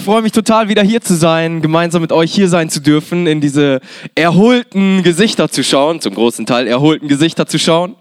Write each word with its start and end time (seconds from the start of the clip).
ich 0.00 0.06
freue 0.06 0.22
mich 0.22 0.32
total, 0.32 0.70
wieder 0.70 0.82
hier 0.82 1.02
zu 1.02 1.14
sein, 1.14 1.60
gemeinsam 1.60 2.00
mit 2.00 2.10
euch 2.10 2.32
hier 2.32 2.48
sein 2.48 2.70
zu 2.70 2.80
dürfen, 2.80 3.26
in 3.26 3.42
diese 3.42 3.80
erholten 4.14 5.02
Gesichter 5.02 5.50
zu 5.50 5.62
schauen, 5.62 6.00
zum 6.00 6.14
großen 6.14 6.46
Teil 6.46 6.66
erholten 6.68 7.06
Gesichter 7.06 7.44
zu 7.44 7.58
schauen 7.58 7.96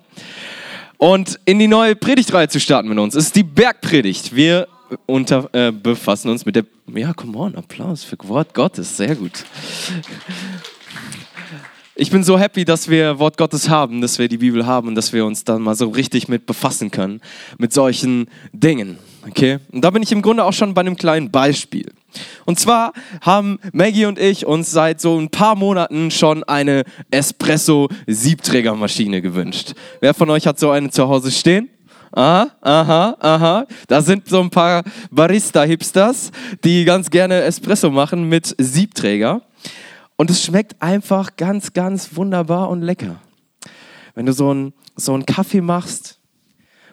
und 0.98 1.42
in 1.44 1.60
die 1.60 1.68
neue 1.68 1.98
Predigtreihe 1.98 2.48
zu 2.48 2.62
starten 2.62 2.88
mit 2.88 2.98
uns. 3.00 3.16
Es 3.16 3.26
ist 3.26 3.36
die 3.36 3.44
Bergpredigt. 3.44 4.34
Wir 4.34 4.70
unter, 5.08 5.50
äh, 5.52 5.74
befassen 5.74 6.30
uns 6.30 6.46
mit 6.46 6.56
der. 6.56 6.64
Ja, 6.96 7.12
come 7.12 7.38
on, 7.38 7.56
Applaus 7.56 8.06
für 8.06 8.16
Wort 8.30 8.54
Gottes, 8.54 8.96
sehr 8.96 9.18
gut. 9.18 9.44
Ich 11.96 12.12
bin 12.12 12.24
so 12.24 12.40
happy, 12.40 12.64
dass 12.64 12.90
wir 12.90 13.20
Wort 13.20 13.36
Gottes 13.36 13.68
haben, 13.68 14.00
dass 14.00 14.20
wir 14.20 14.30
die 14.30 14.38
Bibel 14.38 14.66
haben 14.66 14.88
und 14.88 14.96
dass 14.96 15.12
wir 15.12 15.26
uns 15.26 15.44
dann 15.44 15.62
mal 15.62 15.76
so 15.76 15.90
richtig 15.90 16.30
mit 16.30 16.46
befassen 16.46 16.92
können, 16.92 17.20
mit 17.58 17.74
solchen 17.74 18.30
Dingen. 18.54 19.00
Okay? 19.28 19.60
Und 19.72 19.82
da 19.82 19.90
bin 19.90 20.04
ich 20.04 20.12
im 20.12 20.22
Grunde 20.22 20.44
auch 20.44 20.54
schon 20.54 20.74
bei 20.74 20.82
einem 20.82 20.96
kleinen 20.96 21.32
Beispiel. 21.32 21.92
Und 22.46 22.60
zwar 22.60 22.94
haben 23.22 23.60
Maggie 23.72 24.06
und 24.06 24.20
ich 24.20 24.46
uns 24.46 24.72
seit 24.72 25.02
so 25.02 25.18
ein 25.18 25.30
paar 25.30 25.56
Monaten 25.56 26.12
schon 26.12 26.44
eine 26.44 26.84
Espresso-Siebträgermaschine 27.12 29.22
gewünscht. 29.22 29.74
Wer 30.00 30.14
von 30.14 30.30
euch 30.30 30.48
hat 30.48 30.60
so 30.60 30.72
eine 30.72 30.90
zu 30.90 31.08
Hause 31.08 31.32
stehen? 31.32 31.70
Aha, 32.12 32.50
aha, 32.62 33.18
aha. 33.20 33.68
Da 33.88 34.02
sind 34.02 34.28
so 34.28 34.42
ein 34.42 34.50
paar 34.50 34.84
Barista-Hipsters, 35.12 36.32
die 36.64 36.84
ganz 36.84 37.12
gerne 37.12 37.42
Espresso 37.42 37.92
machen 37.92 38.28
mit 38.28 38.56
Siebträger. 38.58 39.44
Und 40.16 40.32
es 40.32 40.44
schmeckt 40.44 40.82
einfach 40.82 41.36
ganz, 41.38 41.74
ganz 41.74 42.16
wunderbar 42.16 42.70
und 42.70 42.82
lecker. 42.82 43.18
Wenn 44.16 44.26
du 44.26 44.34
so 44.34 44.50
einen 44.50 44.74
so 44.96 45.22
Kaffee 45.26 45.62
machst 45.62 46.20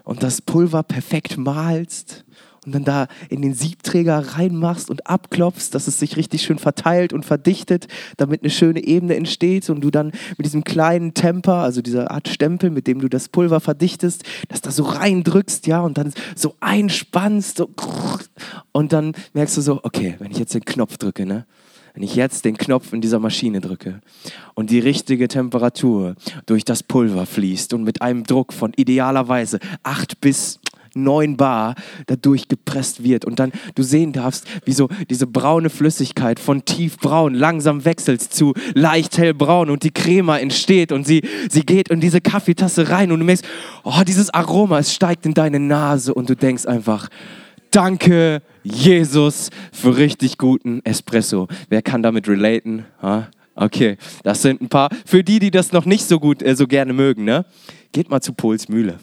und 0.04 0.22
das 0.22 0.42
Pulver 0.42 0.82
perfekt 0.82 1.38
malst 1.38 2.25
und 2.66 2.74
dann 2.74 2.84
da 2.84 3.06
in 3.30 3.42
den 3.42 3.54
Siebträger 3.54 4.18
reinmachst 4.36 4.90
und 4.90 5.06
abklopfst, 5.06 5.70
dass 5.70 5.86
es 5.86 5.98
sich 5.98 6.16
richtig 6.16 6.42
schön 6.42 6.58
verteilt 6.58 7.12
und 7.12 7.24
verdichtet, 7.24 7.86
damit 8.16 8.42
eine 8.42 8.50
schöne 8.50 8.84
Ebene 8.84 9.16
entsteht 9.16 9.70
und 9.70 9.80
du 9.80 9.90
dann 9.90 10.12
mit 10.36 10.44
diesem 10.44 10.64
kleinen 10.64 11.14
Temper, 11.14 11.54
also 11.54 11.80
dieser 11.80 12.10
Art 12.10 12.28
Stempel, 12.28 12.70
mit 12.70 12.86
dem 12.86 13.00
du 13.00 13.08
das 13.08 13.28
Pulver 13.28 13.60
verdichtest, 13.60 14.24
das 14.48 14.60
da 14.60 14.70
so 14.70 14.82
reindrückst, 14.82 15.66
ja, 15.66 15.80
und 15.80 15.96
dann 15.96 16.12
so 16.34 16.54
einspannst 16.60 17.58
so, 17.58 17.70
und 18.72 18.92
dann 18.92 19.14
merkst 19.32 19.56
du 19.56 19.60
so, 19.60 19.80
okay, 19.84 20.16
wenn 20.18 20.32
ich 20.32 20.38
jetzt 20.38 20.54
den 20.54 20.64
Knopf 20.64 20.98
drücke, 20.98 21.24
ne, 21.24 21.46
wenn 21.94 22.02
ich 22.02 22.14
jetzt 22.14 22.44
den 22.44 22.58
Knopf 22.58 22.92
in 22.92 23.00
dieser 23.00 23.18
Maschine 23.18 23.60
drücke 23.60 24.00
und 24.54 24.70
die 24.70 24.80
richtige 24.80 25.28
Temperatur 25.28 26.14
durch 26.44 26.64
das 26.64 26.82
Pulver 26.82 27.24
fließt 27.24 27.72
und 27.72 27.84
mit 27.84 28.02
einem 28.02 28.24
Druck 28.24 28.52
von 28.52 28.72
idealerweise 28.76 29.60
8 29.82 30.20
bis 30.20 30.60
9 30.96 31.36
Bar 31.36 31.74
dadurch 32.06 32.48
gepresst 32.48 33.02
wird 33.02 33.24
und 33.24 33.38
dann 33.38 33.52
du 33.74 33.82
sehen 33.82 34.12
darfst, 34.12 34.46
wie 34.64 34.72
so 34.72 34.88
diese 35.10 35.26
braune 35.26 35.70
Flüssigkeit 35.70 36.40
von 36.40 36.64
tiefbraun 36.64 37.34
langsam 37.34 37.84
wechselt 37.84 38.22
zu 38.22 38.54
leicht 38.74 39.18
hellbraun 39.18 39.70
und 39.70 39.82
die 39.82 39.90
Crema 39.90 40.38
entsteht 40.38 40.92
und 40.92 41.06
sie, 41.06 41.22
sie 41.50 41.64
geht 41.64 41.88
in 41.88 42.00
diese 42.00 42.20
Kaffeetasse 42.20 42.88
rein 42.88 43.12
und 43.12 43.20
du 43.20 43.26
merkst, 43.26 43.44
oh, 43.84 44.02
dieses 44.06 44.32
Aroma, 44.32 44.78
es 44.78 44.94
steigt 44.94 45.26
in 45.26 45.34
deine 45.34 45.60
Nase 45.60 46.14
und 46.14 46.28
du 46.28 46.36
denkst 46.36 46.66
einfach, 46.66 47.08
danke 47.70 48.42
Jesus 48.62 49.50
für 49.72 49.96
richtig 49.96 50.38
guten 50.38 50.80
Espresso. 50.84 51.48
Wer 51.68 51.82
kann 51.82 52.02
damit 52.02 52.28
relaten? 52.28 52.86
Ha? 53.02 53.28
Okay, 53.54 53.96
das 54.22 54.42
sind 54.42 54.60
ein 54.60 54.68
paar. 54.68 54.90
Für 55.04 55.24
die, 55.24 55.38
die 55.38 55.50
das 55.50 55.72
noch 55.72 55.86
nicht 55.86 56.06
so 56.06 56.20
gut, 56.20 56.42
äh, 56.42 56.54
so 56.54 56.66
gerne 56.66 56.92
mögen, 56.92 57.24
ne? 57.24 57.46
geht 57.92 58.10
mal 58.10 58.20
zu 58.20 58.34
Pols 58.34 58.68
Mühle. 58.68 58.98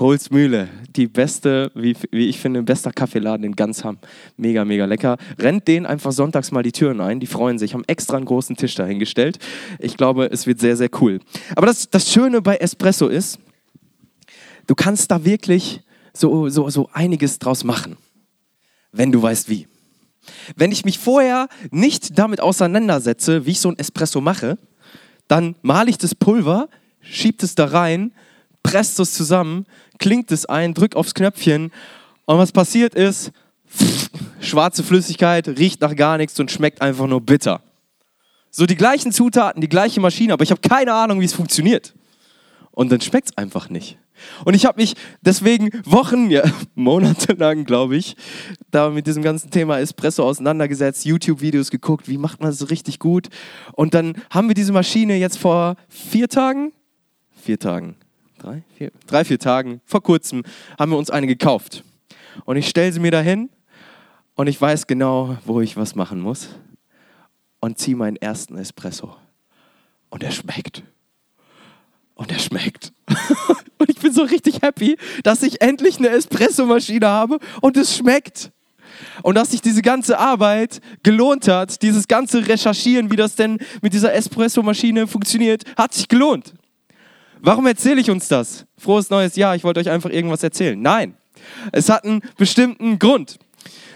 Pols 0.00 0.30
Mühle, 0.30 0.70
die 0.96 1.06
beste, 1.08 1.70
wie, 1.74 1.94
wie 2.10 2.28
ich 2.28 2.38
finde, 2.38 2.62
bester 2.62 2.90
Kaffeeladen 2.90 3.44
in 3.44 3.54
ganz 3.54 3.84
Hamm. 3.84 3.98
Mega, 4.38 4.64
mega 4.64 4.86
lecker. 4.86 5.18
Rennt 5.38 5.68
denen 5.68 5.84
einfach 5.84 6.12
sonntags 6.12 6.52
mal 6.52 6.62
die 6.62 6.72
Türen 6.72 7.02
ein. 7.02 7.20
Die 7.20 7.26
freuen 7.26 7.58
sich, 7.58 7.74
haben 7.74 7.84
extra 7.86 8.16
einen 8.16 8.24
großen 8.24 8.56
Tisch 8.56 8.74
dahingestellt. 8.76 9.38
Ich 9.78 9.98
glaube, 9.98 10.30
es 10.32 10.46
wird 10.46 10.58
sehr, 10.58 10.78
sehr 10.78 10.88
cool. 11.02 11.20
Aber 11.54 11.66
das, 11.66 11.90
das 11.90 12.10
Schöne 12.10 12.40
bei 12.40 12.56
Espresso 12.56 13.08
ist, 13.08 13.40
du 14.66 14.74
kannst 14.74 15.10
da 15.10 15.22
wirklich 15.22 15.82
so, 16.14 16.48
so, 16.48 16.70
so 16.70 16.88
einiges 16.94 17.38
draus 17.38 17.62
machen 17.62 17.98
wenn 18.92 19.12
du 19.12 19.22
weißt 19.22 19.48
wie. 19.48 19.68
Wenn 20.56 20.72
ich 20.72 20.84
mich 20.84 20.98
vorher 20.98 21.48
nicht 21.70 22.18
damit 22.18 22.40
auseinandersetze, 22.40 23.46
wie 23.46 23.50
ich 23.50 23.60
so 23.60 23.68
ein 23.68 23.78
Espresso 23.78 24.20
mache, 24.20 24.58
dann 25.28 25.56
male 25.62 25.90
ich 25.90 25.98
das 25.98 26.14
Pulver, 26.14 26.68
schiebe 27.00 27.44
es 27.44 27.54
da 27.54 27.66
rein, 27.66 28.12
presst 28.62 29.00
es 29.00 29.14
zusammen, 29.14 29.66
klingt 30.00 30.32
es 30.32 30.46
ein, 30.46 30.74
drück 30.74 30.96
aufs 30.96 31.14
Knöpfchen 31.14 31.70
und 32.24 32.38
was 32.38 32.50
passiert 32.50 32.94
ist, 32.94 33.30
pff, 33.68 34.10
schwarze 34.40 34.82
Flüssigkeit, 34.82 35.46
riecht 35.48 35.80
nach 35.80 35.94
gar 35.94 36.16
nichts 36.16 36.40
und 36.40 36.50
schmeckt 36.50 36.82
einfach 36.82 37.06
nur 37.06 37.20
bitter. 37.20 37.62
So 38.50 38.66
die 38.66 38.76
gleichen 38.76 39.12
Zutaten, 39.12 39.60
die 39.60 39.68
gleiche 39.68 40.00
Maschine, 40.00 40.32
aber 40.32 40.42
ich 40.42 40.50
habe 40.50 40.60
keine 40.60 40.92
Ahnung, 40.92 41.20
wie 41.20 41.24
es 41.24 41.32
funktioniert. 41.32 41.94
Und 42.72 42.90
dann 42.90 43.00
schmeckt 43.00 43.30
es 43.30 43.36
einfach 43.36 43.68
nicht. 43.68 43.98
Und 44.44 44.54
ich 44.54 44.66
habe 44.66 44.80
mich 44.80 44.94
deswegen 45.22 45.70
Wochen, 45.84 46.30
ja, 46.30 46.42
Monate 46.74 47.34
lang, 47.34 47.64
glaube 47.64 47.96
ich, 47.96 48.16
da 48.70 48.90
mit 48.90 49.06
diesem 49.06 49.22
ganzen 49.22 49.50
Thema 49.50 49.78
Espresso 49.78 50.24
auseinandergesetzt, 50.24 51.04
YouTube-Videos 51.04 51.70
geguckt, 51.70 52.08
wie 52.08 52.18
macht 52.18 52.40
man 52.40 52.50
das 52.50 52.58
so 52.58 52.66
richtig 52.66 52.98
gut. 52.98 53.28
Und 53.72 53.94
dann 53.94 54.14
haben 54.30 54.48
wir 54.48 54.54
diese 54.54 54.72
Maschine 54.72 55.16
jetzt 55.16 55.38
vor 55.38 55.76
vier 55.88 56.28
Tagen, 56.28 56.72
vier 57.32 57.58
Tagen, 57.58 57.96
drei, 58.40 58.62
vier, 58.76 58.90
drei, 59.06 59.24
vier 59.24 59.38
Tagen, 59.38 59.80
vor 59.84 60.02
kurzem, 60.02 60.42
haben 60.78 60.90
wir 60.90 60.98
uns 60.98 61.10
eine 61.10 61.26
gekauft. 61.26 61.84
Und 62.44 62.56
ich 62.56 62.68
stelle 62.68 62.92
sie 62.92 63.00
mir 63.00 63.10
dahin 63.10 63.50
und 64.34 64.46
ich 64.46 64.60
weiß 64.60 64.86
genau, 64.86 65.36
wo 65.44 65.60
ich 65.60 65.76
was 65.76 65.94
machen 65.94 66.20
muss. 66.20 66.48
Und 67.60 67.78
ziehe 67.78 67.96
meinen 67.96 68.16
ersten 68.16 68.56
Espresso. 68.56 69.14
Und 70.08 70.22
er 70.22 70.30
schmeckt. 70.30 70.82
Und 72.14 72.32
er 72.32 72.38
schmeckt. 72.38 72.92
Und 73.78 73.88
ich 73.88 73.98
bin 73.98 74.12
so 74.12 74.22
richtig 74.22 74.60
happy, 74.60 74.98
dass 75.22 75.42
ich 75.42 75.62
endlich 75.62 75.96
eine 75.96 76.10
Espressomaschine 76.10 77.06
habe 77.06 77.38
und 77.62 77.78
es 77.78 77.96
schmeckt. 77.96 78.52
Und 79.22 79.36
dass 79.36 79.52
sich 79.52 79.62
diese 79.62 79.80
ganze 79.80 80.18
Arbeit 80.18 80.82
gelohnt 81.02 81.48
hat, 81.48 81.80
dieses 81.80 82.06
ganze 82.06 82.46
Recherchieren, 82.46 83.10
wie 83.10 83.16
das 83.16 83.36
denn 83.36 83.58
mit 83.80 83.94
dieser 83.94 84.12
Espressomaschine 84.12 85.06
funktioniert, 85.06 85.62
hat 85.78 85.94
sich 85.94 86.08
gelohnt. 86.08 86.52
Warum 87.42 87.66
erzähle 87.66 88.00
ich 88.00 88.10
uns 88.10 88.28
das? 88.28 88.66
Frohes 88.76 89.10
neues 89.10 89.36
Jahr, 89.36 89.56
ich 89.56 89.64
wollte 89.64 89.80
euch 89.80 89.90
einfach 89.90 90.10
irgendwas 90.10 90.42
erzählen. 90.42 90.80
Nein, 90.80 91.16
es 91.72 91.88
hat 91.88 92.04
einen 92.04 92.20
bestimmten 92.36 92.98
Grund. 92.98 93.38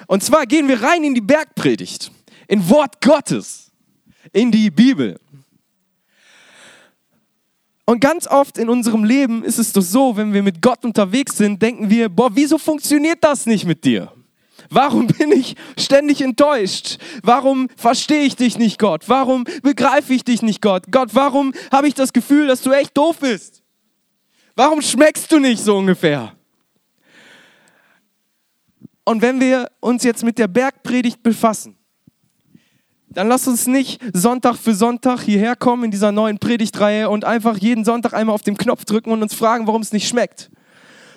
Und 0.06 0.22
zwar 0.22 0.46
gehen 0.46 0.68
wir 0.68 0.82
rein 0.82 1.04
in 1.04 1.14
die 1.14 1.20
Bergpredigt, 1.20 2.10
in 2.48 2.68
Wort 2.68 3.00
Gottes, 3.00 3.70
in 4.32 4.50
die 4.50 4.70
Bibel. 4.70 5.18
Und 7.86 8.00
ganz 8.00 8.26
oft 8.26 8.56
in 8.56 8.70
unserem 8.70 9.04
Leben 9.04 9.44
ist 9.44 9.58
es 9.58 9.72
doch 9.72 9.82
so, 9.82 10.16
wenn 10.16 10.32
wir 10.32 10.42
mit 10.42 10.62
Gott 10.62 10.84
unterwegs 10.84 11.36
sind, 11.36 11.60
denken 11.60 11.90
wir, 11.90 12.08
boah, 12.08 12.30
wieso 12.34 12.56
funktioniert 12.56 13.22
das 13.22 13.44
nicht 13.44 13.66
mit 13.66 13.84
dir? 13.84 14.10
Warum 14.74 15.06
bin 15.06 15.30
ich 15.30 15.54
ständig 15.78 16.20
enttäuscht? 16.20 16.98
Warum 17.22 17.68
verstehe 17.76 18.24
ich 18.24 18.34
dich 18.34 18.58
nicht, 18.58 18.80
Gott? 18.80 19.04
Warum 19.08 19.44
begreife 19.62 20.12
ich 20.12 20.24
dich 20.24 20.42
nicht, 20.42 20.60
Gott? 20.60 20.86
Gott, 20.90 21.10
warum 21.12 21.52
habe 21.70 21.86
ich 21.86 21.94
das 21.94 22.12
Gefühl, 22.12 22.48
dass 22.48 22.62
du 22.62 22.72
echt 22.72 22.96
doof 22.96 23.18
bist? 23.20 23.62
Warum 24.56 24.82
schmeckst 24.82 25.30
du 25.30 25.38
nicht 25.38 25.62
so 25.62 25.76
ungefähr? 25.76 26.32
Und 29.04 29.22
wenn 29.22 29.38
wir 29.38 29.70
uns 29.78 30.02
jetzt 30.02 30.24
mit 30.24 30.38
der 30.38 30.48
Bergpredigt 30.48 31.22
befassen, 31.22 31.76
dann 33.10 33.28
lass 33.28 33.46
uns 33.46 33.68
nicht 33.68 34.02
Sonntag 34.12 34.56
für 34.56 34.74
Sonntag 34.74 35.20
hierher 35.20 35.54
kommen 35.54 35.84
in 35.84 35.90
dieser 35.92 36.10
neuen 36.10 36.38
Predigtreihe 36.38 37.08
und 37.08 37.24
einfach 37.24 37.58
jeden 37.58 37.84
Sonntag 37.84 38.12
einmal 38.12 38.34
auf 38.34 38.42
den 38.42 38.56
Knopf 38.56 38.84
drücken 38.84 39.12
und 39.12 39.22
uns 39.22 39.34
fragen, 39.34 39.68
warum 39.68 39.82
es 39.82 39.92
nicht 39.92 40.08
schmeckt 40.08 40.50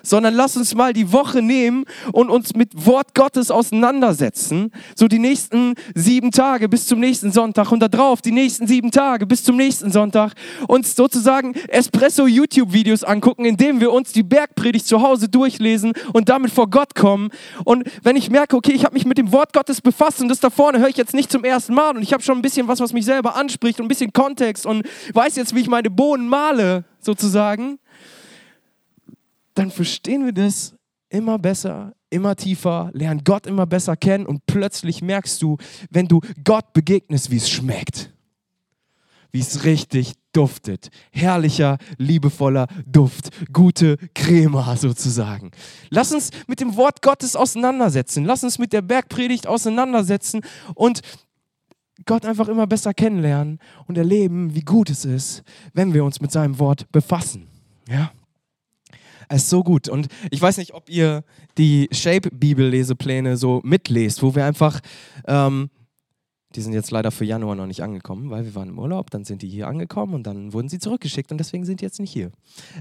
sondern 0.09 0.33
lass 0.33 0.57
uns 0.57 0.75
mal 0.75 0.93
die 0.93 1.11
Woche 1.11 1.41
nehmen 1.41 1.85
und 2.11 2.29
uns 2.29 2.55
mit 2.55 2.85
Wort 2.85 3.13
Gottes 3.13 3.51
auseinandersetzen. 3.51 4.71
So 4.95 5.07
die 5.07 5.19
nächsten 5.19 5.75
sieben 5.95 6.31
Tage 6.31 6.69
bis 6.69 6.87
zum 6.87 6.99
nächsten 6.99 7.31
Sonntag 7.31 7.71
und 7.71 7.79
da 7.79 7.87
drauf 7.87 8.21
die 8.21 8.31
nächsten 8.31 8.67
sieben 8.67 8.91
Tage 8.91 9.25
bis 9.25 9.43
zum 9.43 9.57
nächsten 9.57 9.91
Sonntag 9.91 10.33
uns 10.67 10.95
sozusagen 10.95 11.53
Espresso 11.67 12.27
YouTube-Videos 12.27 13.03
angucken, 13.03 13.45
indem 13.45 13.79
wir 13.79 13.91
uns 13.91 14.11
die 14.11 14.23
Bergpredigt 14.23 14.87
zu 14.87 15.01
Hause 15.01 15.29
durchlesen 15.29 15.93
und 16.13 16.29
damit 16.29 16.51
vor 16.51 16.69
Gott 16.69 16.95
kommen. 16.95 17.29
Und 17.63 17.83
wenn 18.03 18.15
ich 18.15 18.29
merke, 18.29 18.55
okay, 18.55 18.73
ich 18.73 18.85
habe 18.85 18.93
mich 18.93 19.05
mit 19.05 19.17
dem 19.17 19.31
Wort 19.31 19.53
Gottes 19.53 19.81
befasst 19.81 20.21
und 20.21 20.29
das 20.29 20.39
da 20.39 20.49
vorne 20.49 20.79
höre 20.79 20.89
ich 20.89 20.97
jetzt 20.97 21.13
nicht 21.13 21.31
zum 21.31 21.43
ersten 21.43 21.73
Mal 21.73 21.95
und 21.95 22.01
ich 22.01 22.13
habe 22.13 22.23
schon 22.23 22.37
ein 22.37 22.41
bisschen 22.41 22.67
was, 22.67 22.79
was 22.79 22.93
mich 22.93 23.05
selber 23.05 23.35
anspricht 23.35 23.79
und 23.79 23.85
ein 23.85 23.89
bisschen 23.89 24.13
Kontext 24.13 24.65
und 24.65 24.87
weiß 25.13 25.35
jetzt, 25.35 25.55
wie 25.55 25.61
ich 25.61 25.67
meine 25.67 25.89
Bohnen 25.89 26.27
male, 26.27 26.85
sozusagen, 26.99 27.79
dann 29.57 29.71
verstehen 29.71 30.25
wir 30.25 30.33
das 30.33 30.75
immer 31.09 31.39
besser, 31.39 31.93
immer 32.09 32.35
tiefer, 32.35 32.91
lernen 32.93 33.23
Gott 33.23 33.47
immer 33.47 33.65
besser 33.65 33.95
kennen 33.95 34.25
und 34.25 34.45
plötzlich 34.45 35.01
merkst 35.01 35.41
du, 35.41 35.57
wenn 35.89 36.07
du 36.07 36.21
Gott 36.43 36.73
begegnest, 36.73 37.31
wie 37.31 37.37
es 37.37 37.49
schmeckt. 37.49 38.13
wie 39.31 39.41
es 39.41 39.65
richtig 39.65 40.13
duftet. 40.31 40.89
Herrlicher, 41.11 41.77
liebevoller 41.97 42.67
Duft. 42.85 43.29
Gute 43.51 43.97
Crema 44.15 44.75
sozusagen. 44.77 45.51
Lass 45.89 46.13
uns 46.13 46.31
mit 46.47 46.61
dem 46.61 46.75
Wort 46.77 47.01
Gottes 47.01 47.35
auseinandersetzen. 47.35 48.23
Lass 48.23 48.43
uns 48.43 48.57
mit 48.57 48.71
der 48.71 48.81
Bergpredigt 48.81 49.45
auseinandersetzen 49.45 50.41
und 50.75 51.01
Gott 52.05 52.25
einfach 52.25 52.47
immer 52.47 52.67
besser 52.67 52.93
kennenlernen 52.93 53.59
und 53.85 53.97
erleben, 53.97 54.55
wie 54.55 54.61
gut 54.61 54.89
es 54.89 55.03
ist, 55.03 55.43
wenn 55.73 55.93
wir 55.93 56.05
uns 56.05 56.21
mit 56.21 56.31
seinem 56.31 56.57
Wort 56.57 56.89
befassen. 56.91 57.47
Ja? 57.89 58.11
Es 59.29 59.43
ist 59.43 59.49
so 59.49 59.63
gut. 59.63 59.89
Und 59.89 60.07
ich 60.31 60.41
weiß 60.41 60.57
nicht, 60.57 60.73
ob 60.73 60.89
ihr 60.89 61.23
die 61.57 61.89
Shape-Bibel-Lesepläne 61.91 63.37
so 63.37 63.61
mitlest, 63.63 64.23
wo 64.23 64.35
wir 64.35 64.45
einfach 64.45 64.79
ähm, 65.27 65.69
die 66.55 66.61
sind 66.61 66.73
jetzt 66.73 66.91
leider 66.91 67.11
für 67.11 67.25
Januar 67.25 67.55
noch 67.55 67.67
nicht 67.67 67.83
angekommen, 67.83 68.29
weil 68.29 68.45
wir 68.45 68.55
waren 68.55 68.69
im 68.69 68.79
Urlaub, 68.79 69.11
dann 69.11 69.25
sind 69.25 69.41
die 69.41 69.47
hier 69.47 69.67
angekommen 69.67 70.15
und 70.15 70.23
dann 70.23 70.53
wurden 70.53 70.69
sie 70.69 70.79
zurückgeschickt 70.79 71.31
und 71.31 71.37
deswegen 71.37 71.65
sind 71.65 71.81
die 71.81 71.85
jetzt 71.85 71.99
nicht 71.99 72.11
hier. 72.11 72.31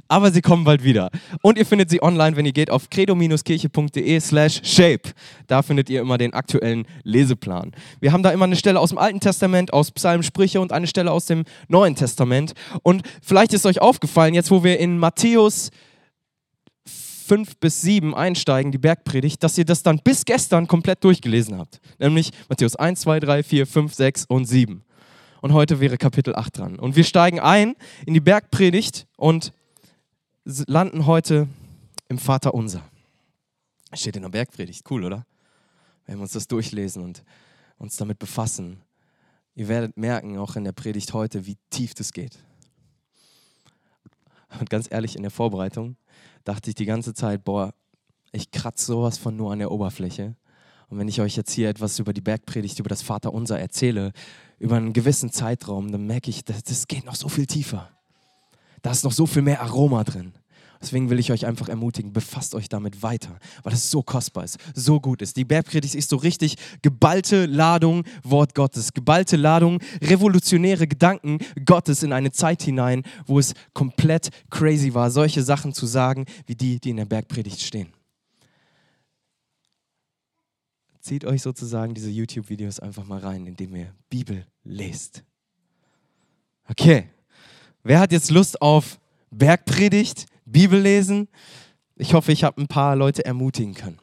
Aber 0.09 0.31
sie 0.31 0.41
kommen 0.41 0.65
bald 0.65 0.85
wieder. 0.85 1.11
Und 1.43 1.59
ihr 1.59 1.67
findet 1.67 1.91
sie 1.91 2.03
online, 2.03 2.37
wenn 2.37 2.47
ihr 2.47 2.53
geht 2.53 2.71
auf 2.71 2.89
credo-kirche.de 2.89 4.21
slash 4.21 4.63
shape. 4.63 5.11
Da 5.49 5.63
findet 5.63 5.91
ihr 5.91 6.01
immer 6.01 6.17
den 6.17 6.33
aktuellen 6.33 6.87
Leseplan. 7.03 7.73
Wir 8.01 8.13
haben 8.13 8.23
da 8.23 8.31
immer 8.31 8.45
eine 8.45 8.57
Stelle 8.57 8.81
aus 8.81 8.91
dem 8.91 8.99
Alten 8.99 9.21
Testament, 9.21 9.73
aus 9.73 9.91
Psalm 9.91 10.23
Sprüche 10.23 10.61
und 10.61 10.73
eine 10.73 10.87
Stelle 10.87 11.11
aus 11.11 11.27
dem 11.27 11.45
Neuen 11.69 11.97
Testament. 11.97 12.55
Und 12.83 13.03
vielleicht 13.21 13.53
ist 13.53 13.67
euch 13.67 13.83
aufgefallen, 13.83 14.33
jetzt 14.33 14.51
wo 14.51 14.63
wir 14.63 14.79
in 14.79 14.97
Matthäus 14.99 15.71
5 17.27 17.57
bis 17.59 17.81
7 17.81 18.15
einsteigen, 18.15 18.73
die 18.73 18.79
Bergpredigt, 18.79 19.43
dass 19.43 19.59
ihr 19.59 19.65
das 19.65 19.83
dann 19.83 19.99
bis 19.99 20.25
gestern 20.25 20.67
komplett 20.67 21.03
durchgelesen 21.03 21.59
habt. 21.59 21.81
Nämlich 21.99 22.31
Matthäus 22.49 22.77
1, 22.77 23.01
2, 23.01 23.21
3, 23.21 23.43
4, 23.43 23.67
5, 23.67 23.95
6 23.95 24.25
und 24.27 24.45
7. 24.47 24.85
Und 25.43 25.53
heute 25.53 25.81
wäre 25.81 25.99
Kapitel 25.99 26.35
8 26.35 26.59
dran. 26.59 26.79
Und 26.79 26.97
wir 26.97 27.05
steigen 27.05 27.41
ein 27.41 27.75
in 28.07 28.15
die 28.15 28.21
Bergpredigt 28.21 29.07
und 29.17 29.53
landen 30.45 31.07
heute 31.07 31.49
im 32.09 32.19
Vater 32.19 32.55
Unser. 32.55 32.83
Steht 33.93 34.17
in 34.17 34.23
der 34.23 34.29
Bergpredigt. 34.29 34.89
Cool, 34.91 35.05
oder? 35.05 35.27
Wenn 36.07 36.17
wir 36.19 36.23
uns 36.23 36.33
das 36.33 36.47
durchlesen 36.47 37.03
und 37.03 37.25
uns 37.79 37.97
damit 37.97 38.19
befassen. 38.19 38.81
Ihr 39.55 39.69
werdet 39.69 39.97
merken, 39.97 40.39
auch 40.39 40.57
in 40.57 40.65
der 40.65 40.73
Predigt 40.73 41.13
heute, 41.13 41.47
wie 41.47 41.57
tief 41.71 41.95
das 41.95 42.13
geht. 42.13 42.39
Und 44.59 44.71
ganz 44.71 44.89
ehrlich, 44.91 45.17
in 45.17 45.23
der 45.23 45.31
Vorbereitung 45.31 45.97
dachte 46.45 46.71
ich 46.71 46.75
die 46.77 46.87
ganze 46.87 47.15
Zeit, 47.15 47.45
boah, 47.45 47.75
ich 48.33 48.51
kratze 48.51 48.87
sowas 48.87 49.19
von 49.19 49.37
nur 49.37 49.53
an 49.53 49.59
der 49.59 49.71
Oberfläche. 49.71 50.37
Und 50.89 50.99
wenn 50.99 51.09
ich 51.09 51.21
euch 51.21 51.37
jetzt 51.37 51.53
hier 51.53 51.69
etwas 51.69 51.99
über 51.99 52.13
die 52.13 52.21
Bergpredigt, 52.21 52.79
über 52.79 52.89
das 52.89 53.03
Vaterunser 53.03 53.59
erzähle, 53.59 54.13
über 54.59 54.77
einen 54.77 54.93
gewissen 54.93 55.33
Zeitraum, 55.33 55.91
dann 55.91 56.07
merke 56.07 56.31
ich, 56.31 56.45
das, 56.45 56.63
das 56.63 56.87
geht 56.87 57.05
noch 57.05 57.17
so 57.17 57.29
viel 57.29 57.47
tiefer. 57.47 57.91
Da 58.83 58.93
ist 58.93 59.05
noch 59.05 59.13
so 59.13 59.27
viel 59.27 59.43
mehr 59.43 59.63
Aroma 59.63 60.05
drin. 60.05 60.33
Deswegen 60.81 61.11
will 61.11 61.19
ich 61.19 61.33
euch 61.33 61.47
einfach 61.47 61.69
ermutigen, 61.69 62.13
befasst 62.13 62.55
euch 62.55 62.69
damit 62.69 63.03
weiter, 63.03 63.39
weil 63.63 63.73
es 63.73 63.91
so 63.91 64.03
kostbar 64.03 64.45
ist, 64.45 64.59
so 64.75 65.01
gut 65.01 65.23
ist. 65.23 65.37
Die 65.37 65.45
Bergpredigt 65.45 65.95
ist 65.95 66.11
so 66.11 66.17
richtig 66.17 66.57
geballte 66.83 67.47
Ladung 67.47 68.05
Wort 68.23 68.55
Gottes, 68.55 68.93
geballte 68.93 69.37
Ladung 69.37 69.81
revolutionäre 70.03 70.87
Gedanken 70.87 71.39
Gottes 71.65 72.03
in 72.03 72.13
eine 72.13 72.33
Zeit 72.33 72.63
hinein, 72.63 73.03
wo 73.27 73.39
es 73.39 73.55
komplett 73.73 74.31
crazy 74.51 74.95
war, 74.95 75.11
solche 75.11 75.43
Sachen 75.43 75.73
zu 75.73 75.87
sagen, 75.87 76.27
wie 76.47 76.55
die, 76.55 76.81
die 76.81 76.91
in 76.91 76.97
der 76.97 77.07
Bergpredigt 77.07 77.61
stehen. 77.61 77.89
Zieht 81.01 81.25
euch 81.25 81.43
sozusagen 81.43 81.95
diese 81.95 82.11
YouTube-Videos 82.11 82.81
einfach 82.81 83.05
mal 83.05 83.21
rein, 83.21 83.47
indem 83.47 83.77
ihr 83.77 83.95
Bibel 84.11 84.45
lest. 84.65 85.23
Okay, 86.69 87.09
wer 87.85 88.01
hat 88.01 88.11
jetzt 88.11 88.33
Lust 88.33 88.61
auf 88.61 88.99
Bergpredigt? 89.31 90.27
Bibel 90.47 90.81
lesen. 90.81 91.29
Ich 91.97 92.15
hoffe, 92.15 92.33
ich 92.33 92.45
habe 92.45 92.61
ein 92.61 92.69
paar 92.69 92.97
Leute 92.97 93.25
ermutigen 93.25 93.75
können, 93.75 93.99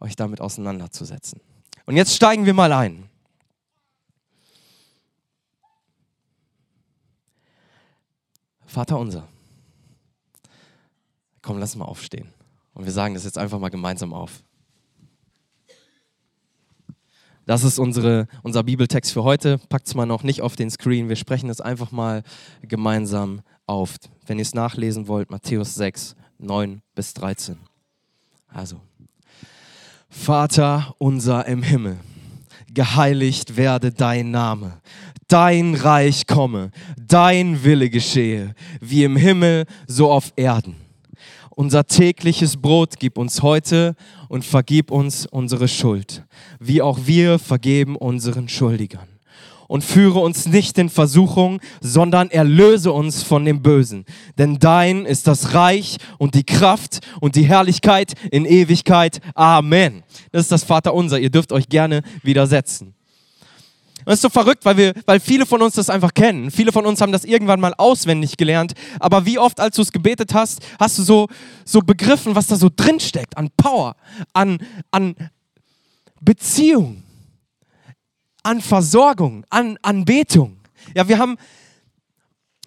euch 0.00 0.16
damit 0.16 0.40
auseinanderzusetzen. 0.40 1.40
Und 1.86 1.96
jetzt 1.96 2.14
steigen 2.14 2.46
wir 2.46 2.54
mal 2.54 2.72
ein. 2.72 3.08
Vater 8.66 8.98
unser. 8.98 9.28
Komm, 11.42 11.58
lass 11.58 11.76
mal 11.76 11.84
aufstehen. 11.84 12.28
Und 12.72 12.86
wir 12.86 12.92
sagen 12.92 13.14
das 13.14 13.24
jetzt 13.24 13.38
einfach 13.38 13.58
mal 13.58 13.68
gemeinsam 13.68 14.12
auf. 14.12 14.42
Das 17.46 17.62
ist 17.62 17.78
unsere, 17.78 18.26
unser 18.42 18.62
Bibeltext 18.62 19.12
für 19.12 19.22
heute. 19.22 19.58
Packt 19.68 19.86
es 19.86 19.94
mal 19.94 20.06
noch 20.06 20.22
nicht 20.22 20.40
auf 20.40 20.56
den 20.56 20.70
Screen. 20.70 21.08
Wir 21.08 21.16
sprechen 21.16 21.50
es 21.50 21.60
einfach 21.60 21.92
mal 21.92 22.22
gemeinsam 22.62 23.42
auf. 23.66 23.96
Wenn 24.26 24.38
ihr 24.38 24.42
es 24.42 24.54
nachlesen 24.54 25.08
wollt, 25.08 25.30
Matthäus 25.30 25.74
6, 25.74 26.16
9 26.38 26.82
bis 26.94 27.14
13. 27.14 27.58
Also, 28.48 28.80
Vater 30.08 30.94
unser 30.98 31.46
im 31.46 31.62
Himmel, 31.62 31.98
geheiligt 32.72 33.56
werde 33.56 33.90
dein 33.90 34.30
Name, 34.30 34.80
dein 35.28 35.74
Reich 35.74 36.26
komme, 36.26 36.70
dein 36.96 37.64
Wille 37.64 37.90
geschehe, 37.90 38.54
wie 38.80 39.04
im 39.04 39.16
Himmel, 39.16 39.66
so 39.86 40.10
auf 40.10 40.32
Erden. 40.36 40.76
Unser 41.50 41.86
tägliches 41.86 42.56
Brot 42.56 42.94
gib 42.98 43.16
uns 43.16 43.42
heute 43.42 43.94
und 44.28 44.44
vergib 44.44 44.90
uns 44.90 45.26
unsere 45.26 45.68
Schuld, 45.68 46.24
wie 46.58 46.82
auch 46.82 47.00
wir 47.04 47.38
vergeben 47.38 47.96
unseren 47.96 48.48
Schuldigern. 48.48 49.13
Und 49.74 49.82
führe 49.82 50.20
uns 50.20 50.46
nicht 50.46 50.78
in 50.78 50.88
Versuchung, 50.88 51.60
sondern 51.80 52.30
erlöse 52.30 52.92
uns 52.92 53.24
von 53.24 53.44
dem 53.44 53.60
Bösen. 53.60 54.04
Denn 54.38 54.60
dein 54.60 55.04
ist 55.04 55.26
das 55.26 55.52
Reich 55.52 55.96
und 56.16 56.36
die 56.36 56.44
Kraft 56.44 57.00
und 57.20 57.34
die 57.34 57.42
Herrlichkeit 57.42 58.12
in 58.30 58.44
Ewigkeit. 58.44 59.18
Amen. 59.34 60.04
Das 60.30 60.42
ist 60.42 60.52
das 60.52 60.62
Vaterunser. 60.62 61.18
Ihr 61.18 61.30
dürft 61.30 61.50
euch 61.50 61.68
gerne 61.68 62.02
widersetzen. 62.22 62.94
Das 64.04 64.14
ist 64.14 64.22
so 64.22 64.28
verrückt, 64.28 64.64
weil, 64.64 64.76
wir, 64.76 64.92
weil 65.06 65.18
viele 65.18 65.44
von 65.44 65.60
uns 65.60 65.74
das 65.74 65.90
einfach 65.90 66.14
kennen. 66.14 66.52
Viele 66.52 66.70
von 66.70 66.86
uns 66.86 67.00
haben 67.00 67.10
das 67.10 67.24
irgendwann 67.24 67.58
mal 67.58 67.74
auswendig 67.76 68.36
gelernt. 68.36 68.74
Aber 69.00 69.26
wie 69.26 69.40
oft, 69.40 69.58
als 69.58 69.74
du 69.74 69.82
es 69.82 69.90
gebetet 69.90 70.34
hast, 70.34 70.60
hast 70.78 71.00
du 71.00 71.02
so, 71.02 71.26
so 71.64 71.80
begriffen, 71.80 72.36
was 72.36 72.46
da 72.46 72.54
so 72.54 72.70
drinsteckt 72.72 73.36
an 73.36 73.50
Power, 73.56 73.96
an, 74.34 74.58
an 74.92 75.16
Beziehung, 76.20 77.02
an 78.44 78.60
Versorgung, 78.60 79.44
an 79.50 79.76
Anbetung. 79.82 80.58
Ja, 80.94 81.08
wir 81.08 81.18
haben 81.18 81.36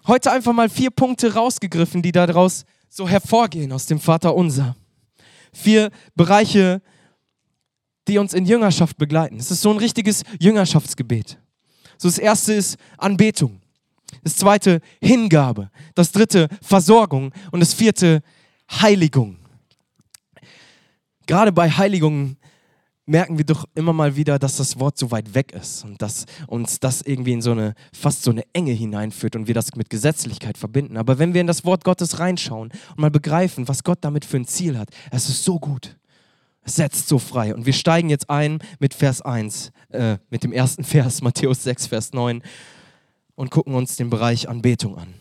heute 0.06 0.30
einfach 0.30 0.52
mal 0.52 0.68
vier 0.68 0.90
Punkte 0.90 1.32
rausgegriffen, 1.32 2.02
die 2.02 2.12
daraus 2.12 2.66
so 2.90 3.08
hervorgehen 3.08 3.72
aus 3.72 3.86
dem 3.86 4.00
Vater 4.00 4.34
unser. 4.34 4.76
Vier 5.52 5.90
Bereiche, 6.14 6.82
die 8.08 8.18
uns 8.18 8.34
in 8.34 8.44
Jüngerschaft 8.44 8.98
begleiten. 8.98 9.36
Es 9.36 9.50
ist 9.50 9.62
so 9.62 9.70
ein 9.70 9.78
richtiges 9.78 10.24
Jüngerschaftsgebet. 10.40 11.38
So 11.96 12.08
das 12.08 12.18
erste 12.18 12.54
ist 12.54 12.76
Anbetung. 12.96 13.60
Das 14.24 14.36
zweite 14.36 14.80
Hingabe. 15.00 15.70
Das 15.94 16.12
dritte 16.12 16.48
Versorgung. 16.62 17.32
Und 17.52 17.60
das 17.60 17.74
vierte 17.74 18.22
Heiligung. 18.70 19.36
Gerade 21.26 21.52
bei 21.52 21.70
Heiligungen 21.70 22.37
merken 23.08 23.38
wir 23.38 23.44
doch 23.44 23.64
immer 23.74 23.92
mal 23.92 24.16
wieder, 24.16 24.38
dass 24.38 24.58
das 24.58 24.78
Wort 24.78 24.98
so 24.98 25.10
weit 25.10 25.34
weg 25.34 25.52
ist 25.52 25.84
und 25.84 26.00
dass 26.02 26.26
uns 26.46 26.78
das 26.78 27.02
irgendwie 27.02 27.32
in 27.32 27.42
so 27.42 27.52
eine, 27.52 27.74
fast 27.92 28.22
so 28.22 28.30
eine 28.30 28.44
Enge 28.52 28.72
hineinführt 28.72 29.34
und 29.34 29.46
wir 29.46 29.54
das 29.54 29.74
mit 29.74 29.90
Gesetzlichkeit 29.90 30.58
verbinden. 30.58 30.96
Aber 30.96 31.18
wenn 31.18 31.34
wir 31.34 31.40
in 31.40 31.46
das 31.46 31.64
Wort 31.64 31.84
Gottes 31.84 32.18
reinschauen 32.18 32.70
und 32.90 32.98
mal 32.98 33.10
begreifen, 33.10 33.68
was 33.68 33.82
Gott 33.82 33.98
damit 34.02 34.24
für 34.24 34.36
ein 34.36 34.46
Ziel 34.46 34.78
hat, 34.78 34.90
es 35.10 35.28
ist 35.28 35.44
so 35.44 35.58
gut 35.58 35.96
setzt 36.64 37.08
so 37.08 37.18
frei. 37.18 37.54
Und 37.54 37.66
wir 37.66 37.72
steigen 37.72 38.10
jetzt 38.10 38.30
ein 38.30 38.58
mit 38.78 38.94
Vers 38.94 39.22
1, 39.22 39.72
äh, 39.90 40.18
mit 40.30 40.44
dem 40.44 40.52
ersten 40.52 40.84
Vers, 40.84 41.22
Matthäus 41.22 41.62
6, 41.64 41.86
Vers 41.86 42.12
9, 42.12 42.42
und 43.34 43.50
gucken 43.50 43.74
uns 43.74 43.96
den 43.96 44.10
Bereich 44.10 44.48
Anbetung 44.48 44.98
an. 44.98 45.14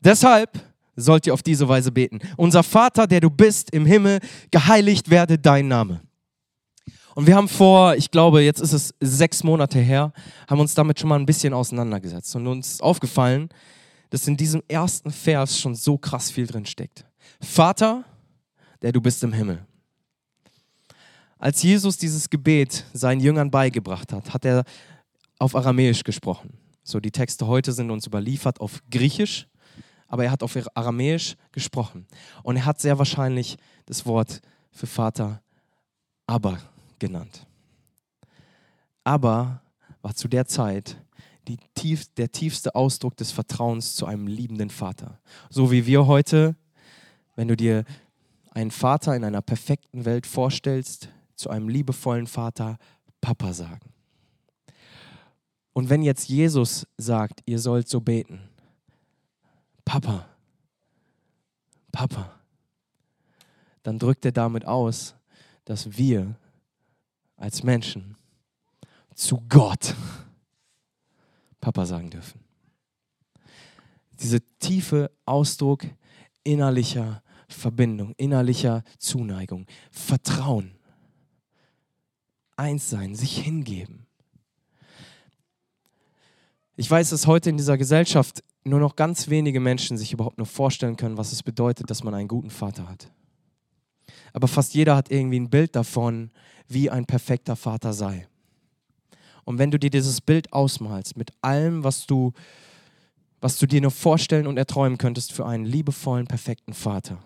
Deshalb 0.00 0.58
sollt 0.94 1.26
ihr 1.26 1.34
auf 1.34 1.42
diese 1.42 1.68
Weise 1.68 1.92
beten. 1.92 2.20
Unser 2.36 2.62
Vater, 2.62 3.06
der 3.06 3.20
du 3.20 3.28
bist 3.28 3.70
im 3.70 3.84
Himmel, 3.84 4.20
geheiligt 4.50 5.10
werde 5.10 5.38
dein 5.38 5.68
Name. 5.68 6.00
Und 7.16 7.26
wir 7.26 7.34
haben 7.34 7.48
vor, 7.48 7.96
ich 7.96 8.10
glaube, 8.10 8.42
jetzt 8.42 8.60
ist 8.60 8.74
es 8.74 8.94
sechs 9.00 9.42
Monate 9.42 9.78
her, 9.78 10.12
haben 10.50 10.60
uns 10.60 10.74
damit 10.74 11.00
schon 11.00 11.08
mal 11.08 11.18
ein 11.18 11.24
bisschen 11.24 11.54
auseinandergesetzt. 11.54 12.36
Und 12.36 12.46
uns 12.46 12.78
aufgefallen, 12.82 13.48
dass 14.10 14.28
in 14.28 14.36
diesem 14.36 14.62
ersten 14.68 15.10
Vers 15.10 15.58
schon 15.58 15.74
so 15.74 15.96
krass 15.96 16.30
viel 16.30 16.46
drin 16.46 16.66
steckt. 16.66 17.06
Vater, 17.40 18.04
der 18.82 18.92
du 18.92 19.00
bist 19.00 19.24
im 19.24 19.32
Himmel. 19.32 19.64
Als 21.38 21.62
Jesus 21.62 21.96
dieses 21.96 22.28
Gebet 22.28 22.84
seinen 22.92 23.22
Jüngern 23.22 23.50
beigebracht 23.50 24.12
hat, 24.12 24.34
hat 24.34 24.44
er 24.44 24.64
auf 25.38 25.56
Aramäisch 25.56 26.04
gesprochen. 26.04 26.58
So, 26.82 27.00
die 27.00 27.10
Texte 27.10 27.46
heute 27.46 27.72
sind 27.72 27.90
uns 27.90 28.06
überliefert 28.06 28.60
auf 28.60 28.82
Griechisch, 28.90 29.48
aber 30.06 30.24
er 30.24 30.30
hat 30.30 30.42
auf 30.42 30.54
Aramäisch 30.74 31.36
gesprochen. 31.50 32.06
Und 32.42 32.56
er 32.56 32.66
hat 32.66 32.78
sehr 32.78 32.98
wahrscheinlich 32.98 33.56
das 33.86 34.04
Wort 34.04 34.42
für 34.70 34.86
Vater 34.86 35.40
aber 36.26 36.58
genannt. 36.98 37.46
Aber 39.04 39.62
war 40.02 40.14
zu 40.14 40.28
der 40.28 40.46
Zeit 40.46 40.96
tief, 41.74 42.12
der 42.14 42.32
tiefste 42.32 42.74
Ausdruck 42.74 43.16
des 43.16 43.30
Vertrauens 43.30 43.94
zu 43.94 44.06
einem 44.06 44.26
liebenden 44.26 44.70
Vater. 44.70 45.20
So 45.48 45.70
wie 45.70 45.86
wir 45.86 46.06
heute, 46.06 46.56
wenn 47.36 47.48
du 47.48 47.56
dir 47.56 47.84
einen 48.50 48.70
Vater 48.70 49.14
in 49.14 49.24
einer 49.24 49.42
perfekten 49.42 50.04
Welt 50.04 50.26
vorstellst, 50.26 51.08
zu 51.34 51.50
einem 51.50 51.68
liebevollen 51.68 52.26
Vater 52.26 52.78
Papa 53.20 53.52
sagen. 53.52 53.92
Und 55.72 55.90
wenn 55.90 56.02
jetzt 56.02 56.28
Jesus 56.28 56.86
sagt, 56.96 57.42
ihr 57.44 57.58
sollt 57.58 57.88
so 57.88 58.00
beten, 58.00 58.48
Papa, 59.84 60.26
Papa, 61.92 62.32
dann 63.82 63.98
drückt 63.98 64.24
er 64.24 64.32
damit 64.32 64.64
aus, 64.64 65.14
dass 65.66 65.98
wir 65.98 66.34
als 67.36 67.62
Menschen 67.62 68.16
zu 69.14 69.42
Gott 69.48 69.94
Papa 71.60 71.84
sagen 71.84 72.10
dürfen. 72.10 72.40
Dieser 74.20 74.38
tiefe 74.60 75.10
Ausdruck 75.24 75.84
innerlicher 76.44 77.22
Verbindung, 77.48 78.14
innerlicher 78.16 78.82
Zuneigung, 78.98 79.66
Vertrauen, 79.90 80.76
eins 82.56 82.88
sein, 82.88 83.14
sich 83.14 83.38
hingeben. 83.38 84.06
Ich 86.76 86.90
weiß, 86.90 87.10
dass 87.10 87.26
heute 87.26 87.50
in 87.50 87.56
dieser 87.56 87.78
Gesellschaft 87.78 88.44
nur 88.64 88.80
noch 88.80 88.96
ganz 88.96 89.28
wenige 89.28 89.60
Menschen 89.60 89.96
sich 89.96 90.12
überhaupt 90.12 90.38
nur 90.38 90.46
vorstellen 90.46 90.96
können, 90.96 91.16
was 91.16 91.32
es 91.32 91.42
bedeutet, 91.42 91.90
dass 91.90 92.04
man 92.04 92.14
einen 92.14 92.28
guten 92.28 92.50
Vater 92.50 92.88
hat. 92.88 93.10
Aber 94.36 94.48
fast 94.48 94.74
jeder 94.74 94.94
hat 94.96 95.10
irgendwie 95.10 95.40
ein 95.40 95.48
Bild 95.48 95.74
davon, 95.74 96.30
wie 96.68 96.90
ein 96.90 97.06
perfekter 97.06 97.56
Vater 97.56 97.94
sei. 97.94 98.28
Und 99.44 99.58
wenn 99.58 99.70
du 99.70 99.78
dir 99.78 99.88
dieses 99.88 100.20
Bild 100.20 100.52
ausmalst 100.52 101.16
mit 101.16 101.30
allem, 101.40 101.82
was 101.84 102.06
du, 102.06 102.34
was 103.40 103.58
du 103.58 103.66
dir 103.66 103.80
nur 103.80 103.92
vorstellen 103.92 104.46
und 104.46 104.58
erträumen 104.58 104.98
könntest 104.98 105.32
für 105.32 105.46
einen 105.46 105.64
liebevollen, 105.64 106.26
perfekten 106.26 106.74
Vater, 106.74 107.18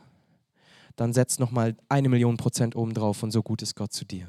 dann 0.95 1.13
setz 1.13 1.41
nochmal 1.41 1.77
eine 1.89 2.09
Million 2.09 2.37
Prozent 2.37 2.77
obendrauf 2.77 3.25
und 3.25 3.33
so 3.33 3.43
gut 3.43 3.61
ist 3.61 3.75
Gott 3.75 3.93
zu 3.93 4.05
dir. 4.05 4.29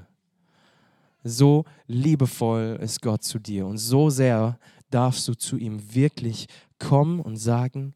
So 1.24 1.66
liebevoll 1.86 2.80
ist 2.82 3.04
Gott 3.04 3.24
zu 3.24 3.38
dir 3.38 3.68
und 3.68 3.78
so 3.78 4.10
sehr 4.10 4.58
darfst 4.90 5.28
du 5.28 5.36
zu 5.36 5.58
ihm 5.58 5.94
wirklich 5.94 6.48
kommen 6.80 7.20
und 7.20 7.38
sagen, 7.38 7.94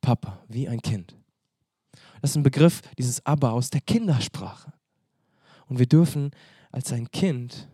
Papa, 0.00 0.40
wie 0.48 0.66
ein 0.66 0.82
Kind. 0.82 1.14
Das 2.26 2.32
ist 2.32 2.38
ein 2.38 2.42
Begriff, 2.42 2.80
dieses 2.98 3.24
Aber 3.24 3.52
aus 3.52 3.70
der 3.70 3.80
Kindersprache. 3.80 4.72
Und 5.68 5.78
wir 5.78 5.86
dürfen 5.86 6.32
als 6.72 6.92
ein 6.92 7.08
Kind 7.12 7.68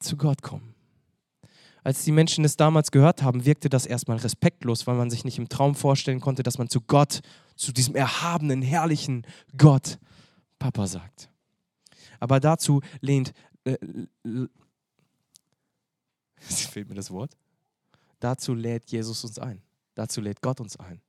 zu 0.00 0.16
Gott 0.16 0.42
kommen. 0.42 0.74
Als 1.84 2.02
die 2.02 2.10
Menschen 2.10 2.44
es 2.44 2.56
damals 2.56 2.90
gehört 2.90 3.22
haben, 3.22 3.44
wirkte 3.44 3.68
das 3.68 3.86
erstmal 3.86 4.16
respektlos, 4.16 4.88
weil 4.88 4.96
man 4.96 5.08
sich 5.08 5.24
nicht 5.24 5.38
im 5.38 5.48
Traum 5.48 5.76
vorstellen 5.76 6.18
konnte, 6.18 6.42
dass 6.42 6.58
man 6.58 6.68
zu 6.68 6.80
Gott, 6.80 7.20
zu 7.54 7.70
diesem 7.70 7.94
erhabenen, 7.94 8.60
herrlichen 8.60 9.24
Gott, 9.56 10.00
Papa 10.58 10.88
sagt. 10.88 11.30
Aber 12.18 12.40
dazu 12.40 12.80
lehnt, 13.00 13.32
äh, 13.62 13.78
fehlt 16.40 16.88
mir 16.88 16.96
das 16.96 17.12
Wort, 17.12 17.36
dazu 18.18 18.52
lädt 18.52 18.90
Jesus 18.90 19.22
uns 19.22 19.38
ein. 19.38 19.62
Dazu 19.94 20.20
lädt 20.20 20.42
Gott 20.42 20.58
uns 20.58 20.76
ein, 20.76 21.00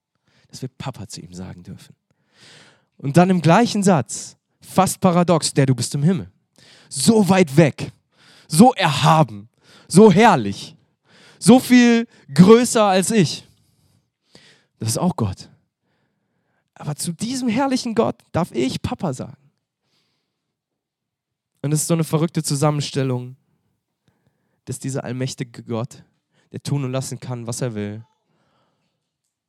dass 0.51 0.62
wir 0.62 0.70
Papa 0.70 1.08
zu 1.08 1.22
ihm 1.22 1.34
sagen 1.34 1.63
dürfen. 1.63 1.96
Und 2.98 3.17
dann 3.17 3.29
im 3.31 3.41
gleichen 3.41 3.81
Satz, 3.81 4.38
fast 4.60 5.00
paradox, 5.00 5.53
der 5.53 5.65
du 5.65 5.74
bist 5.74 5.96
im 5.96 6.03
Himmel. 6.03 6.31
So 6.89 7.27
weit 7.27 7.58
weg, 7.58 7.91
so 8.48 8.74
erhaben, 8.74 9.50
so 9.88 10.12
herrlich, 10.12 10.75
so 11.39 11.60
viel 11.60 12.08
größer 12.34 12.84
als 12.84 13.10
ich. 13.10 13.48
Das 14.79 14.89
ist 14.89 14.98
auch 14.98 15.15
Gott. 15.15 15.50
Aber 16.75 16.96
zu 16.96 17.13
diesem 17.13 17.48
herrlichen 17.48 17.96
Gott 17.96 18.15
darf 18.31 18.51
ich 18.51 18.81
Papa 18.81 19.13
sagen. 19.13 19.38
Und 21.62 21.72
es 21.72 21.81
ist 21.81 21.88
so 21.88 21.93
eine 21.93 22.03
verrückte 22.03 22.43
Zusammenstellung, 22.43 23.36
dass 24.65 24.79
dieser 24.79 25.03
allmächtige 25.03 25.63
Gott, 25.63 26.03
der 26.51 26.62
tun 26.62 26.84
und 26.84 26.91
lassen 26.91 27.20
kann, 27.20 27.48
was 27.48 27.62
er 27.62 27.75
will, 27.75 28.05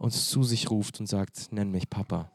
uns 0.02 0.28
zu 0.28 0.42
sich 0.42 0.68
ruft 0.68 0.98
und 0.98 1.06
sagt, 1.06 1.52
nenn 1.52 1.70
mich 1.70 1.88
Papa. 1.88 2.30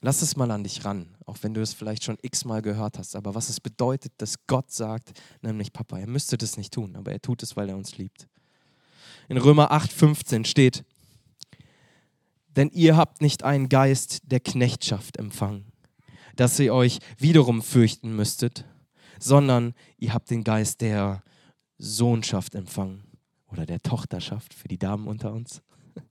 Lass 0.00 0.22
es 0.22 0.36
mal 0.36 0.50
an 0.52 0.62
dich 0.62 0.84
ran, 0.84 1.16
auch 1.26 1.36
wenn 1.42 1.52
du 1.52 1.60
es 1.60 1.74
vielleicht 1.74 2.04
schon 2.04 2.16
x-mal 2.22 2.62
gehört 2.62 2.96
hast. 2.96 3.16
Aber 3.16 3.34
was 3.34 3.48
es 3.48 3.60
bedeutet, 3.60 4.12
dass 4.18 4.46
Gott 4.46 4.70
sagt, 4.70 5.20
nämlich 5.42 5.72
Papa, 5.72 5.98
er 5.98 6.06
müsste 6.06 6.38
das 6.38 6.56
nicht 6.56 6.72
tun, 6.72 6.94
aber 6.96 7.10
er 7.10 7.20
tut 7.20 7.42
es, 7.42 7.56
weil 7.56 7.68
er 7.68 7.76
uns 7.76 7.98
liebt. 7.98 8.28
In 9.28 9.36
Römer 9.38 9.72
8,15 9.72 10.46
steht, 10.46 10.84
denn 12.56 12.70
ihr 12.70 12.96
habt 12.96 13.20
nicht 13.20 13.42
einen 13.42 13.68
Geist 13.68 14.20
der 14.24 14.40
Knechtschaft 14.40 15.18
empfangen, 15.18 15.72
dass 16.36 16.58
ihr 16.60 16.72
euch 16.72 17.00
wiederum 17.18 17.60
fürchten 17.60 18.14
müsstet, 18.14 18.64
sondern 19.18 19.74
ihr 19.98 20.14
habt 20.14 20.30
den 20.30 20.44
Geist 20.44 20.80
der 20.80 21.22
Sohnschaft 21.76 22.54
empfangen 22.54 23.09
oder 23.50 23.66
der 23.66 23.80
Tochterschaft 23.80 24.54
für 24.54 24.68
die 24.68 24.78
Damen 24.78 25.06
unter 25.06 25.32
uns, 25.32 25.62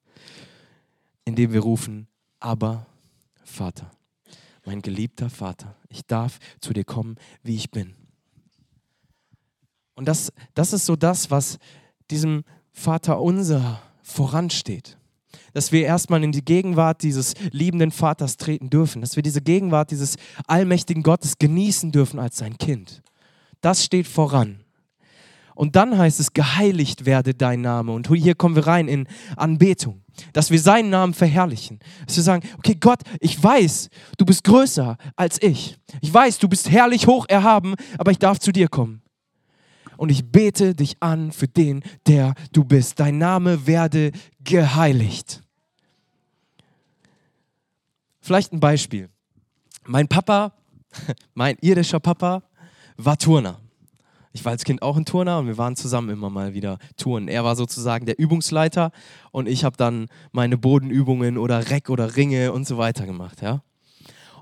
indem 1.26 1.54
wir 1.54 1.62
rufen, 1.62 2.08
aber 2.40 2.86
Vater, 3.44 3.92
mein 4.66 4.82
geliebter 4.82 5.30
Vater, 5.30 5.76
ich 5.90 6.06
darf 6.06 6.40
zu 6.60 6.74
dir 6.74 6.84
kommen, 6.84 7.16
wie 7.44 7.56
ich 7.56 7.72
bin. 7.72 7.96
Und 9.96 10.06
das, 10.08 10.32
das 10.54 10.72
ist 10.72 10.86
so 10.86 10.96
das, 10.96 11.30
was 11.30 11.58
diesem 12.10 12.44
Vater 12.72 13.20
unser 13.20 13.82
voransteht. 14.02 14.98
Dass 15.54 15.72
wir 15.72 15.82
erstmal 15.82 16.24
in 16.24 16.32
die 16.32 16.46
Gegenwart 16.46 17.04
dieses 17.04 17.34
liebenden 17.52 17.92
Vaters 17.92 18.38
treten 18.38 18.70
dürfen, 18.70 19.02
dass 19.02 19.16
wir 19.16 19.24
diese 19.24 19.42
Gegenwart 19.42 19.92
dieses 19.92 20.16
allmächtigen 20.48 21.04
Gottes 21.04 21.38
genießen 21.38 21.92
dürfen 21.92 22.20
als 22.20 22.38
sein 22.38 22.58
Kind. 22.58 23.02
Das 23.62 23.84
steht 23.84 24.08
voran. 24.08 24.59
Und 25.60 25.76
dann 25.76 25.98
heißt 25.98 26.22
es, 26.22 26.32
geheiligt 26.32 27.06
werde 27.06 27.34
dein 27.34 27.60
Name. 27.60 27.92
Und 27.92 28.08
hier 28.08 28.34
kommen 28.34 28.56
wir 28.56 28.66
rein 28.66 28.88
in 28.88 29.10
Anbetung, 29.36 30.02
dass 30.32 30.52
wir 30.52 30.60
seinen 30.62 30.90
Namen 30.90 31.14
verherrlichen. 31.14 31.80
Dass 32.08 32.16
wir 32.16 32.24
sagen, 32.24 32.48
okay 32.58 32.78
Gott, 32.80 33.02
ich 33.20 33.44
weiß, 33.44 33.90
du 34.18 34.24
bist 34.24 34.46
größer 34.46 34.96
als 35.18 35.44
ich. 35.44 35.78
Ich 36.00 36.14
weiß, 36.14 36.38
du 36.38 36.48
bist 36.48 36.72
herrlich 36.72 37.08
hoch 37.08 37.26
erhaben, 37.28 37.76
aber 37.98 38.12
ich 38.12 38.20
darf 38.20 38.40
zu 38.40 38.54
dir 38.54 38.70
kommen. 38.70 39.02
Und 39.98 40.12
ich 40.12 40.32
bete 40.32 40.76
dich 40.76 40.96
an 41.02 41.34
für 41.34 41.50
den, 41.50 41.84
der 42.08 42.36
du 42.54 42.64
bist. 42.64 42.98
Dein 42.98 43.18
Name 43.18 43.68
werde 43.68 44.14
geheiligt. 44.42 45.42
Vielleicht 48.22 48.54
ein 48.54 48.62
Beispiel. 48.62 49.10
Mein 49.86 50.08
Papa, 50.08 50.54
mein 51.34 51.58
irdischer 51.60 52.00
Papa, 52.00 52.44
war 52.96 53.18
Turner. 53.18 53.60
Ich 54.32 54.46
war 54.46 54.52
als 54.52 54.64
Kind 54.64 54.82
auch 54.82 54.96
ein 54.96 55.06
Turner 55.06 55.40
und 55.40 55.48
wir 55.48 55.58
waren 55.58 55.76
zusammen 55.76 56.10
immer 56.10 56.30
mal 56.30 56.54
wieder 56.54 56.78
touren. 56.98 57.28
Er 57.28 57.44
war 57.44 57.56
sozusagen 57.56 58.06
der 58.06 58.20
Übungsleiter 58.20 58.92
und 59.32 59.48
ich 59.48 59.64
habe 59.64 59.76
dann 59.76 60.08
meine 60.32 60.58
Bodenübungen 60.58 61.38
oder 61.38 61.70
Reck 61.72 61.90
oder 61.90 62.16
Ringe 62.16 62.52
und 62.52 62.68
so 62.68 62.78
weiter 62.78 63.06
gemacht. 63.08 63.42
Ja? 63.42 63.64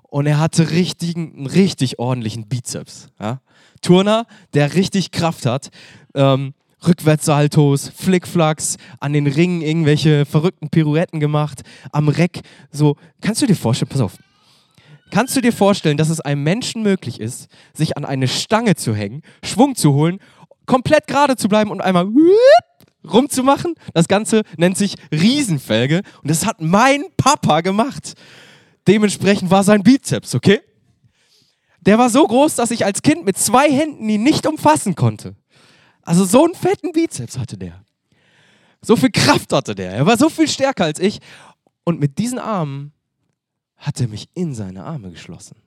Und 0.04 0.26
er 0.26 0.40
hatte 0.40 0.72
richtig, 0.72 1.16
einen 1.16 1.48
richtig 1.48 2.00
ordentlichen 2.00 2.48
Bizeps. 2.48 3.08
Ja? 3.20 3.40
Turner, 3.82 4.26
der 4.54 4.74
richtig 4.74 5.12
Kraft 5.12 5.46
hat. 5.46 5.70
Ähm, 6.14 6.54
Rückwärtssaltos, 6.86 7.90
Flickflacks, 7.90 8.78
an 9.00 9.14
den 9.14 9.26
Ringen 9.26 9.62
irgendwelche 9.62 10.26
verrückten 10.26 10.70
Pirouetten 10.70 11.20
gemacht, 11.20 11.64
am 11.92 12.08
Reck 12.08 12.42
so. 12.72 12.98
Kannst 13.20 13.42
du 13.42 13.48
dir 13.48 13.56
vorstellen, 13.56 13.90
pass 13.90 14.02
auf, 14.02 14.18
Kannst 15.12 15.36
du 15.36 15.42
dir 15.42 15.54
vorstellen, 15.54 15.98
dass 15.98 16.10
es 16.10 16.20
einem 16.20 16.44
Menschen 16.44 16.84
möglich 16.84 17.20
ist, 17.20 17.48
sich 17.74 17.98
an 17.98 18.06
eine 18.06 18.28
Stange 18.28 18.76
zu 18.76 18.94
hängen, 18.94 19.22
Schwung 19.44 19.76
zu 19.76 19.94
holen, 19.94 20.20
komplett 20.66 21.08
gerade 21.08 21.36
zu 21.36 21.48
bleiben 21.48 21.72
und 21.72 21.82
einmal 21.82 22.08
rumzumachen? 23.10 23.76
Das 23.94 24.08
Ganze 24.08 24.44
nennt 24.58 24.78
sich 24.78 24.96
Riesenfelge 25.12 26.02
und 26.22 26.30
das 26.30 26.46
hat 26.46 26.62
mein 26.62 27.06
Papa 27.16 27.62
gemacht. 27.62 28.14
Dementsprechend 28.88 29.50
war 29.50 29.64
sein 29.64 29.84
Bizeps, 29.84 30.36
okay? 30.36 30.62
Der 31.82 31.98
war 31.98 32.10
so 32.10 32.28
groß, 32.28 32.56
dass 32.56 32.72
ich 32.72 32.84
als 32.84 33.02
Kind 33.02 33.26
mit 33.26 33.38
zwei 33.38 33.72
Händen 33.72 34.10
ihn 34.10 34.24
nicht 34.24 34.46
umfassen 34.46 34.96
konnte. 34.96 35.36
Also 36.02 36.26
so 36.26 36.44
einen 36.44 36.56
fetten 36.56 36.92
Bizeps 36.92 37.38
hatte 37.38 37.58
der. 37.58 37.84
So 38.82 38.96
viel 38.96 39.12
Kraft 39.12 39.52
hatte 39.54 39.76
der. 39.76 39.92
Er 39.92 40.06
war 40.06 40.18
so 40.18 40.30
viel 40.30 40.48
stärker 40.48 40.86
als 40.86 41.00
ich. 41.00 41.20
Und 41.84 42.00
mit 42.00 42.18
diesen 42.18 42.40
Armen 42.40 42.94
hat 43.78 44.02
er 44.02 44.08
mich 44.08 44.30
in 44.34 44.54
seine 44.54 44.84
Arme 44.84 45.12
geschlossen. 45.12 45.58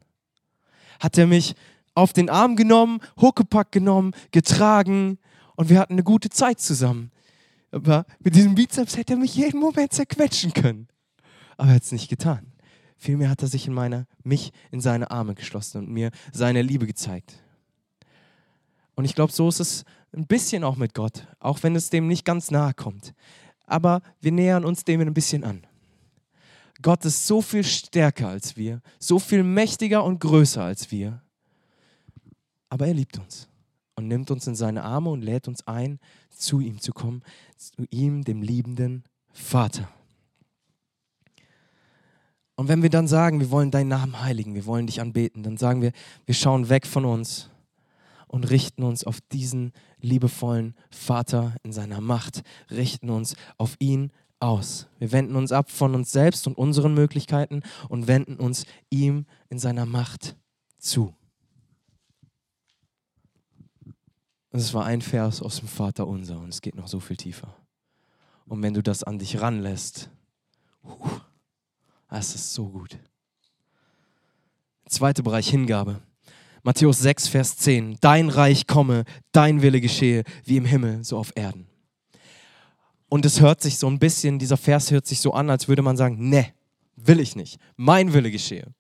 Hat 0.99 1.17
er 1.17 1.27
mich 1.27 1.55
auf 1.95 2.13
den 2.13 2.29
Arm 2.29 2.57
genommen, 2.57 3.01
Huckepack 3.21 3.73
genommen, 3.73 4.13
getragen 4.31 5.19
und 5.57 5.69
wir 5.69 5.79
hatten 5.79 5.95
eine 5.95 6.03
gute 6.03 6.31
Zeit 6.31 6.61
zusammen. 6.61 7.11
Aber 7.73 8.05
mit 8.19 8.35
diesem 8.35 8.55
Bizeps 8.55 8.97
hätte 8.97 9.15
er 9.15 9.19
mich 9.19 9.35
jeden 9.35 9.61
Moment 9.61 9.93
zerquetschen 9.93 10.53
können. 10.53 10.89
Aber 11.57 11.69
er 11.69 11.77
hat 11.77 11.83
es 11.83 11.93
nicht 11.93 12.09
getan. 12.09 12.53
Vielmehr 12.97 13.31
hat 13.31 13.43
er 13.43 13.49
sich 13.49 13.67
in 13.67 13.73
meine, 13.73 14.07
mich 14.25 14.53
in 14.71 14.81
seine 14.81 15.11
Arme 15.11 15.35
geschlossen 15.35 15.79
und 15.79 15.89
mir 15.89 16.11
seine 16.33 16.63
Liebe 16.63 16.87
gezeigt. 16.87 17.43
Und 18.95 19.05
ich 19.05 19.15
glaube, 19.15 19.33
so 19.33 19.49
ist 19.49 19.61
es 19.61 19.85
ein 20.13 20.27
bisschen 20.27 20.65
auch 20.65 20.77
mit 20.77 20.95
Gott, 20.95 21.27
auch 21.39 21.63
wenn 21.63 21.77
es 21.77 21.91
dem 21.91 22.09
nicht 22.09 22.25
ganz 22.25 22.51
nahe 22.51 22.75
kommt. 22.75 23.15
Aber 23.67 24.03
wir 24.21 24.33
nähern 24.33 24.65
uns 24.65 24.85
dem 24.85 25.01
ein 25.01 25.15
bisschen 25.15 25.45
an. 25.45 25.67
Gott 26.83 27.05
ist 27.05 27.27
so 27.27 27.43
viel 27.43 27.65
stärker 27.65 28.29
als 28.29 28.57
wir, 28.57 28.81
so 28.99 29.19
viel 29.19 29.43
mächtiger 29.43 30.05
und 30.05 30.21
größer 30.21 30.63
als 30.63 30.91
wir. 30.91 31.23
Aber 32.69 32.87
er 32.87 32.95
liebt 32.95 33.19
uns 33.19 33.49
und 33.97 34.09
nimmt 34.09 34.31
uns 34.31 34.47
in 34.47 34.55
seine 34.55 34.83
Arme 34.83 35.11
und 35.11 35.23
lädt 35.23 35.49
uns 35.49 35.67
ein, 35.67 35.99
zu 36.31 36.61
ihm 36.61 36.81
zu 36.81 36.93
kommen, 36.93 37.23
zu 37.57 37.85
ihm, 37.91 38.25
dem 38.25 38.43
liebenden 38.43 39.05
Vater. 39.33 39.89
Und 42.57 42.69
wenn 42.69 42.83
wir 42.83 42.91
dann 42.91 43.09
sagen, 43.09 43.41
wir 43.41 43.51
wollen 43.51 43.71
deinen 43.71 43.89
Namen 43.89 44.21
heiligen, 44.21 44.55
wir 44.55 44.67
wollen 44.67 44.87
dich 44.87 45.01
anbeten, 45.01 45.43
dann 45.43 45.57
sagen 45.57 45.83
wir, 45.83 45.93
wir 46.27 46.35
schauen 46.35 46.69
weg 46.69 46.87
von 46.87 47.05
uns 47.05 47.51
und 48.27 48.51
richten 48.51 48.83
uns 48.83 49.05
auf 49.05 49.21
diesen 49.33 49.73
liebevollen 49.99 50.75
Vater 50.91 51.57
in 51.63 51.73
seiner 51.73 52.01
Macht, 52.01 52.43
richten 52.71 53.11
uns 53.11 53.35
auf 53.57 53.77
ihn 53.79 54.13
aus. 54.41 54.89
Wir 54.99 55.13
wenden 55.13 55.37
uns 55.37 55.53
ab 55.53 55.71
von 55.71 55.95
uns 55.95 56.11
selbst 56.11 56.47
und 56.47 56.57
unseren 56.57 56.95
Möglichkeiten 56.95 57.63
und 57.89 58.09
wenden 58.09 58.37
uns 58.37 58.65
ihm 58.89 59.27
in 59.49 59.59
seiner 59.59 59.87
Macht 59.87 60.37
zu. 60.79 61.15
Es 64.51 64.75
war 64.75 64.85
ein 64.85 65.01
Vers 65.01 65.43
aus 65.43 65.59
dem 65.59 65.69
Vater 65.69 66.09
unser 66.09 66.41
und 66.41 66.49
es 66.49 66.61
geht 66.61 66.75
noch 66.75 66.89
so 66.89 66.99
viel 66.99 67.17
tiefer. 67.17 67.55
Und 68.47 68.63
wenn 68.63 68.75
du 68.75 68.83
das 68.83 69.05
an 69.05 69.19
dich 69.19 69.41
ranlässt, 69.41 70.11
das 72.09 72.35
ist 72.35 72.53
so 72.53 72.69
gut. 72.69 72.99
Zweiter 74.87 75.23
Bereich 75.23 75.49
Hingabe. 75.49 76.03
Matthäus 76.65 76.99
6, 76.99 77.29
Vers 77.29 77.57
10. 77.59 77.99
Dein 78.01 78.29
Reich 78.29 78.67
komme, 78.67 79.05
dein 79.31 79.63
Wille 79.63 79.81
geschehe, 79.81 80.25
wie 80.45 80.57
im 80.57 80.65
Himmel, 80.65 81.05
so 81.05 81.17
auf 81.17 81.33
Erden. 81.37 81.70
Und 83.11 83.27
es 83.27 83.41
hört 83.41 83.61
sich 83.61 83.77
so 83.77 83.89
ein 83.89 83.99
bisschen, 83.99 84.39
dieser 84.39 84.57
Vers 84.57 84.93
hört 84.93 85.05
sich 85.05 85.21
so 85.21 85.33
an, 85.33 85.51
als 85.51 85.67
würde 85.67 85.83
man 85.83 85.97
sagen, 85.97 86.31
ne, 86.31 86.47
will 86.95 87.19
ich 87.19 87.35
nicht. 87.35 87.59
Mein 87.77 88.13
Wille 88.13 88.31
geschehe. 88.31 88.73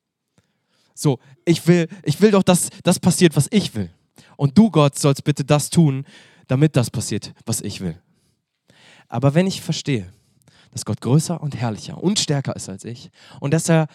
So, 0.94 1.18
ich 1.44 1.66
will, 1.66 1.88
ich 2.04 2.20
will 2.20 2.30
doch, 2.30 2.44
dass 2.44 2.70
das 2.84 3.00
passiert, 3.00 3.34
was 3.34 3.48
ich 3.50 3.74
will. 3.74 3.90
Und 4.36 4.56
du, 4.56 4.70
Gott, 4.70 4.98
sollst 4.98 5.24
bitte 5.24 5.44
das 5.44 5.68
tun, 5.68 6.04
damit 6.46 6.76
das 6.76 6.90
passiert, 6.90 7.34
was 7.44 7.60
ich 7.60 7.80
will. 7.80 8.00
Aber 9.08 9.34
wenn 9.34 9.48
ich 9.48 9.60
verstehe, 9.62 10.12
dass 10.70 10.84
Gott 10.84 11.00
größer 11.00 11.40
und 11.40 11.56
herrlicher 11.56 12.00
und 12.00 12.20
stärker 12.20 12.54
ist 12.54 12.68
als 12.68 12.84
ich 12.84 13.10
und 13.40 13.52
dass 13.52 13.68
er 13.68 13.88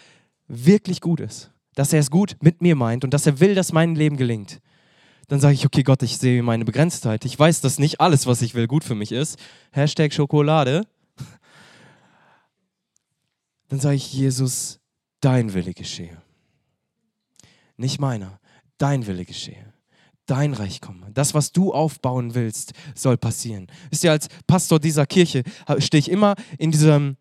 wirklich 0.48 1.00
gut 1.00 1.20
ist, 1.20 1.50
dass 1.74 1.94
er 1.94 2.00
es 2.00 2.10
gut 2.10 2.36
mit 2.42 2.60
mir 2.60 2.76
meint 2.76 3.04
und 3.04 3.14
dass 3.14 3.26
er 3.26 3.40
will, 3.40 3.54
dass 3.54 3.72
mein 3.72 3.94
Leben 3.94 4.18
gelingt, 4.18 4.60
dann 5.28 5.40
sage 5.40 5.54
ich, 5.54 5.66
okay 5.66 5.82
Gott, 5.82 6.02
ich 6.02 6.18
sehe 6.18 6.42
meine 6.42 6.64
Begrenztheit. 6.64 7.24
Ich 7.24 7.38
weiß, 7.38 7.60
dass 7.60 7.78
nicht 7.78 8.00
alles, 8.00 8.26
was 8.26 8.42
ich 8.42 8.54
will, 8.54 8.66
gut 8.66 8.84
für 8.84 8.94
mich 8.94 9.12
ist. 9.12 9.38
Hashtag 9.72 10.12
Schokolade. 10.12 10.86
Dann 13.68 13.80
sage 13.80 13.96
ich, 13.96 14.12
Jesus, 14.12 14.78
dein 15.20 15.52
Wille 15.52 15.74
geschehe. 15.74 16.22
Nicht 17.76 18.00
meiner, 18.00 18.38
dein 18.78 19.06
Wille 19.06 19.24
geschehe. 19.24 19.72
Dein 20.26 20.54
Reich 20.54 20.80
komme. 20.80 21.10
Das, 21.12 21.34
was 21.34 21.52
du 21.52 21.72
aufbauen 21.72 22.34
willst, 22.34 22.72
soll 22.94 23.16
passieren. 23.16 23.68
Wisst 23.90 24.04
ihr, 24.04 24.10
als 24.10 24.28
Pastor 24.46 24.80
dieser 24.80 25.06
Kirche 25.06 25.42
stehe 25.78 26.00
ich 26.00 26.10
immer 26.10 26.34
in 26.58 26.70
diesem 26.72 27.16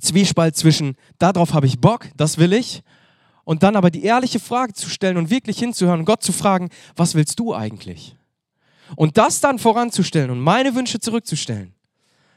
Zwiespalt 0.00 0.56
zwischen, 0.56 0.96
darauf 1.18 1.54
habe 1.54 1.66
ich 1.66 1.80
Bock, 1.80 2.08
das 2.16 2.38
will 2.38 2.52
ich, 2.52 2.82
und 3.44 3.62
dann 3.62 3.76
aber 3.76 3.90
die 3.90 4.04
ehrliche 4.04 4.40
Frage 4.40 4.72
zu 4.72 4.88
stellen 4.88 5.16
und 5.16 5.30
wirklich 5.30 5.58
hinzuhören 5.58 6.00
und 6.00 6.06
Gott 6.06 6.22
zu 6.22 6.32
fragen, 6.32 6.68
was 6.96 7.14
willst 7.14 7.38
du 7.38 7.54
eigentlich? 7.54 8.16
Und 8.96 9.16
das 9.16 9.40
dann 9.40 9.58
voranzustellen 9.58 10.30
und 10.30 10.40
meine 10.40 10.74
Wünsche 10.74 11.00
zurückzustellen, 11.00 11.74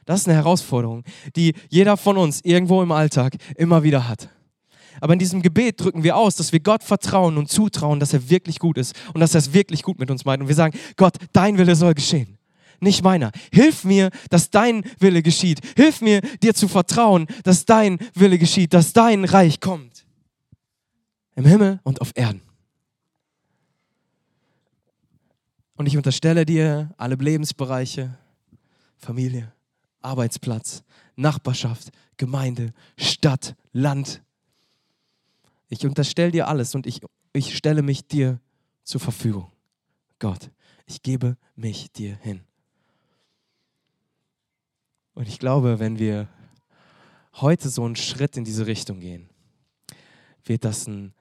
das 0.05 0.21
ist 0.21 0.27
eine 0.27 0.38
Herausforderung, 0.38 1.03
die 1.35 1.53
jeder 1.69 1.97
von 1.97 2.17
uns 2.17 2.41
irgendwo 2.43 2.81
im 2.81 2.91
Alltag 2.91 3.35
immer 3.57 3.83
wieder 3.83 4.07
hat. 4.07 4.29
Aber 5.01 5.13
in 5.13 5.19
diesem 5.19 5.41
Gebet 5.41 5.81
drücken 5.81 6.03
wir 6.03 6.15
aus, 6.15 6.35
dass 6.35 6.53
wir 6.53 6.62
Gott 6.62 6.83
vertrauen 6.83 7.38
und 7.38 7.50
zutrauen, 7.50 8.00
dass 8.00 8.13
er 8.13 8.29
wirklich 8.29 8.59
gut 8.59 8.77
ist 8.77 8.95
und 9.13 9.19
dass 9.19 9.35
er 9.35 9.39
es 9.39 9.53
wirklich 9.53 9.83
gut 9.83 10.00
mit 10.00 10.09
uns 10.09 10.24
meint. 10.24 10.41
Und 10.41 10.47
wir 10.47 10.55
sagen, 10.55 10.77
Gott, 10.95 11.17
dein 11.33 11.57
Wille 11.57 11.75
soll 11.75 11.94
geschehen, 11.96 12.37
nicht 12.79 13.03
meiner. 13.03 13.31
Hilf 13.51 13.83
mir, 13.83 14.09
dass 14.29 14.51
dein 14.51 14.83
Wille 15.00 15.22
geschieht. 15.22 15.59
Hilf 15.75 16.01
mir, 16.01 16.22
dir 16.41 16.53
zu 16.53 16.70
vertrauen, 16.70 17.27
dass 17.44 17.65
dein 17.65 18.00
Wille 18.13 18.37
geschieht, 18.37 18.74
dass 18.74 18.94
dein 18.94 19.25
Reich 19.25 19.59
kommt 19.59 19.95
im 21.35 21.45
Himmel 21.45 21.79
und 21.83 22.01
auf 22.01 22.11
Erden. 22.15 22.41
Und 25.75 25.87
ich 25.87 25.98
unterstelle 25.98 26.45
dir 26.45 26.93
alle 26.98 27.15
Lebensbereiche, 27.15 28.17
Familie, 28.98 29.51
Arbeitsplatz, 30.01 30.83
Nachbarschaft, 31.15 31.91
Gemeinde, 32.17 32.74
Stadt, 32.98 33.55
Land. 33.74 34.24
Ich 35.67 35.85
unterstelle 35.85 36.31
dir 36.31 36.48
alles 36.48 36.75
und 36.75 36.87
ich, 36.87 37.01
ich 37.33 37.57
stelle 37.57 37.81
mich 37.81 38.07
dir 38.07 38.39
zur 38.83 39.01
Verfügung. 39.01 39.51
Gott, 40.19 40.50
ich 40.85 41.01
gebe 41.01 41.35
mich 41.55 41.91
dir 41.91 42.15
hin. 42.15 42.41
Und 45.13 45.27
ich 45.27 45.39
glaube, 45.39 45.79
wenn 45.79 46.00
wir 46.00 46.29
heute 47.35 47.69
so 47.69 47.83
einen 47.83 47.95
Schritt 47.95 48.37
in 48.37 48.45
diese 48.45 48.65
Richtung 48.65 49.00
gehen, 49.00 49.29
wird 50.45 50.63
das 50.63 50.87
ein 50.87 51.13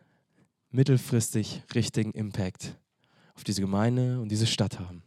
mittelfristig 0.74 1.62
richtigen 1.74 2.10
Impact 2.12 2.76
auf 3.34 3.44
diese 3.44 3.60
Gemeinde 3.60 4.20
und 4.20 4.28
diese 4.28 4.46
Stadt 4.46 4.80
haben. 4.80 5.02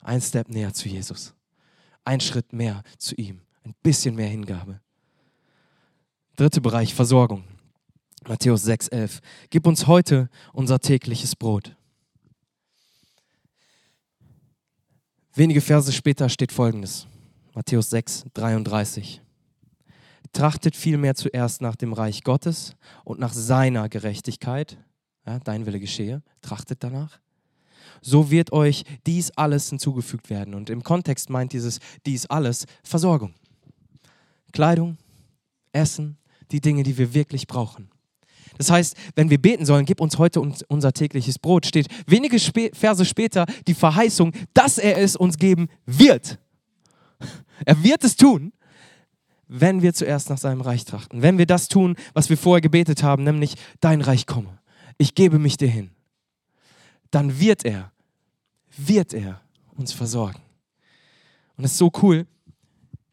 Ein 0.00 0.20
Step 0.20 0.48
näher 0.48 0.72
zu 0.72 0.88
Jesus. 0.88 1.34
Ein 2.04 2.20
Schritt 2.20 2.52
mehr 2.52 2.82
zu 2.96 3.14
ihm. 3.16 3.42
Ein 3.62 3.74
bisschen 3.82 4.14
mehr 4.14 4.28
Hingabe. 4.28 4.80
Dritter 6.36 6.62
Bereich, 6.62 6.94
Versorgung. 6.94 7.44
Matthäus 8.26 8.66
6,11. 8.66 9.20
Gib 9.50 9.66
uns 9.66 9.86
heute 9.86 10.30
unser 10.52 10.80
tägliches 10.80 11.36
Brot. 11.36 11.76
Wenige 15.34 15.60
Verse 15.60 15.92
später 15.92 16.28
steht 16.28 16.52
folgendes. 16.52 17.06
Matthäus 17.54 17.90
6, 17.90 18.24
33. 18.32 19.20
Trachtet 20.32 20.76
vielmehr 20.76 21.14
zuerst 21.14 21.60
nach 21.60 21.76
dem 21.76 21.92
Reich 21.92 22.22
Gottes 22.22 22.74
und 23.04 23.18
nach 23.18 23.32
seiner 23.32 23.88
Gerechtigkeit. 23.88 24.78
Ja, 25.26 25.38
dein 25.40 25.66
Wille 25.66 25.80
geschehe. 25.80 26.22
Trachtet 26.40 26.82
danach. 26.82 27.20
So 28.00 28.30
wird 28.30 28.52
euch 28.52 28.84
dies 29.06 29.30
alles 29.32 29.68
hinzugefügt 29.68 30.30
werden. 30.30 30.54
Und 30.54 30.70
im 30.70 30.82
Kontext 30.82 31.30
meint 31.30 31.52
dieses 31.52 31.80
dies 32.06 32.26
alles 32.26 32.66
Versorgung. 32.82 33.34
Kleidung, 34.52 34.96
Essen, 35.72 36.16
die 36.50 36.60
Dinge, 36.60 36.82
die 36.82 36.96
wir 36.96 37.12
wirklich 37.12 37.46
brauchen. 37.46 37.90
Das 38.58 38.70
heißt, 38.70 38.96
wenn 39.14 39.30
wir 39.30 39.40
beten 39.40 39.64
sollen, 39.64 39.84
gib 39.84 40.00
uns 40.00 40.18
heute 40.18 40.40
unser 40.40 40.92
tägliches 40.92 41.38
Brot, 41.38 41.66
steht 41.66 41.88
wenige 42.06 42.38
Verse 42.72 43.04
später 43.04 43.46
die 43.66 43.74
Verheißung, 43.74 44.32
dass 44.54 44.78
er 44.78 44.98
es 44.98 45.16
uns 45.16 45.38
geben 45.38 45.68
wird. 45.86 46.38
Er 47.66 47.82
wird 47.84 48.02
es 48.04 48.16
tun 48.16 48.54
wenn 49.52 49.82
wir 49.82 49.92
zuerst 49.92 50.30
nach 50.30 50.38
seinem 50.38 50.60
Reich 50.60 50.84
trachten. 50.84 51.22
Wenn 51.22 51.36
wir 51.36 51.46
das 51.46 51.66
tun, 51.66 51.96
was 52.14 52.30
wir 52.30 52.38
vorher 52.38 52.60
gebetet 52.60 53.02
haben, 53.02 53.24
nämlich 53.24 53.56
dein 53.80 54.00
Reich 54.00 54.26
komme. 54.26 54.60
Ich 54.96 55.16
gebe 55.16 55.40
mich 55.40 55.56
dir 55.56 55.68
hin. 55.68 55.90
Dann 57.10 57.40
wird 57.40 57.64
er, 57.64 57.90
wird 58.76 59.12
er 59.12 59.40
uns 59.74 59.92
versorgen. 59.92 60.40
Und 61.56 61.64
es 61.64 61.72
ist 61.72 61.78
so 61.78 61.90
cool, 62.00 62.28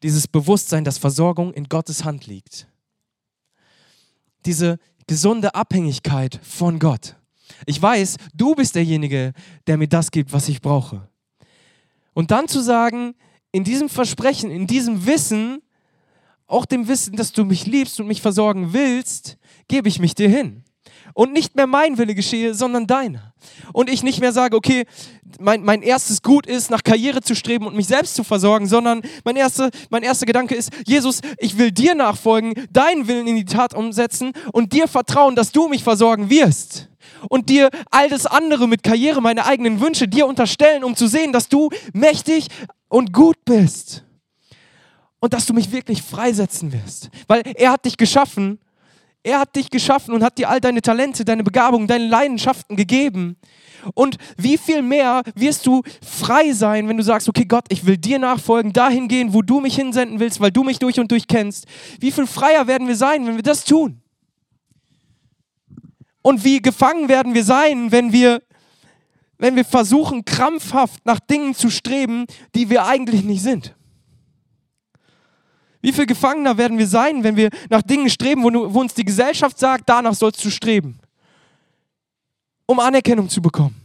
dieses 0.04 0.28
Bewusstsein, 0.28 0.84
dass 0.84 1.00
Versorgung 1.00 1.54
in 1.54 1.68
Gottes 1.70 2.04
Hand 2.04 2.28
liegt. 2.28 2.68
Diese 4.46 4.78
gesunde 5.08 5.56
Abhängigkeit 5.56 6.40
von 6.44 6.78
Gott. 6.78 7.16
Ich 7.66 7.82
weiß, 7.82 8.18
du 8.36 8.54
bist 8.54 8.76
derjenige, 8.76 9.34
der 9.66 9.78
mir 9.78 9.88
das 9.88 10.12
gibt, 10.12 10.32
was 10.34 10.50
ich 10.50 10.62
brauche. 10.62 11.10
Und 12.14 12.30
dann 12.30 12.48
zu 12.48 12.62
sagen, 12.62 13.16
in 13.52 13.64
diesem 13.64 13.90
Versprechen, 13.90 14.52
in 14.52 14.68
diesem 14.68 15.08
Wissen, 15.08 15.64
auch 16.48 16.66
dem 16.66 16.88
Wissen, 16.88 17.16
dass 17.16 17.34
du 17.34 17.44
mich 17.44 17.66
liebst 17.66 18.00
und 18.00 18.08
mich 18.08 18.22
versorgen 18.22 18.74
willst, 18.74 19.38
gebe 19.68 19.90
ich 19.90 20.00
mich 20.00 20.16
dir 20.16 20.30
hin. 20.30 20.64
Und 21.14 21.34
nicht 21.34 21.56
mehr 21.56 21.68
mein 21.68 21.98
Wille 21.98 22.16
geschehe, 22.16 22.54
sondern 22.54 22.88
deiner. 22.88 23.34
Und 23.74 23.90
ich 23.90 24.04
nicht 24.04 24.20
mehr 24.20 24.32
sage, 24.32 24.56
okay, 24.56 24.86
mein, 25.40 25.64
mein 25.64 25.82
erstes 25.82 26.22
Gut 26.22 26.46
ist, 26.46 26.70
nach 26.70 26.84
Karriere 26.84 27.22
zu 27.22 27.36
streben 27.36 27.66
und 27.66 27.76
mich 27.76 27.88
selbst 27.88 28.16
zu 28.16 28.24
versorgen, 28.24 28.68
sondern 28.68 29.02
mein 29.24 29.36
erster, 29.36 29.70
mein 29.90 30.04
erster 30.04 30.26
Gedanke 30.26 30.56
ist, 30.56 30.72
Jesus, 30.86 31.22
ich 31.38 31.58
will 31.58 31.72
dir 31.72 31.96
nachfolgen, 31.96 32.54
deinen 32.72 33.08
Willen 33.08 33.28
in 33.28 33.36
die 33.36 33.46
Tat 33.46 33.74
umsetzen 33.74 34.32
und 34.54 34.74
dir 34.74 34.88
vertrauen, 34.88 35.36
dass 35.36 35.52
du 35.52 35.68
mich 35.68 35.84
versorgen 35.84 36.30
wirst. 36.30 36.90
Und 37.30 37.50
dir 37.50 37.70
all 37.90 38.10
das 38.10 38.26
andere 38.26 38.68
mit 38.68 38.84
Karriere, 38.84 39.22
meine 39.22 39.46
eigenen 39.46 39.82
Wünsche, 39.82 40.08
dir 40.08 40.28
unterstellen, 40.28 40.84
um 40.84 40.96
zu 40.96 41.08
sehen, 41.08 41.34
dass 41.34 41.50
du 41.50 41.70
mächtig 41.94 42.48
und 42.90 43.12
gut 43.12 43.38
bist 43.44 44.07
und 45.20 45.34
dass 45.34 45.46
du 45.46 45.54
mich 45.54 45.72
wirklich 45.72 46.02
freisetzen 46.02 46.72
wirst. 46.72 47.10
Weil 47.28 47.42
er 47.56 47.72
hat 47.72 47.86
dich 47.86 47.98
geschaffen 47.98 48.60
Er 49.24 49.40
hat 49.40 49.56
dich 49.56 49.70
geschaffen 49.70 50.14
und 50.14 50.24
hat 50.24 50.38
dir 50.38 50.48
all 50.50 50.62
deine 50.62 50.82
Talente, 50.82 51.26
deine 51.26 51.44
Begabungen, 51.44 51.88
deine 51.88 52.08
Leidenschaften 52.08 52.78
gegeben. 52.78 53.36
Und 53.94 54.18
wie 54.38 54.58
viel 54.58 54.82
mehr 54.82 55.22
wirst 55.36 55.66
du 55.66 55.84
frei 56.02 56.54
sein, 56.54 56.88
wenn 56.88 56.98
du 56.98 57.04
sagst, 57.04 57.28
okay 57.28 57.46
Gott, 57.46 57.66
ich 57.70 57.86
will 57.86 57.98
dir 57.98 58.20
nachfolgen, 58.20 58.72
dahin 58.72 59.08
gehen, 59.08 59.34
wo 59.34 59.42
du 59.42 59.60
mich 59.60 59.76
hinsenden 59.76 60.20
willst, 60.20 60.40
weil 60.40 60.52
du 60.52 60.64
mich 60.64 60.80
durch 60.80 61.00
und 61.00 61.12
durch 61.12 61.28
kennst. 61.28 61.66
Wie 62.00 62.12
viel 62.12 62.26
freier 62.26 62.68
werden 62.68 62.88
wir 62.88 62.96
sein, 62.96 63.26
wenn 63.28 63.36
wir 63.36 63.44
das 63.44 63.66
tun? 63.66 64.02
Und 66.22 66.44
wie 66.44 66.62
gefangen 66.62 67.08
werden 67.10 67.34
wir 67.34 67.44
sein, 67.44 67.92
wenn 67.92 68.12
wir, 68.12 68.42
wenn 69.38 69.56
wir 69.56 69.66
versuchen, 69.66 70.26
krampfhaft 70.26 71.06
nach 71.06 71.20
Dingen 71.20 71.54
zu 71.54 71.70
streben, 71.70 72.26
die 72.56 72.70
wir 72.70 72.86
eigentlich 72.86 73.24
nicht 73.24 73.42
sind? 73.42 73.77
Wie 75.82 75.94
viel 75.94 76.06
gefangener 76.06 76.58
werden 76.58 76.78
wir 76.78 76.88
sein, 76.88 77.24
wenn 77.24 77.36
wir 77.36 77.50
nach 77.70 77.82
Dingen 77.82 78.10
streben, 78.10 78.44
wo, 78.44 78.74
wo 78.74 78.80
uns 78.80 78.94
die 78.94 79.06
Gesellschaft 79.06 79.60
sagt, 79.60 79.88
danach 79.88 80.16
sollst 80.16 80.44
du 80.44 80.50
streben? 80.50 81.00
um 82.68 82.80
Anerkennung 82.80 83.28
zu 83.28 83.42
bekommen. 83.42 83.82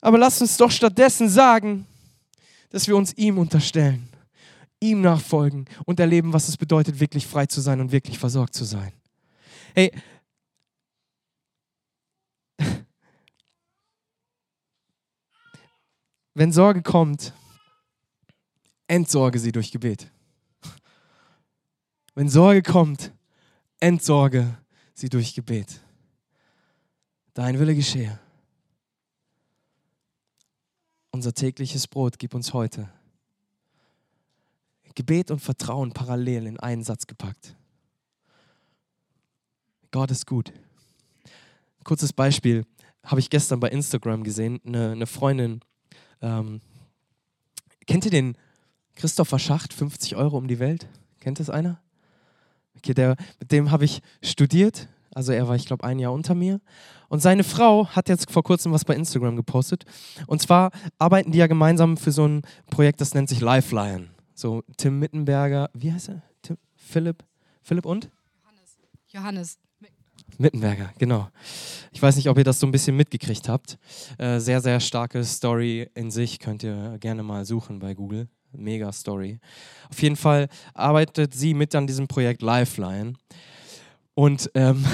Aber 0.00 0.16
lasst 0.18 0.40
uns 0.40 0.56
doch 0.56 0.70
stattdessen 0.70 1.28
sagen, 1.28 1.84
dass 2.70 2.86
wir 2.86 2.94
uns 2.94 3.12
ihm 3.14 3.36
unterstellen, 3.38 4.08
ihm 4.78 5.00
nachfolgen 5.00 5.64
und 5.86 5.98
erleben, 5.98 6.32
was 6.32 6.46
es 6.48 6.56
bedeutet, 6.56 7.00
wirklich 7.00 7.26
frei 7.26 7.46
zu 7.46 7.60
sein 7.60 7.80
und 7.80 7.90
wirklich 7.90 8.16
versorgt 8.16 8.54
zu 8.54 8.64
sein. 8.64 8.92
Hey, 9.74 9.90
wenn 16.34 16.52
Sorge 16.52 16.82
kommt, 16.82 17.32
entsorge 18.88 19.38
sie 19.38 19.52
durch 19.52 19.70
Gebet. 19.70 20.10
Wenn 22.14 22.28
Sorge 22.28 22.62
kommt, 22.62 23.12
entsorge 23.78 24.58
sie 24.94 25.08
durch 25.08 25.34
Gebet. 25.34 25.80
Dein 27.34 27.60
Wille 27.60 27.76
geschehe. 27.76 28.18
Unser 31.12 31.32
tägliches 31.32 31.86
Brot 31.86 32.18
gib 32.18 32.34
uns 32.34 32.52
heute. 32.52 32.90
Gebet 34.96 35.30
und 35.30 35.38
Vertrauen 35.38 35.92
parallel 35.92 36.46
in 36.46 36.58
einen 36.58 36.82
Satz 36.82 37.06
gepackt. 37.06 37.54
Gott 39.92 40.10
ist 40.10 40.26
gut. 40.26 40.52
Kurzes 41.84 42.12
Beispiel 42.12 42.66
habe 43.04 43.20
ich 43.20 43.30
gestern 43.30 43.60
bei 43.60 43.68
Instagram 43.68 44.24
gesehen. 44.24 44.60
Eine, 44.66 44.90
eine 44.90 45.06
Freundin, 45.06 45.60
ähm, 46.20 46.60
kennt 47.86 48.04
ihr 48.04 48.10
den 48.10 48.36
Christopher 48.98 49.38
Schacht, 49.38 49.72
50 49.72 50.16
Euro 50.16 50.36
um 50.36 50.46
die 50.46 50.58
Welt? 50.58 50.88
Kennt 51.20 51.40
das 51.40 51.48
einer? 51.48 51.80
Okay, 52.76 52.94
der, 52.94 53.16
mit 53.40 53.50
dem 53.50 53.70
habe 53.70 53.84
ich 53.84 54.02
studiert 54.22 54.88
also 55.18 55.32
er 55.32 55.48
war, 55.48 55.56
ich 55.56 55.66
glaube, 55.66 55.84
ein 55.84 55.98
Jahr 55.98 56.12
unter 56.12 56.36
mir. 56.36 56.60
Und 57.08 57.20
seine 57.20 57.42
Frau 57.42 57.88
hat 57.88 58.08
jetzt 58.08 58.30
vor 58.30 58.44
kurzem 58.44 58.70
was 58.70 58.84
bei 58.84 58.94
Instagram 58.94 59.34
gepostet. 59.34 59.84
Und 60.28 60.40
zwar 60.40 60.70
arbeiten 60.98 61.32
die 61.32 61.38
ja 61.38 61.48
gemeinsam 61.48 61.96
für 61.96 62.12
so 62.12 62.26
ein 62.26 62.42
Projekt, 62.70 63.00
das 63.00 63.14
nennt 63.14 63.28
sich 63.28 63.40
Lifeline. 63.40 64.10
So 64.34 64.62
Tim 64.76 65.00
Mittenberger, 65.00 65.70
wie 65.74 65.92
heißt 65.92 66.10
er? 66.10 66.22
Tim, 66.42 66.56
Philipp? 66.76 67.24
Philipp 67.62 67.84
und? 67.84 68.10
Johannes. 68.44 68.78
Johannes. 69.08 69.58
Mittenberger, 70.36 70.92
genau. 70.98 71.28
Ich 71.90 72.00
weiß 72.00 72.14
nicht, 72.14 72.28
ob 72.28 72.38
ihr 72.38 72.44
das 72.44 72.60
so 72.60 72.66
ein 72.68 72.70
bisschen 72.70 72.96
mitgekriegt 72.96 73.48
habt. 73.48 73.76
Äh, 74.18 74.38
sehr, 74.38 74.60
sehr 74.60 74.78
starke 74.78 75.24
Story 75.24 75.90
in 75.94 76.12
sich. 76.12 76.38
Könnt 76.38 76.62
ihr 76.62 76.98
gerne 77.00 77.24
mal 77.24 77.44
suchen 77.44 77.80
bei 77.80 77.94
Google. 77.94 78.28
Mega 78.52 78.92
Story. 78.92 79.38
Auf 79.90 80.00
jeden 80.02 80.16
Fall 80.16 80.48
arbeitet 80.74 81.34
sie 81.34 81.54
mit 81.54 81.74
an 81.74 81.86
diesem 81.86 82.08
Projekt 82.08 82.42
Lifeline. 82.42 83.14
Und 84.14 84.50
ähm, 84.54 84.84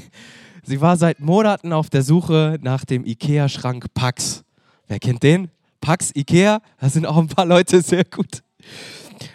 sie 0.62 0.80
war 0.80 0.96
seit 0.96 1.20
Monaten 1.20 1.72
auf 1.72 1.90
der 1.90 2.02
Suche 2.02 2.58
nach 2.62 2.84
dem 2.84 3.04
IKEA-Schrank 3.04 3.92
Pax. 3.94 4.44
Wer 4.86 4.98
kennt 4.98 5.22
den? 5.22 5.50
Pax 5.80 6.12
IKEA? 6.14 6.60
Da 6.80 6.88
sind 6.88 7.06
auch 7.06 7.16
ein 7.16 7.28
paar 7.28 7.46
Leute 7.46 7.82
sehr 7.82 8.04
gut. 8.04 8.42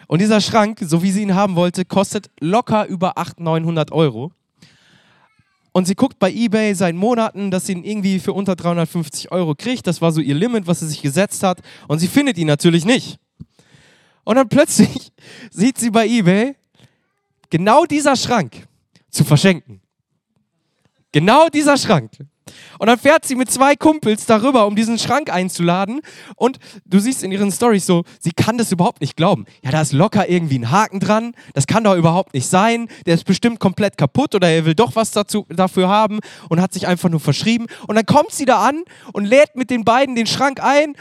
Und 0.08 0.20
dieser 0.20 0.42
Schrank, 0.42 0.80
so 0.82 1.04
wie 1.04 1.12
sie 1.12 1.22
ihn 1.22 1.36
haben 1.36 1.56
wollte, 1.56 1.86
kostet 1.86 2.32
locker 2.40 2.88
über 2.88 3.18
800, 3.18 3.40
900 3.40 3.92
Euro. 3.92 4.32
Und 5.72 5.86
sie 5.86 5.96
guckt 5.96 6.18
bei 6.18 6.32
eBay 6.32 6.74
seit 6.74 6.96
Monaten, 6.96 7.52
dass 7.52 7.68
sie 7.68 7.74
ihn 7.74 7.84
irgendwie 7.84 8.20
für 8.20 8.34
unter 8.34 8.56
350 8.56 9.32
Euro 9.32 9.54
kriegt. 9.56 9.86
Das 9.86 10.02
war 10.02 10.12
so 10.12 10.20
ihr 10.20 10.34
Limit, 10.34 10.66
was 10.66 10.80
sie 10.80 10.88
sich 10.88 11.02
gesetzt 11.02 11.44
hat. 11.44 11.62
Und 11.88 12.00
sie 12.00 12.08
findet 12.08 12.38
ihn 12.38 12.48
natürlich 12.48 12.86
nicht. 12.86 13.20
Und 14.24 14.36
dann 14.36 14.50
plötzlich 14.50 15.12
sieht 15.52 15.78
sie 15.78 15.90
bei 15.90 16.08
eBay, 16.08 16.56
genau 17.50 17.86
dieser 17.86 18.16
Schrank 18.16 18.68
zu 19.10 19.24
verschenken. 19.24 19.82
Genau 21.12 21.50
dieser 21.50 21.78
Schrank. 21.78 22.12
Und 22.78 22.88
dann 22.88 22.98
fährt 22.98 23.26
sie 23.26 23.36
mit 23.36 23.52
zwei 23.52 23.76
Kumpels 23.76 24.26
darüber, 24.26 24.66
um 24.68 24.76
diesen 24.76 24.98
Schrank 25.00 25.32
einzuladen. 25.32 26.02
Und 26.36 26.60
du 26.86 27.00
siehst 27.00 27.24
in 27.24 27.32
ihren 27.32 27.52
Stories 27.52 27.86
so, 27.86 28.04
sie 28.20 28.32
kann 28.32 28.58
das 28.58 28.72
überhaupt 28.72 29.02
nicht 29.02 29.16
glauben. 29.16 29.46
Ja, 29.64 29.72
da 29.72 29.82
ist 29.82 29.94
locker 29.94 30.30
irgendwie 30.30 30.60
ein 30.60 30.72
Haken 30.72 31.00
dran. 31.00 31.34
Das 31.54 31.68
kann 31.68 31.84
doch 31.84 31.96
überhaupt 31.96 32.34
nicht 32.34 32.48
sein. 32.48 32.88
Der 33.06 33.16
ist 33.16 33.26
bestimmt 33.26 33.60
komplett 33.60 33.98
kaputt 33.98 34.36
oder 34.36 34.50
er 34.50 34.66
will 34.66 34.76
doch 34.76 34.96
was 34.96 35.12
dazu, 35.12 35.46
dafür 35.50 35.90
haben 35.90 36.20
und 36.50 36.62
hat 36.62 36.74
sich 36.74 36.88
einfach 36.88 37.10
nur 37.10 37.20
verschrieben. 37.20 37.68
Und 37.88 37.96
dann 37.96 38.06
kommt 38.06 38.32
sie 38.32 38.46
da 38.46 38.68
an 38.68 38.84
und 39.14 39.26
lädt 39.26 39.56
mit 39.56 39.70
den 39.70 39.84
beiden 39.84 40.16
den 40.16 40.28
Schrank 40.28 40.62
ein 40.62 40.96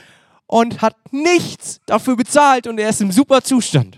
und 0.49 0.83
hat 0.83 0.97
nichts 1.13 1.81
dafür 1.87 2.17
bezahlt 2.17 2.67
und 2.67 2.81
er 2.81 2.89
ist 2.89 3.01
im 3.01 3.13
super 3.13 3.43
Zustand. 3.43 3.97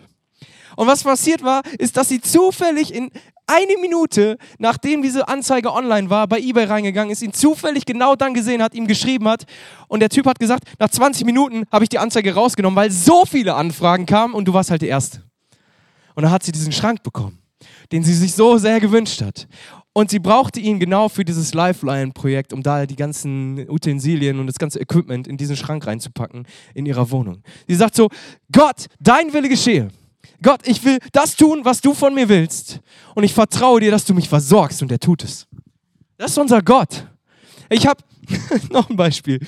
Und 0.76 0.86
was 0.86 1.02
passiert 1.02 1.42
war, 1.42 1.62
ist, 1.78 1.96
dass 1.96 2.08
sie 2.08 2.20
zufällig 2.20 2.92
in 2.92 3.10
eine 3.46 3.80
Minute, 3.80 4.38
nachdem 4.58 5.02
diese 5.02 5.26
Anzeige 5.28 5.72
online 5.72 6.08
war, 6.08 6.28
bei 6.28 6.38
eBay 6.38 6.64
reingegangen 6.64 7.10
ist, 7.10 7.22
ihn 7.22 7.32
zufällig 7.32 7.84
genau 7.84 8.14
dann 8.14 8.34
gesehen 8.34 8.62
hat, 8.62 8.74
ihm 8.74 8.86
geschrieben 8.86 9.26
hat. 9.28 9.44
Und 9.88 10.00
der 10.00 10.08
Typ 10.08 10.26
hat 10.26 10.38
gesagt, 10.38 10.64
nach 10.78 10.88
20 10.88 11.24
Minuten 11.24 11.64
habe 11.72 11.84
ich 11.84 11.88
die 11.88 11.98
Anzeige 11.98 12.34
rausgenommen, 12.34 12.76
weil 12.76 12.90
so 12.90 13.24
viele 13.24 13.54
Anfragen 13.54 14.06
kamen 14.06 14.34
und 14.34 14.44
du 14.46 14.52
warst 14.52 14.70
halt 14.70 14.82
der 14.82 14.88
Erste. 14.90 15.22
Und 16.14 16.22
dann 16.22 16.32
hat 16.32 16.42
sie 16.42 16.52
diesen 16.52 16.72
Schrank 16.72 17.02
bekommen, 17.02 17.38
den 17.90 18.04
sie 18.04 18.14
sich 18.14 18.34
so 18.34 18.56
sehr 18.58 18.78
gewünscht 18.78 19.20
hat. 19.22 19.48
Und 19.92 20.10
sie 20.10 20.20
brauchte 20.20 20.60
ihn 20.60 20.78
genau 20.78 21.08
für 21.08 21.24
dieses 21.24 21.52
Lifeline-Projekt, 21.52 22.52
um 22.52 22.62
da 22.62 22.86
die 22.86 22.96
ganzen 22.96 23.68
Utensilien 23.68 24.38
und 24.38 24.46
das 24.46 24.58
ganze 24.58 24.80
Equipment 24.80 25.26
in 25.26 25.36
diesen 25.36 25.56
Schrank 25.56 25.86
reinzupacken 25.86 26.46
in 26.74 26.86
ihrer 26.86 27.10
Wohnung. 27.10 27.42
Sie 27.66 27.74
sagt 27.74 27.96
so, 27.96 28.08
Gott, 28.52 28.86
dein 29.00 29.32
Wille 29.32 29.48
geschehe. 29.48 29.88
Gott, 30.42 30.66
ich 30.66 30.84
will 30.84 30.98
das 31.12 31.36
tun, 31.36 31.64
was 31.64 31.80
du 31.80 31.92
von 31.92 32.14
mir 32.14 32.28
willst. 32.28 32.80
Und 33.14 33.24
ich 33.24 33.34
vertraue 33.34 33.80
dir, 33.80 33.90
dass 33.90 34.04
du 34.04 34.14
mich 34.14 34.28
versorgst. 34.28 34.80
Und 34.80 34.92
er 34.92 35.00
tut 35.00 35.24
es. 35.24 35.46
Das 36.16 36.30
ist 36.30 36.38
unser 36.38 36.62
Gott. 36.62 37.06
Ich 37.68 37.86
habe 37.86 38.02
noch 38.70 38.88
ein 38.88 38.96
Beispiel. 38.96 39.40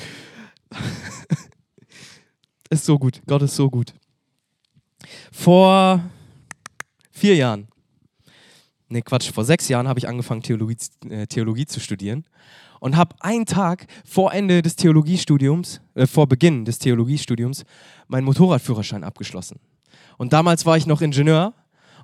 ist 2.71 2.85
so 2.85 2.99
gut. 2.99 3.23
Gott 3.27 3.43
ist 3.43 3.55
so 3.55 3.71
gut. 3.71 3.95
Vor 5.31 6.03
vier 7.11 7.37
Jahren, 7.37 7.69
nee 8.93 9.03
Quatsch, 9.03 9.33
vor 9.33 9.45
sechs 9.45 9.69
Jahren 9.69 9.89
habe 9.89 9.99
ich 9.99 10.09
angefangen, 10.09 10.43
Theologie, 10.43 10.77
äh, 11.09 11.27
Theologie 11.27 11.67
zu 11.67 11.81
studieren 11.81 12.25
und 12.81 12.97
habe 12.97 13.17
einen 13.21 13.47
Tag 13.47 13.87
vor 14.05 14.33
Ende 14.33 14.63
des 14.63 14.77
Theologiestudiums, 14.77 15.81
äh, 15.95 16.07
vor 16.07 16.27
Beginn 16.27 16.65
des 16.65 16.79
Theologiestudiums, 16.79 17.65
meinen 18.09 18.25
Motorradführerschein 18.25 19.05
abgeschlossen. 19.05 19.61
Und 20.19 20.33
damals 20.33 20.67
war 20.67 20.77
ich 20.77 20.87
noch 20.87 21.01
Ingenieur 21.01 21.55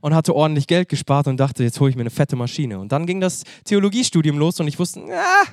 und 0.01 0.14
hatte 0.14 0.35
ordentlich 0.35 0.66
Geld 0.66 0.88
gespart 0.88 1.27
und 1.27 1.38
dachte, 1.38 1.62
jetzt 1.62 1.79
hole 1.81 1.90
ich 1.90 1.96
mir 1.96 2.03
eine 2.03 2.11
fette 2.11 2.37
Maschine. 2.37 2.79
Und 2.79 2.92
dann 2.92 3.07
ging 3.07 3.20
das 3.20 3.44
Theologiestudium 3.64 4.38
los 4.38 4.61
und 4.61 4.68
ich 4.68 4.79
wusste, 4.79 5.01
ah, 5.12 5.46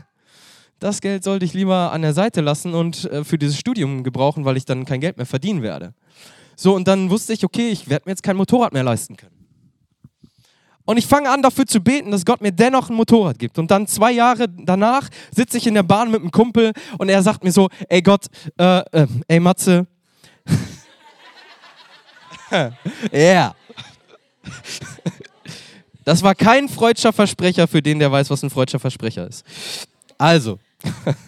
das 0.80 1.02
Geld 1.02 1.24
sollte 1.24 1.46
ich 1.46 1.54
lieber 1.54 1.92
an 1.92 2.02
der 2.02 2.14
Seite 2.14 2.42
lassen 2.42 2.74
und 2.74 3.06
äh, 3.12 3.24
für 3.24 3.38
dieses 3.38 3.58
Studium 3.58 4.04
gebrauchen, 4.04 4.46
weil 4.46 4.58
ich 4.58 4.66
dann 4.66 4.86
kein 4.86 5.00
Geld 5.00 5.18
mehr 5.18 5.26
verdienen 5.26 5.62
werde. 5.62 5.94
So, 6.56 6.76
und 6.76 6.88
dann 6.88 7.10
wusste 7.10 7.34
ich, 7.34 7.44
okay, 7.44 7.70
ich 7.70 7.90
werde 7.90 8.04
mir 8.06 8.12
jetzt 8.12 8.24
kein 8.24 8.38
Motorrad 8.38 8.74
mehr 8.74 8.84
leisten 8.84 9.18
können. 9.18 9.35
Und 10.86 10.98
ich 10.98 11.08
fange 11.08 11.30
an, 11.30 11.42
dafür 11.42 11.66
zu 11.66 11.82
beten, 11.82 12.12
dass 12.12 12.26
Gott 12.26 12.42
mir 12.42 12.52
dennoch 12.52 12.90
ein 12.90 12.96
Motorrad 12.96 13.40
gibt. 13.40 13.58
Und 13.58 13.72
dann 13.72 13.88
zwei 13.88 14.12
Jahre 14.12 14.48
danach 14.48 15.10
sitze 15.32 15.58
ich 15.58 15.68
in 15.68 15.74
der 15.74 15.84
Bahn 15.84 16.12
mit 16.12 16.22
einem 16.22 16.32
Kumpel 16.32 16.74
und 16.98 17.10
er 17.10 17.24
sagt 17.24 17.44
mir 17.44 17.52
so, 17.52 17.70
ey 17.90 18.02
Gott, 18.02 18.28
äh, 18.58 18.80
äh, 18.92 19.08
ey 19.28 19.40
Matze, 19.40 19.88
ja. 23.12 23.56
Das 26.04 26.22
war 26.22 26.36
kein 26.36 26.70
freudscher 26.70 27.12
Versprecher 27.12 27.68
für 27.68 27.82
den, 27.82 28.00
der 28.00 28.12
weiß, 28.12 28.30
was 28.30 28.44
ein 28.44 28.50
freudscher 28.50 28.80
Versprecher 28.80 29.28
ist. 29.28 29.44
Also, 30.18 30.60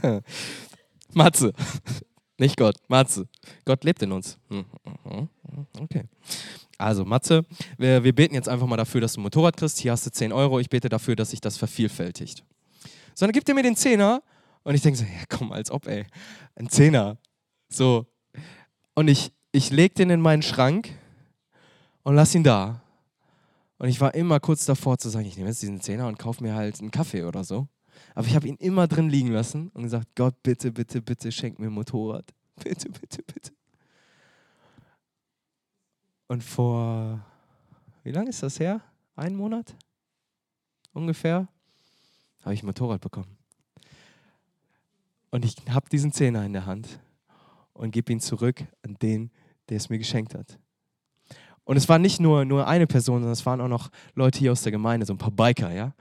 Matze, 1.14 1.52
nicht 2.38 2.58
Gott, 2.58 2.76
Matze. 2.88 3.28
Gott 3.66 3.84
lebt 3.84 4.04
in 4.04 4.12
uns. 4.12 4.38
Hm, 4.50 4.66
okay. 5.80 6.04
Also, 6.78 7.06
Matze, 7.06 7.44
wir, 7.78 8.04
wir 8.04 8.14
beten 8.14 8.36
jetzt 8.36 8.50
einfach 8.50 8.68
mal 8.68 8.78
dafür, 8.78 9.02
dass 9.02 9.14
du 9.14 9.20
ein 9.20 9.24
Motorrad 9.24 9.58
kriegst. 9.58 9.80
Hier 9.80 9.92
hast 9.92 10.06
du 10.06 10.12
10 10.12 10.32
Euro. 10.32 10.60
Ich 10.60 10.70
bete 10.70 10.90
dafür, 10.90 11.16
dass 11.16 11.32
sich 11.32 11.42
das 11.42 11.58
vervielfältigt. 11.58 12.44
So, 13.16 13.26
dann 13.26 13.34
gibt 13.34 13.50
er 13.50 13.56
mir 13.56 13.64
den 13.64 13.76
Zehner 13.76 14.22
und 14.64 14.76
ich 14.76 14.82
denke 14.82 15.00
so, 15.00 15.06
ja 15.06 15.24
komm, 15.30 15.52
als 15.52 15.72
ob, 15.72 15.88
ey. 15.88 16.06
Ein 16.56 16.70
Zehner. 16.70 17.18
So. 17.70 18.06
Und 18.94 19.08
ich, 19.08 19.32
ich 19.52 19.72
leg 19.72 19.96
den 19.96 20.10
in 20.10 20.22
meinen 20.22 20.44
Schrank 20.44 20.90
und 22.04 22.16
lass 22.16 22.36
ihn 22.36 22.44
da. 22.44 22.82
Und 23.80 23.90
ich 23.90 24.02
war 24.02 24.14
immer 24.14 24.40
kurz 24.40 24.66
davor 24.66 24.98
zu 24.98 25.10
sagen, 25.10 25.26
ich 25.26 25.38
nehme 25.38 25.50
jetzt 25.50 25.62
diesen 25.62 25.82
Zehner 25.82 26.08
und 26.08 26.20
kaufe 26.20 26.44
mir 26.44 26.56
halt 26.56 26.80
einen 26.80 26.92
Kaffee 26.92 27.24
oder 27.24 27.44
so. 27.44 27.68
Aber 28.14 28.28
ich 28.28 28.36
habe 28.36 28.48
ihn 28.48 28.56
immer 28.58 28.88
drin 28.88 29.10
liegen 29.10 29.32
lassen 29.32 29.70
und 29.74 29.84
gesagt, 29.84 30.08
Gott, 30.16 30.42
bitte, 30.44 30.72
bitte, 30.72 31.02
bitte, 31.02 31.32
schenk 31.32 31.60
mir 31.60 31.68
ein 31.68 31.74
Motorrad. 31.74 32.26
Bitte, 32.64 32.90
bitte, 32.90 33.22
bitte. 33.24 33.52
Und 36.28 36.44
vor, 36.44 37.22
wie 38.04 38.12
lange 38.12 38.30
ist 38.30 38.44
das 38.44 38.60
her? 38.60 38.82
Ein 39.16 39.36
Monat? 39.36 39.76
Ungefähr? 40.94 41.48
Habe 42.44 42.54
ich 42.54 42.64
ein 42.64 42.66
Motorrad 42.66 43.02
bekommen. 43.02 43.38
Und 45.30 45.46
ich 45.46 45.56
habe 45.70 45.90
diesen 45.90 46.12
Zehner 46.12 46.46
in 46.46 46.54
der 46.54 46.66
Hand 46.66 47.00
und 47.74 47.92
gebe 47.92 48.12
ihn 48.12 48.20
zurück 48.20 48.66
an 48.84 48.96
den, 49.02 49.32
der 49.70 49.78
es 49.78 49.90
mir 49.90 49.98
geschenkt 49.98 50.36
hat. 50.36 50.60
Und 51.64 51.78
es 51.78 51.90
war 51.90 52.00
nicht 52.00 52.20
nur, 52.20 52.46
nur 52.46 52.68
eine 52.68 52.88
Person, 52.88 53.18
sondern 53.18 53.34
es 53.34 53.46
waren 53.46 53.62
auch 53.62 53.68
noch 53.68 53.90
Leute 54.16 54.40
hier 54.40 54.52
aus 54.52 54.64
der 54.64 54.72
Gemeinde, 54.72 55.06
so 55.06 55.14
ein 55.14 55.18
paar 55.18 55.32
Biker, 55.32 55.72
ja, 55.72 55.94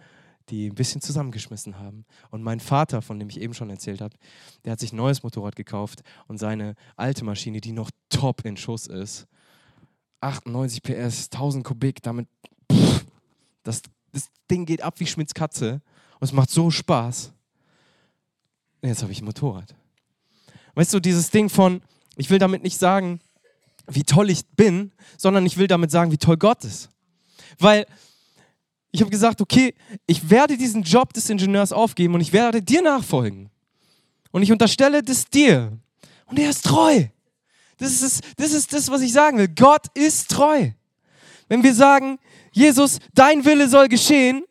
die 0.49 0.69
ein 0.69 0.75
bisschen 0.75 1.01
zusammengeschmissen 1.01 1.79
haben. 1.79 2.05
Und 2.31 2.43
mein 2.43 2.61
Vater, 2.61 3.03
von 3.03 3.19
dem 3.19 3.29
ich 3.29 3.41
eben 3.41 3.55
schon 3.55 3.71
erzählt 3.71 4.01
habe, 4.01 4.17
der 4.65 4.73
hat 4.73 4.81
sich 4.81 4.93
ein 4.93 4.97
neues 4.97 5.23
Motorrad 5.23 5.57
gekauft 5.57 6.03
und 6.29 6.39
seine 6.39 6.75
alte 6.97 7.25
Maschine, 7.25 7.61
die 7.61 7.73
noch 7.73 7.91
top 8.09 8.45
in 8.45 8.57
Schuss 8.57 8.87
ist, 8.87 9.27
98 10.21 10.83
PS, 10.83 11.29
1000 11.31 11.65
Kubik, 11.65 12.03
damit, 12.03 12.29
pff, 12.71 13.05
das, 13.63 13.83
das 14.13 14.29
Ding 14.51 14.67
geht 14.67 14.83
ab 14.83 14.95
wie 14.99 15.07
Schmitz 15.07 15.35
Katze 15.35 15.81
und 16.19 16.25
es 16.25 16.33
macht 16.33 16.51
so 16.51 16.71
Spaß. 16.71 17.33
Jetzt 18.83 19.03
habe 19.03 19.13
ich 19.13 19.21
ein 19.21 19.25
Motorrad. 19.25 19.75
Weißt 20.75 20.93
du, 20.93 21.01
dieses 21.01 21.31
Ding 21.31 21.49
von, 21.49 21.83
ich 22.17 22.31
will 22.31 22.39
damit 22.39 22.63
nicht 22.63 22.79
sagen, 22.79 23.21
wie 23.87 24.03
toll 24.03 24.31
ich 24.31 24.47
bin, 24.47 24.93
sondern 25.17 25.47
ich 25.47 25.57
will 25.57 25.67
damit 25.67 25.91
sagen, 25.91 26.11
wie 26.13 26.19
toll 26.19 26.37
Gott 26.37 26.65
ist. 26.65 26.91
Weil 27.59 27.87
ich 28.91 29.01
habe 29.01 29.11
gesagt, 29.11 29.41
okay, 29.41 29.75
ich 30.07 30.31
werde 30.31 30.57
diesen 30.57 30.83
Job 30.83 31.13
des 31.13 31.29
Ingenieurs 31.31 31.73
aufgeben 31.73 32.15
und 32.15 32.21
ich 32.21 32.33
werde 32.33 32.63
dir 32.63 32.83
nachfolgen. 32.83 33.51
Und 34.31 34.43
ich 34.43 34.53
unterstelle 34.53 35.03
das 35.03 35.27
dir. 35.27 35.79
Und 36.27 36.39
er 36.39 36.51
ist 36.51 36.65
treu. 36.65 37.07
Das 37.79 38.03
ist, 38.03 38.23
das 38.37 38.53
ist 38.53 38.73
das, 38.73 38.91
was 38.91 39.03
ich 39.03 39.13
sagen 39.13 39.39
will. 39.39 39.49
Gott 39.49 39.87
ist 39.95 40.31
treu. 40.31 40.71
Wenn 41.49 41.63
wir 41.63 41.75
sagen, 41.75 42.19
Jesus, 42.53 42.99
dein 43.15 43.45
Wille 43.45 43.69
soll 43.69 43.89
geschehen, 43.89 44.45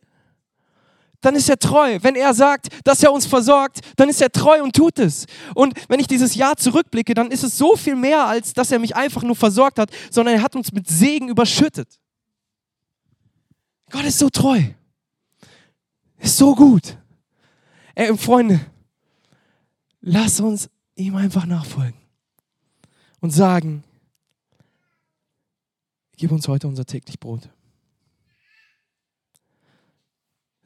dann 1.22 1.36
ist 1.36 1.50
er 1.50 1.58
treu. 1.58 1.98
Wenn 2.02 2.16
er 2.16 2.36
sagt, 2.36 2.68
dass 2.84 3.02
er 3.02 3.12
uns 3.12 3.26
versorgt, 3.26 3.80
dann 3.96 4.10
ist 4.10 4.22
er 4.22 4.32
treu 4.32 4.62
und 4.62 4.76
tut 4.76 5.00
es. 5.00 5.26
Und 5.56 5.74
wenn 5.90 6.00
ich 6.00 6.06
dieses 6.06 6.36
Jahr 6.36 6.56
zurückblicke, 6.56 7.16
dann 7.16 7.32
ist 7.32 7.44
es 7.44 7.58
so 7.58 7.76
viel 7.76 7.96
mehr, 7.96 8.26
als 8.26 8.54
dass 8.54 8.72
er 8.72 8.78
mich 8.78 8.96
einfach 8.96 9.24
nur 9.24 9.36
versorgt 9.36 9.80
hat, 9.80 9.90
sondern 10.12 10.36
er 10.36 10.44
hat 10.44 10.56
uns 10.56 10.72
mit 10.72 10.88
Segen 10.88 11.30
überschüttet. 11.30 12.00
Gott 13.90 14.06
ist 14.06 14.20
so 14.20 14.30
treu. 14.30 14.62
Ist 16.20 16.38
so 16.38 16.54
gut. 16.54 16.96
Ey, 17.96 18.16
Freunde, 18.18 18.60
lass 20.02 20.40
uns 20.40 20.70
ihm 20.96 21.16
einfach 21.16 21.46
nachfolgen 21.46 22.05
und 23.26 23.32
sagen, 23.32 23.84
gib 26.16 26.32
uns 26.32 26.48
heute 26.48 26.68
unser 26.68 26.86
täglich 26.86 27.20
Brot. 27.20 27.50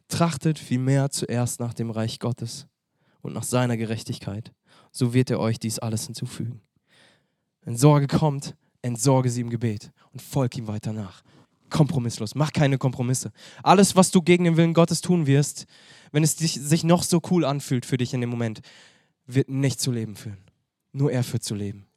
Trachtet 0.10 0.60
vielmehr 0.60 1.10
zuerst 1.10 1.62
nach 1.62 1.74
dem 1.74 1.89
Reich 1.89 2.19
Gottes 2.19 2.67
und 3.22 3.32
nach 3.32 3.43
seiner 3.43 3.78
Gerechtigkeit. 3.78 4.52
So 4.91 5.13
wird 5.13 5.30
er 5.30 5.39
euch 5.39 5.58
dies 5.58 5.80
alles 5.80 6.08
hinzufügen. 6.08 6.60
Wenn 7.62 7.78
Sorge 7.78 8.08
kommt, 8.08 8.58
entsorge 8.82 9.30
sie 9.30 9.39
im 9.39 9.50
Gebet 9.50 9.93
und 10.12 10.22
folg 10.22 10.58
ihm 10.58 10.67
weiter 10.67 10.91
nach. 10.91 11.24
Kompromisslos, 11.69 12.36
mach 12.36 12.52
keine 12.52 12.78
Kompromisse. 12.78 13.32
Alles, 13.63 13.95
was 13.95 14.12
du 14.12 14.22
gegen 14.22 14.43
den 14.43 14.58
Willen 14.58 14.74
Gottes 14.74 15.00
tun 15.00 15.28
wirst, 15.28 15.65
wenn 16.12 16.24
es 16.24 16.36
sich 16.36 16.84
noch 16.84 17.04
so 17.04 17.22
cool 17.32 17.45
anfühlt 17.45 17.86
für 17.86 17.95
dich 17.95 18.13
in 18.13 18.19
dem 18.19 18.30
Moment, 18.30 18.60
wird 19.28 19.48
nicht 19.48 19.80
zu 19.80 19.93
Leben 19.93 20.17
führen. 20.17 20.43
Nur 20.91 21.10
er 21.10 21.24
führt 21.24 21.45
zu 21.45 21.56
Leben 21.56 21.88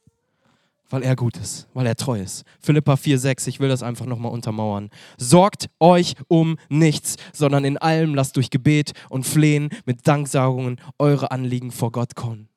weil 0.92 1.02
er 1.02 1.16
gut 1.16 1.38
ist, 1.38 1.68
weil 1.72 1.86
er 1.86 1.96
treu 1.96 2.20
ist. 2.20 2.44
Philippa 2.60 2.94
4,6, 2.94 3.48
ich 3.48 3.60
will 3.60 3.70
das 3.70 3.82
einfach 3.82 4.04
nochmal 4.04 4.30
untermauern. 4.30 4.90
Sorgt 5.16 5.70
euch 5.80 6.14
um 6.28 6.58
nichts, 6.68 7.16
sondern 7.32 7.64
in 7.64 7.78
allem 7.78 8.14
lasst 8.14 8.36
durch 8.36 8.50
Gebet 8.50 8.92
und 9.08 9.26
Flehen 9.26 9.70
mit 9.86 10.06
Danksagungen 10.06 10.78
eure 10.98 11.30
Anliegen 11.30 11.70
vor 11.70 11.92
Gott 11.92 12.14
kommen. 12.14 12.48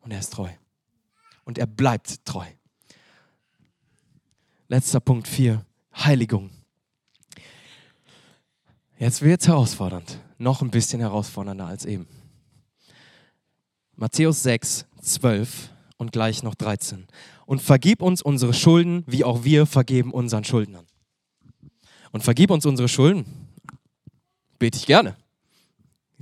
Und 0.00 0.12
er 0.12 0.20
ist 0.20 0.32
treu. 0.32 0.50
Und 1.44 1.58
er 1.58 1.66
bleibt 1.66 2.24
treu. 2.24 2.46
Letzter 4.68 5.00
Punkt 5.00 5.26
4, 5.26 5.66
Heiligung. 5.96 6.50
Jetzt 8.98 9.20
wird 9.20 9.40
es 9.40 9.48
herausfordernd. 9.48 10.20
Noch 10.38 10.62
ein 10.62 10.70
bisschen 10.70 11.00
herausfordernder 11.00 11.66
als 11.66 11.86
eben. 11.86 12.06
Matthäus 13.96 14.44
6, 14.44 14.86
12 15.02 15.72
und 16.02 16.10
gleich 16.12 16.42
noch 16.42 16.56
13. 16.56 17.06
Und 17.46 17.62
vergib 17.62 18.02
uns 18.02 18.22
unsere 18.22 18.52
Schulden, 18.52 19.04
wie 19.06 19.24
auch 19.24 19.44
wir 19.44 19.66
vergeben 19.66 20.12
unseren 20.12 20.42
Schuldnern. 20.42 20.84
Und 22.10 22.22
vergib 22.22 22.50
uns 22.50 22.66
unsere 22.66 22.88
Schulden. 22.88 23.24
Bete 24.58 24.76
ich 24.76 24.84
gerne. 24.84 25.16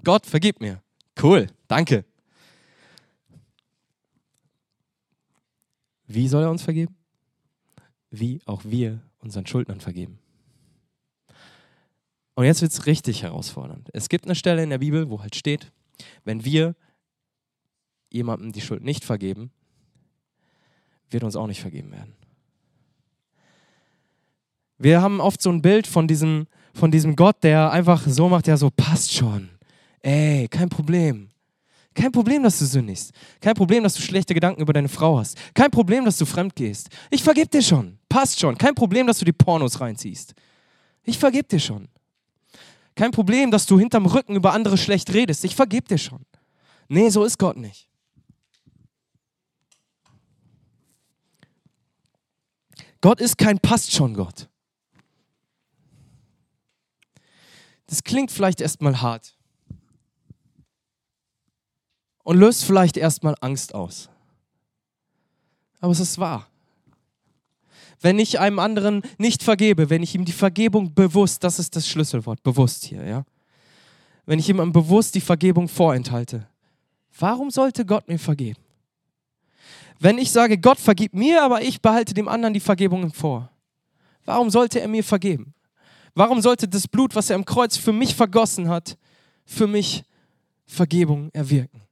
Gott, 0.05 0.27
vergib 0.27 0.61
mir. 0.61 0.83
Cool, 1.21 1.49
danke. 1.67 2.05
Wie 6.07 6.29
soll 6.29 6.43
er 6.43 6.51
uns 6.51 6.63
vergeben? 6.63 6.95
Wie 8.11 8.41
auch 8.45 8.63
wir 8.65 9.01
unseren 9.19 9.47
Schuldnern 9.47 9.81
vergeben. 9.81 10.19
Und 12.35 12.45
jetzt 12.45 12.61
wird 12.61 12.73
es 12.73 12.87
richtig 12.87 13.23
herausfordernd. 13.23 13.89
Es 13.95 14.09
gibt 14.11 14.27
eine 14.27 14.35
Stelle 14.35 14.63
in 14.63 14.71
der 14.71 14.79
Bibel, 14.79 15.09
wo 15.09 15.21
halt 15.23 15.37
steht, 15.37 15.73
wenn 16.25 16.45
wir 16.45 16.75
jemandem 18.11 18.53
die 18.53 18.61
Schuld 18.61 18.83
nicht 18.83 19.05
vergeben, 19.05 19.53
wird 21.11 21.25
uns 21.25 21.37
auch 21.37 21.47
nicht 21.47 21.61
vergeben 21.61 21.93
werden. 21.93 22.15
Wir 24.79 25.03
haben 25.03 25.21
oft 25.21 25.43
so 25.43 25.51
ein 25.51 25.61
Bild 25.61 25.87
von 25.87 26.09
diesem, 26.09 26.47
von 26.73 26.91
diesem 26.91 27.15
Gott, 27.15 27.43
der 27.43 27.71
einfach 27.71 28.07
so 28.07 28.29
macht, 28.29 28.47
ja 28.47 28.57
so 28.57 28.71
passt 28.71 29.13
schon. 29.13 29.51
Ey, 30.01 30.49
kein 30.49 30.71
Problem. 30.71 31.29
Kein 31.95 32.13
Problem, 32.13 32.43
dass 32.43 32.59
du 32.59 32.65
sündigst. 32.65 33.13
Kein 33.41 33.55
Problem, 33.55 33.83
dass 33.83 33.95
du 33.95 34.01
schlechte 34.01 34.33
Gedanken 34.33 34.63
über 34.63 34.73
deine 34.73 34.89
Frau 34.89 35.19
hast. 35.19 35.37
Kein 35.55 35.71
Problem, 35.71 36.07
dass 36.07 36.17
du 36.17 36.25
fremd 36.25 36.57
gehst. 36.57 36.89
Ich 37.11 37.23
vergib 37.23 37.51
dir 37.51 37.63
schon. 37.63 37.99
Passt 38.09 38.41
schon. 38.41 38.57
Kein 38.57 38.75
Problem, 38.75 39.07
dass 39.07 39.19
du 39.19 39.27
die 39.27 39.33
Pornos 39.33 39.81
reinziehst. 39.81 40.35
Ich 41.05 41.19
vergib 41.19 41.49
dir 41.49 41.61
schon. 41.61 41.89
Kein 42.95 43.11
Problem, 43.11 43.51
dass 43.51 43.67
du 43.67 43.79
hinterm 43.79 44.07
Rücken 44.07 44.37
über 44.37 44.53
andere 44.53 44.79
schlecht 44.79 45.13
redest. 45.13 45.45
Ich 45.45 45.57
vergib 45.57 45.89
dir 45.89 45.99
schon. 45.99 46.25
Nee, 46.89 47.11
so 47.11 47.25
ist 47.25 47.39
Gott 47.39 47.57
nicht. 47.57 47.90
Gott 53.01 53.21
ist 53.21 53.39
kein 53.39 53.59
passt 53.59 53.93
schon 53.93 54.15
Gott. 54.15 54.49
Das 57.87 58.05
klingt 58.05 58.31
vielleicht 58.31 58.61
erstmal 58.61 59.01
hart 59.01 59.37
und 62.23 62.39
löst 62.39 62.65
vielleicht 62.65 62.97
erstmal 62.97 63.35
Angst 63.41 63.75
aus. 63.75 64.09
Aber 65.81 65.93
es 65.93 66.01
ist 66.01 66.19
wahr. 66.19 66.47
Wenn 68.01 68.19
ich 68.19 68.39
einem 68.39 68.59
anderen 68.59 69.03
nicht 69.19 69.43
vergebe, 69.43 69.91
wenn 69.91 70.03
ich 70.03 70.15
ihm 70.15 70.25
die 70.25 70.33
Vergebung 70.33 70.95
bewusst, 70.95 71.43
das 71.45 71.59
ist 71.59 71.77
das 71.77 71.89
Schlüsselwort, 71.89 72.43
bewusst 72.43 72.85
hier, 72.85 73.05
ja? 73.05 73.25
Wenn 74.25 74.39
ich 74.39 74.49
ihm 74.49 74.73
bewusst 74.73 75.15
die 75.15 75.21
Vergebung 75.21 75.69
vorenthalte, 75.69 76.47
warum 77.19 77.51
sollte 77.51 77.85
Gott 77.85 78.09
mir 78.09 78.19
vergeben? 78.19 78.61
Wenn 79.99 80.19
ich 80.19 80.31
sage, 80.31 80.59
Gott 80.59 80.79
vergib 80.79 81.15
mir, 81.15 81.43
aber 81.43 81.63
ich 81.63 81.83
behalte 81.83 82.15
dem 82.15 82.29
anderen 82.29 82.55
die 82.55 82.61
Vergebung 82.61 83.13
vor, 83.13 83.51
warum 84.25 84.51
sollte 84.51 84.81
er 84.81 84.89
mir 84.89 85.05
vergeben? 85.05 85.55
Warum 86.15 86.41
sollte 86.41 86.69
das 86.69 86.89
Blut, 86.89 87.15
was 87.15 87.31
er 87.31 87.37
im 87.37 87.45
Kreuz 87.45 87.77
für 87.77 87.93
mich 87.93 88.15
vergossen 88.15 88.69
hat, 88.69 88.97
für 89.45 89.67
mich 89.67 90.05
Vergebung 90.67 91.31
erwirken? 91.33 91.83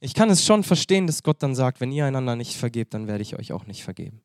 Ich 0.00 0.14
kann 0.14 0.30
es 0.30 0.44
schon 0.44 0.64
verstehen, 0.64 1.06
dass 1.06 1.22
Gott 1.22 1.42
dann 1.42 1.54
sagt, 1.54 1.80
wenn 1.80 1.92
ihr 1.92 2.06
einander 2.06 2.34
nicht 2.34 2.56
vergebt, 2.56 2.94
dann 2.94 3.06
werde 3.06 3.22
ich 3.22 3.38
euch 3.38 3.52
auch 3.52 3.66
nicht 3.66 3.84
vergeben. 3.84 4.22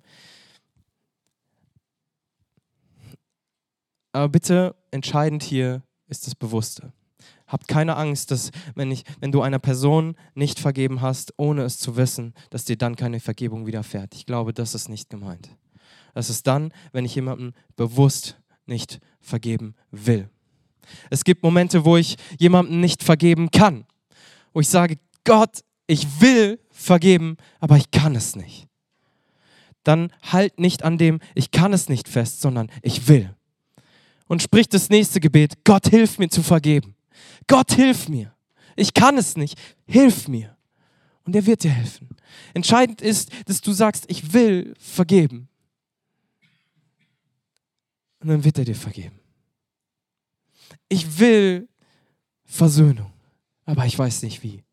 Aber 4.14 4.30
bitte 4.30 4.76
entscheidend 4.92 5.44
hier 5.44 5.84
ist 6.08 6.26
das 6.26 6.36
Bewusste. 6.36 6.94
Habt 7.48 7.68
keine 7.68 7.96
Angst, 7.96 8.32
dass 8.32 8.52
wenn, 8.74 8.90
ich, 8.92 9.04
wenn 9.20 9.32
du 9.32 9.42
einer 9.42 9.60
Person 9.60 10.16
nicht 10.34 10.60
vergeben 10.60 11.02
hast, 11.02 11.34
ohne 11.38 11.64
es 11.64 11.78
zu 11.78 11.96
wissen, 11.96 12.34
dass 12.50 12.66
dir 12.66 12.78
dann 12.78 12.96
keine 12.96 13.20
Vergebung 13.20 13.66
widerfährt. 13.68 14.16
Ich 14.16 14.26
glaube, 14.26 14.54
das 14.54 14.74
ist 14.74 14.90
nicht 14.90 15.10
gemeint. 15.10 15.50
Das 16.14 16.30
ist 16.30 16.48
dann, 16.48 16.74
wenn 16.92 17.06
ich 17.06 17.14
jemandem 17.16 17.54
bewusst 17.76 18.40
nicht 18.66 19.00
vergeben 19.20 19.76
will. 19.92 20.30
Es 21.10 21.24
gibt 21.24 21.44
Momente, 21.44 21.86
wo 21.86 21.98
ich 21.98 22.16
jemandem 22.40 22.80
nicht 22.80 23.04
vergeben 23.04 23.52
kann. 23.52 23.86
Wo 24.54 24.60
ich 24.60 24.70
sage, 24.70 24.98
Gott, 25.24 25.64
ich 25.88 26.22
will 26.22 26.60
vergeben, 26.72 27.38
aber 27.60 27.78
ich 27.78 27.92
kann 27.92 28.16
es 28.16 28.36
nicht. 28.36 28.68
dann 29.86 30.12
halt 30.24 30.60
nicht 30.60 30.84
an 30.84 30.98
dem, 30.98 31.20
ich 31.36 31.52
kann 31.52 31.72
es 31.72 31.90
nicht 31.90 32.10
fest, 32.10 32.42
sondern 32.42 32.70
ich 32.82 33.08
will. 33.08 33.34
Und 34.28 34.42
sprich 34.42 34.68
das 34.68 34.90
nächste 34.90 35.20
Gebet, 35.20 35.64
Gott 35.64 35.88
hilf 35.88 36.18
mir 36.18 36.30
zu 36.30 36.42
vergeben. 36.42 36.95
Gott 37.48 37.74
hilf 37.74 38.10
mir. 38.10 38.34
Ich 38.76 38.94
kann 38.94 39.18
es 39.18 39.38
nicht. 39.38 39.58
Hilf 39.88 40.28
mir. 40.28 40.56
Und 41.24 41.36
er 41.36 41.46
wird 41.46 41.64
dir 41.64 41.72
helfen. 41.72 42.10
Entscheidend 42.54 43.02
ist, 43.02 43.32
dass 43.46 43.62
du 43.62 43.72
sagst, 43.72 44.06
ich 44.08 44.34
will 44.34 44.74
vergeben. 44.80 45.50
Und 48.20 48.30
dann 48.30 48.44
wird 48.44 48.58
er 48.58 48.66
dir 48.66 48.76
vergeben. 48.76 49.20
Ich 50.90 51.20
will 51.20 51.68
Versöhnung, 52.44 53.12
aber 53.66 53.86
ich 53.86 53.98
weiß 53.98 54.24
nicht 54.24 54.44
wie. 54.44 54.64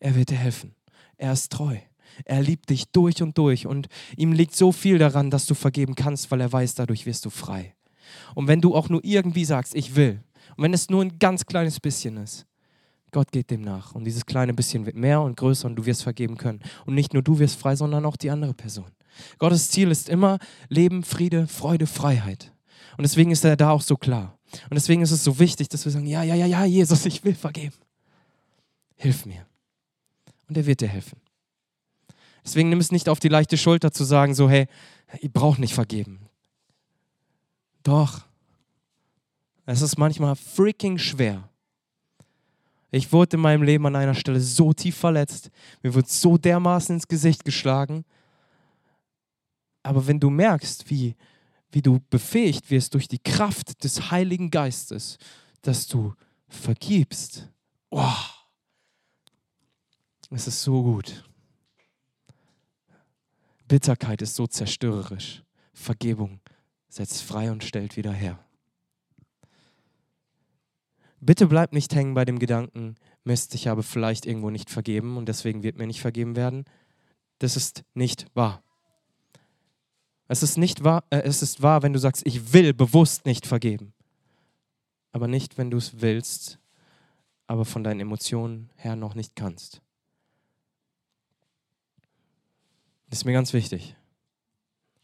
Er 0.00 0.14
wird 0.14 0.30
dir 0.30 0.36
helfen. 0.36 0.74
Er 1.16 1.32
ist 1.32 1.52
treu. 1.52 1.78
Er 2.24 2.42
liebt 2.42 2.70
dich 2.70 2.90
durch 2.90 3.22
und 3.22 3.38
durch 3.38 3.66
und 3.66 3.88
ihm 4.16 4.32
liegt 4.32 4.56
so 4.56 4.72
viel 4.72 4.98
daran, 4.98 5.30
dass 5.30 5.46
du 5.46 5.54
vergeben 5.54 5.94
kannst, 5.94 6.30
weil 6.30 6.40
er 6.40 6.52
weiß, 6.52 6.74
dadurch 6.74 7.06
wirst 7.06 7.24
du 7.24 7.30
frei. 7.30 7.74
Und 8.34 8.48
wenn 8.48 8.60
du 8.60 8.74
auch 8.74 8.88
nur 8.88 9.04
irgendwie 9.04 9.44
sagst, 9.44 9.74
ich 9.74 9.94
will, 9.94 10.22
und 10.58 10.64
wenn 10.64 10.74
es 10.74 10.90
nur 10.90 11.02
ein 11.02 11.20
ganz 11.20 11.46
kleines 11.46 11.78
bisschen 11.78 12.16
ist, 12.16 12.44
Gott 13.12 13.30
geht 13.30 13.48
dem 13.52 13.62
nach. 13.62 13.94
Und 13.94 14.02
dieses 14.02 14.26
kleine 14.26 14.52
bisschen 14.52 14.86
wird 14.86 14.96
mehr 14.96 15.20
und 15.20 15.36
größer 15.36 15.68
und 15.68 15.76
du 15.76 15.86
wirst 15.86 16.02
vergeben 16.02 16.36
können. 16.36 16.60
Und 16.84 16.96
nicht 16.96 17.14
nur 17.14 17.22
du 17.22 17.38
wirst 17.38 17.60
frei, 17.60 17.76
sondern 17.76 18.04
auch 18.04 18.16
die 18.16 18.28
andere 18.28 18.54
Person. 18.54 18.90
Gottes 19.38 19.70
Ziel 19.70 19.88
ist 19.92 20.08
immer 20.08 20.40
Leben, 20.68 21.04
Friede, 21.04 21.46
Freude, 21.46 21.86
Freiheit. 21.86 22.52
Und 22.96 23.04
deswegen 23.04 23.30
ist 23.30 23.44
er 23.44 23.56
da 23.56 23.70
auch 23.70 23.82
so 23.82 23.96
klar. 23.96 24.36
Und 24.64 24.74
deswegen 24.74 25.00
ist 25.00 25.12
es 25.12 25.22
so 25.22 25.38
wichtig, 25.38 25.68
dass 25.68 25.84
wir 25.84 25.92
sagen, 25.92 26.06
ja, 26.06 26.24
ja, 26.24 26.34
ja, 26.34 26.46
ja, 26.46 26.64
Jesus, 26.64 27.06
ich 27.06 27.22
will 27.22 27.36
vergeben. 27.36 27.76
Hilf 28.96 29.26
mir. 29.26 29.46
Und 30.48 30.56
er 30.56 30.66
wird 30.66 30.80
dir 30.80 30.88
helfen. 30.88 31.20
Deswegen 32.44 32.68
nimm 32.68 32.80
es 32.80 32.90
nicht 32.90 33.08
auf 33.08 33.20
die 33.20 33.28
leichte 33.28 33.56
Schulter 33.56 33.92
zu 33.92 34.02
sagen, 34.02 34.34
so, 34.34 34.50
hey, 34.50 34.66
ich 35.20 35.32
brauche 35.32 35.60
nicht 35.60 35.74
vergeben. 35.74 36.18
Doch. 37.84 38.27
Es 39.70 39.82
ist 39.82 39.98
manchmal 39.98 40.34
freaking 40.34 40.96
schwer. 40.96 41.46
Ich 42.90 43.12
wurde 43.12 43.36
in 43.36 43.42
meinem 43.42 43.62
Leben 43.62 43.84
an 43.84 43.96
einer 43.96 44.14
Stelle 44.14 44.40
so 44.40 44.72
tief 44.72 44.96
verletzt. 44.96 45.50
Mir 45.82 45.92
wird 45.92 46.08
so 46.08 46.38
dermaßen 46.38 46.94
ins 46.94 47.06
Gesicht 47.06 47.44
geschlagen. 47.44 48.06
Aber 49.82 50.06
wenn 50.06 50.20
du 50.20 50.30
merkst, 50.30 50.88
wie, 50.88 51.16
wie 51.70 51.82
du 51.82 52.00
befähigt 52.08 52.70
wirst 52.70 52.94
durch 52.94 53.08
die 53.08 53.18
Kraft 53.18 53.84
des 53.84 54.10
Heiligen 54.10 54.50
Geistes, 54.50 55.18
dass 55.60 55.86
du 55.86 56.14
vergibst, 56.48 57.46
oh, 57.90 58.16
es 60.30 60.46
ist 60.46 60.62
so 60.62 60.82
gut. 60.82 61.28
Bitterkeit 63.66 64.22
ist 64.22 64.34
so 64.34 64.46
zerstörerisch. 64.46 65.42
Vergebung 65.74 66.40
setzt 66.88 67.20
frei 67.20 67.52
und 67.52 67.62
stellt 67.62 67.98
wieder 67.98 68.14
her. 68.14 68.42
Bitte 71.20 71.46
bleib 71.46 71.72
nicht 71.72 71.94
hängen 71.94 72.14
bei 72.14 72.24
dem 72.24 72.38
Gedanken, 72.38 72.96
Mist, 73.24 73.54
ich 73.54 73.66
habe 73.66 73.82
vielleicht 73.82 74.24
irgendwo 74.24 74.50
nicht 74.50 74.70
vergeben 74.70 75.16
und 75.16 75.28
deswegen 75.28 75.62
wird 75.62 75.76
mir 75.76 75.86
nicht 75.86 76.00
vergeben 76.00 76.36
werden. 76.36 76.64
Das 77.38 77.56
ist 77.56 77.84
nicht 77.94 78.26
wahr. 78.34 78.62
Es 80.28 80.42
ist, 80.42 80.58
nicht 80.58 80.84
wahr, 80.84 81.04
äh, 81.10 81.20
es 81.20 81.42
ist 81.42 81.62
wahr, 81.62 81.82
wenn 81.82 81.92
du 81.92 81.98
sagst, 81.98 82.26
ich 82.26 82.52
will 82.52 82.74
bewusst 82.74 83.24
nicht 83.24 83.46
vergeben. 83.46 83.94
Aber 85.12 85.26
nicht, 85.26 85.56
wenn 85.56 85.70
du 85.70 85.78
es 85.78 86.00
willst, 86.00 86.58
aber 87.46 87.64
von 87.64 87.82
deinen 87.82 88.00
Emotionen 88.00 88.70
her 88.76 88.94
noch 88.94 89.14
nicht 89.14 89.34
kannst. 89.34 89.80
Das 93.08 93.20
ist 93.20 93.24
mir 93.24 93.32
ganz 93.32 93.54
wichtig. 93.54 93.96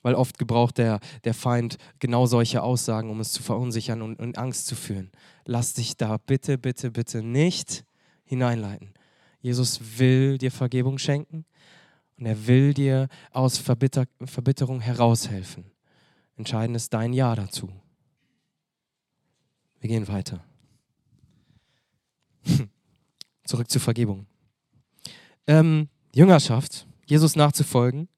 Weil 0.04 0.14
oft 0.14 0.38
gebraucht 0.38 0.76
der, 0.76 1.00
der 1.24 1.32
Feind 1.32 1.78
genau 1.98 2.26
solche 2.26 2.62
Aussagen, 2.62 3.10
um 3.10 3.20
es 3.20 3.32
zu 3.32 3.42
verunsichern 3.42 4.02
und, 4.02 4.20
und 4.20 4.36
Angst 4.36 4.66
zu 4.66 4.76
führen. 4.76 5.10
Lass 5.46 5.72
dich 5.72 5.96
da 5.96 6.18
bitte, 6.18 6.58
bitte, 6.58 6.90
bitte 6.90 7.22
nicht 7.22 7.84
hineinleiten. 8.24 8.92
Jesus 9.40 9.98
will 9.98 10.36
dir 10.36 10.50
Vergebung 10.50 10.98
schenken 10.98 11.46
und 12.18 12.26
er 12.26 12.46
will 12.46 12.74
dir 12.74 13.08
aus 13.30 13.56
Verbitter 13.56 14.04
Verbitterung 14.24 14.80
heraushelfen. 14.80 15.64
Entscheidend 16.36 16.76
ist 16.76 16.92
dein 16.92 17.14
Ja 17.14 17.34
dazu. 17.34 17.70
Wir 19.80 19.88
gehen 19.88 20.06
weiter. 20.08 20.44
Zurück 23.44 23.70
zur 23.70 23.80
Vergebung. 23.80 24.26
Ähm, 25.46 25.88
Jüngerschaft, 26.14 26.86
Jesus 27.06 27.36
nachzufolgen, 27.36 28.08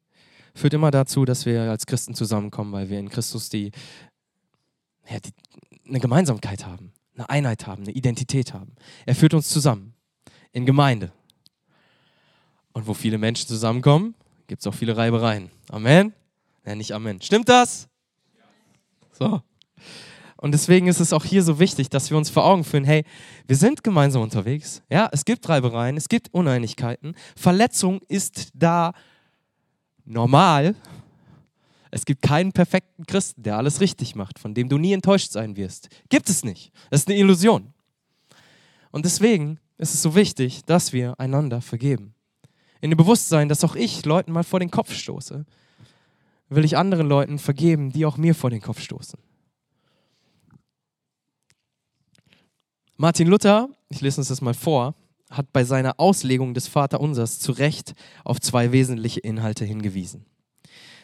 führt 0.57 0.75
immer 0.75 0.91
dazu, 0.91 1.25
dass 1.25 1.47
wir 1.47 1.71
als 1.71 1.87
Christen 1.87 2.15
zusammenkommen, 2.15 2.73
weil 2.73 2.89
wir 2.89 2.99
in 2.99 3.09
Christus 3.09 3.49
die, 3.49 3.71
ja, 5.09 5.19
die, 5.21 5.31
eine 5.89 6.01
Gemeinsamkeit 6.01 6.67
haben, 6.67 6.93
eine 7.15 7.29
Einheit 7.29 7.67
haben, 7.67 7.83
eine 7.83 7.93
Identität 7.93 8.55
haben. 8.55 8.75
Er 9.05 9.15
führt 9.15 9.35
uns 9.35 9.49
zusammen 9.49 9.95
in 10.53 10.67
Gemeinde. 10.67 11.13
Und 12.73 12.87
wo 12.87 12.95
viele 12.95 13.19
Menschen 13.19 13.49
zusammenkommen, 13.49 14.15
gibt 14.47 14.63
es 14.63 14.67
auch 14.67 14.75
viele 14.75 14.97
Reibereien. 14.97 15.51
Amen? 15.71 16.13
Ja, 16.65 16.75
nicht 16.75 16.93
Amen. 16.93 17.21
Stimmt 17.21 17.49
das? 17.49 17.89
So. 19.13 19.41
Und 20.37 20.53
deswegen 20.53 20.87
ist 20.87 21.01
es 21.01 21.13
auch 21.13 21.25
hier 21.25 21.43
so 21.43 21.59
wichtig, 21.59 21.89
dass 21.89 22.11
wir 22.11 22.17
uns 22.17 22.29
vor 22.29 22.45
Augen 22.45 22.65
führen, 22.65 22.85
hey, 22.85 23.05
wir 23.47 23.57
sind 23.57 23.83
gemeinsam 23.83 24.23
unterwegs. 24.23 24.83
Ja, 24.91 25.09
es 25.13 25.25
gibt 25.25 25.49
Reibereien, 25.49 25.97
es 25.97 26.09
gibt 26.09 26.33
Uneinigkeiten. 26.35 27.15
Verletzung 27.35 28.01
ist 28.09 28.51
da 28.55 28.93
normal. 30.07 30.75
Es 31.91 32.05
gibt 32.05 32.23
keinen 32.23 32.53
perfekten 32.53 33.07
Christen, 33.07 33.43
der 33.43 33.57
alles 33.57 33.81
richtig 33.81 34.15
macht, 34.15 34.39
von 34.39 34.55
dem 34.55 34.69
du 34.69 34.79
nie 34.79 34.93
enttäuscht 34.93 35.33
sein 35.33 35.57
wirst. 35.57 35.89
Gibt 36.09 36.29
es 36.29 36.45
nicht. 36.45 36.73
Das 36.91 37.01
ist 37.01 37.09
eine 37.09 37.19
Illusion. 37.19 37.73
Und 38.91 39.05
deswegen 39.05 39.59
ist 39.79 39.95
es 39.95 40.03
so 40.03 40.15
wichtig, 40.15 40.65
dass 40.65 40.93
wir 40.93 41.19
einander 41.21 41.61
vergeben. 41.61 42.15
In 42.81 42.91
dem 42.91 42.97
Bewusstsein, 42.97 43.49
dass 43.49 43.65
auch 43.65 43.75
ich 43.75 44.05
Leuten 44.05 44.33
mal 44.33 44.45
vor 44.45 44.61
den 44.61 44.71
Kopf 44.71 44.93
stoße, 44.93 45.45
will 46.49 46.65
ich 46.65 46.77
anderen 46.77 47.09
Leuten 47.09 47.39
vergeben, 47.39 47.93
die 47.93 48.07
auch 48.07 48.17
mir 48.17 48.35
vor 48.35 48.51
den 48.51 48.61
Kopf 48.61 48.81
stoßen. 48.81 49.19
Martin 52.97 53.29
Luther, 53.29 53.69
ich 53.89 54.01
lese 54.01 54.21
uns 54.21 54.29
das 54.29 54.41
mal 54.41 54.55
vor, 54.55 54.95
hat 55.31 55.53
bei 55.53 55.65
seiner 55.65 55.99
Auslegung 55.99 56.55
des 56.55 56.69
Vaterunsers 56.69 57.39
zu 57.39 57.53
Recht 57.53 57.95
auf 58.25 58.41
zwei 58.41 58.73
wesentliche 58.73 59.21
Inhalte 59.21 59.65
hingewiesen. 59.65 60.27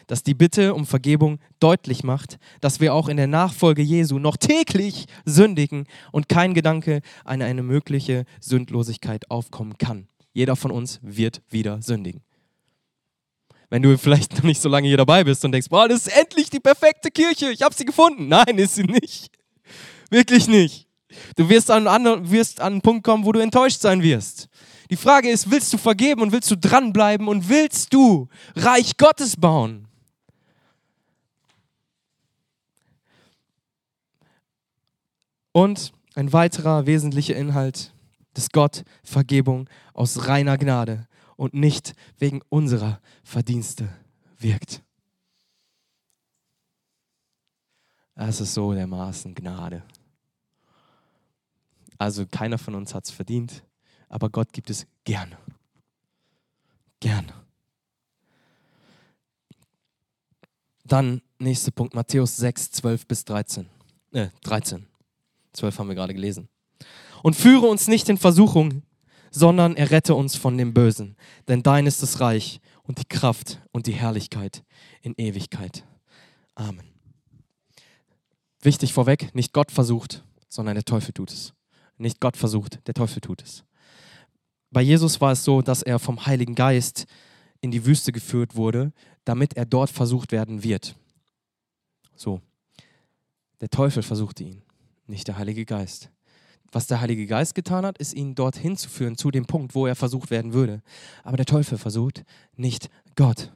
Dass 0.07 0.23
die 0.23 0.33
Bitte 0.33 0.73
um 0.73 0.85
Vergebung 0.85 1.39
deutlich 1.59 2.03
macht, 2.03 2.37
dass 2.61 2.79
wir 2.79 2.93
auch 2.93 3.07
in 3.07 3.17
der 3.17 3.27
Nachfolge 3.27 3.81
Jesu 3.81 4.19
noch 4.19 4.37
täglich 4.37 5.05
sündigen 5.25 5.85
und 6.11 6.27
kein 6.27 6.53
Gedanke 6.53 7.01
an 7.23 7.41
eine 7.41 7.63
mögliche 7.63 8.25
Sündlosigkeit 8.41 9.29
aufkommen 9.31 9.77
kann. 9.77 10.07
Jeder 10.33 10.55
von 10.55 10.71
uns 10.71 10.99
wird 11.01 11.41
wieder 11.49 11.81
sündigen. 11.81 12.21
Wenn 13.69 13.81
du 13.81 13.97
vielleicht 13.97 14.35
noch 14.35 14.43
nicht 14.43 14.61
so 14.61 14.69
lange 14.69 14.87
hier 14.87 14.97
dabei 14.97 15.23
bist 15.23 15.43
und 15.45 15.51
denkst, 15.51 15.69
boah, 15.69 15.87
das 15.87 16.05
ist 16.05 16.17
endlich 16.17 16.49
die 16.49 16.59
perfekte 16.59 17.09
Kirche, 17.09 17.51
ich 17.51 17.61
habe 17.61 17.73
sie 17.73 17.85
gefunden. 17.85 18.27
Nein, 18.27 18.57
ist 18.57 18.75
sie 18.75 18.83
nicht. 18.83 19.31
Wirklich 20.09 20.47
nicht. 20.47 20.87
Du 21.35 21.49
wirst 21.49 21.71
an, 21.71 21.87
an, 21.87 22.29
wirst 22.29 22.59
an 22.59 22.73
einen 22.73 22.81
Punkt 22.81 23.03
kommen, 23.03 23.25
wo 23.25 23.31
du 23.31 23.39
enttäuscht 23.39 23.81
sein 23.81 24.01
wirst. 24.01 24.49
Die 24.89 24.95
Frage 24.95 25.29
ist, 25.29 25.49
willst 25.49 25.73
du 25.73 25.77
vergeben 25.77 26.21
und 26.21 26.31
willst 26.31 26.51
du 26.51 26.57
dranbleiben 26.57 27.27
und 27.27 27.49
willst 27.49 27.93
du 27.93 28.27
Reich 28.55 28.97
Gottes 28.97 29.37
bauen? 29.37 29.87
Und 35.51 35.93
ein 36.15 36.33
weiterer 36.33 36.85
wesentlicher 36.85 37.35
Inhalt, 37.35 37.93
dass 38.33 38.49
Gott 38.49 38.83
Vergebung 39.03 39.69
aus 39.93 40.27
reiner 40.27 40.57
Gnade 40.57 41.07
und 41.35 41.53
nicht 41.53 41.93
wegen 42.17 42.41
unserer 42.49 42.99
Verdienste 43.23 43.89
wirkt. 44.37 44.83
Das 48.15 48.41
ist 48.41 48.53
so 48.53 48.73
dermaßen 48.73 49.33
Gnade. 49.33 49.83
Also 52.03 52.25
keiner 52.25 52.57
von 52.57 52.75
uns 52.75 52.93
hat 52.93 53.05
es 53.05 53.11
verdient, 53.11 53.63
aber 54.09 54.29
Gott 54.29 54.51
gibt 54.51 54.69
es 54.69 54.85
gerne. 55.05 55.37
Gerne. 56.99 57.33
Dann 60.83 61.21
nächster 61.39 61.71
Punkt, 61.71 61.95
Matthäus 61.95 62.35
6, 62.35 62.71
12 62.71 63.07
bis 63.07 63.23
13. 63.23 63.69
Äh, 64.11 64.27
13. 64.41 64.85
12 65.53 65.79
haben 65.79 65.87
wir 65.87 65.95
gerade 65.95 66.13
gelesen. 66.13 66.49
Und 67.21 67.37
führe 67.37 67.67
uns 67.67 67.87
nicht 67.87 68.09
in 68.09 68.17
Versuchung, 68.17 68.83
sondern 69.31 69.77
errette 69.77 70.13
uns 70.13 70.35
von 70.35 70.57
dem 70.57 70.73
Bösen. 70.73 71.15
Denn 71.47 71.63
dein 71.63 71.85
ist 71.85 72.03
das 72.03 72.19
Reich 72.19 72.59
und 72.81 72.99
die 72.99 73.07
Kraft 73.07 73.61
und 73.71 73.87
die 73.87 73.93
Herrlichkeit 73.93 74.65
in 75.01 75.13
Ewigkeit. 75.15 75.85
Amen. 76.55 76.83
Wichtig 78.59 78.91
vorweg, 78.91 79.33
nicht 79.33 79.53
Gott 79.53 79.71
versucht, 79.71 80.25
sondern 80.49 80.75
der 80.75 80.83
Teufel 80.83 81.13
tut 81.13 81.31
es. 81.31 81.53
Nicht 81.97 82.19
Gott 82.19 82.37
versucht, 82.37 82.79
der 82.87 82.93
Teufel 82.93 83.21
tut 83.21 83.41
es. 83.43 83.63
Bei 84.71 84.81
Jesus 84.81 85.21
war 85.21 85.31
es 85.31 85.43
so, 85.43 85.61
dass 85.61 85.83
er 85.83 85.99
vom 85.99 86.25
Heiligen 86.25 86.55
Geist 86.55 87.05
in 87.61 87.71
die 87.71 87.85
Wüste 87.85 88.11
geführt 88.11 88.55
wurde, 88.55 88.91
damit 89.23 89.55
er 89.55 89.65
dort 89.65 89.89
versucht 89.89 90.31
werden 90.31 90.63
wird. 90.63 90.95
So. 92.15 92.41
Der 93.61 93.69
Teufel 93.69 94.03
versuchte 94.03 94.43
ihn, 94.43 94.61
nicht 95.07 95.27
der 95.27 95.37
Heilige 95.37 95.63
Geist. 95.63 96.09
Was 96.73 96.87
der 96.87 96.99
Heilige 96.99 97.27
Geist 97.27 97.53
getan 97.53 97.85
hat, 97.85 97.99
ist 97.99 98.13
ihn 98.13 98.33
dorthin 98.33 98.75
zu 98.75 98.89
führen, 98.89 99.15
zu 99.15 99.29
dem 99.29 99.45
Punkt, 99.45 99.75
wo 99.75 99.85
er 99.85 99.95
versucht 99.95 100.31
werden 100.31 100.53
würde. 100.53 100.81
Aber 101.23 101.37
der 101.37 101.45
Teufel 101.45 101.77
versucht 101.77 102.25
nicht 102.55 102.89
Gott. 103.15 103.53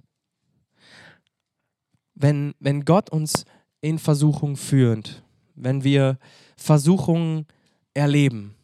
Wenn, 2.14 2.54
wenn 2.60 2.86
Gott 2.86 3.10
uns 3.10 3.46
in 3.82 3.98
Versuchung 3.98 4.56
führt, 4.56 5.24
wenn 5.56 5.84
wir 5.84 6.20
Versuchungen 6.56 7.48
erleben, 7.98 8.56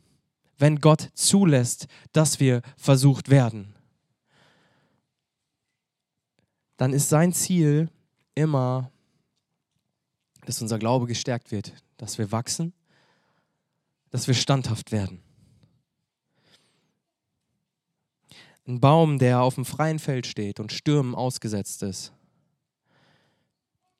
wenn 0.57 0.79
Gott 0.79 1.09
zulässt, 1.13 1.87
dass 2.11 2.39
wir 2.39 2.61
versucht 2.77 3.29
werden, 3.29 3.75
dann 6.77 6.93
ist 6.93 7.09
sein 7.09 7.33
Ziel 7.33 7.89
immer, 8.35 8.91
dass 10.45 10.61
unser 10.61 10.79
Glaube 10.79 11.07
gestärkt 11.07 11.51
wird, 11.51 11.73
dass 11.97 12.17
wir 12.17 12.31
wachsen, 12.31 12.73
dass 14.11 14.27
wir 14.27 14.33
standhaft 14.33 14.91
werden. 14.91 15.21
Ein 18.67 18.79
Baum, 18.79 19.19
der 19.19 19.41
auf 19.41 19.55
dem 19.55 19.65
freien 19.65 19.99
Feld 19.99 20.25
steht 20.25 20.59
und 20.59 20.71
Stürmen 20.71 21.15
ausgesetzt 21.15 21.83
ist, 21.83 22.13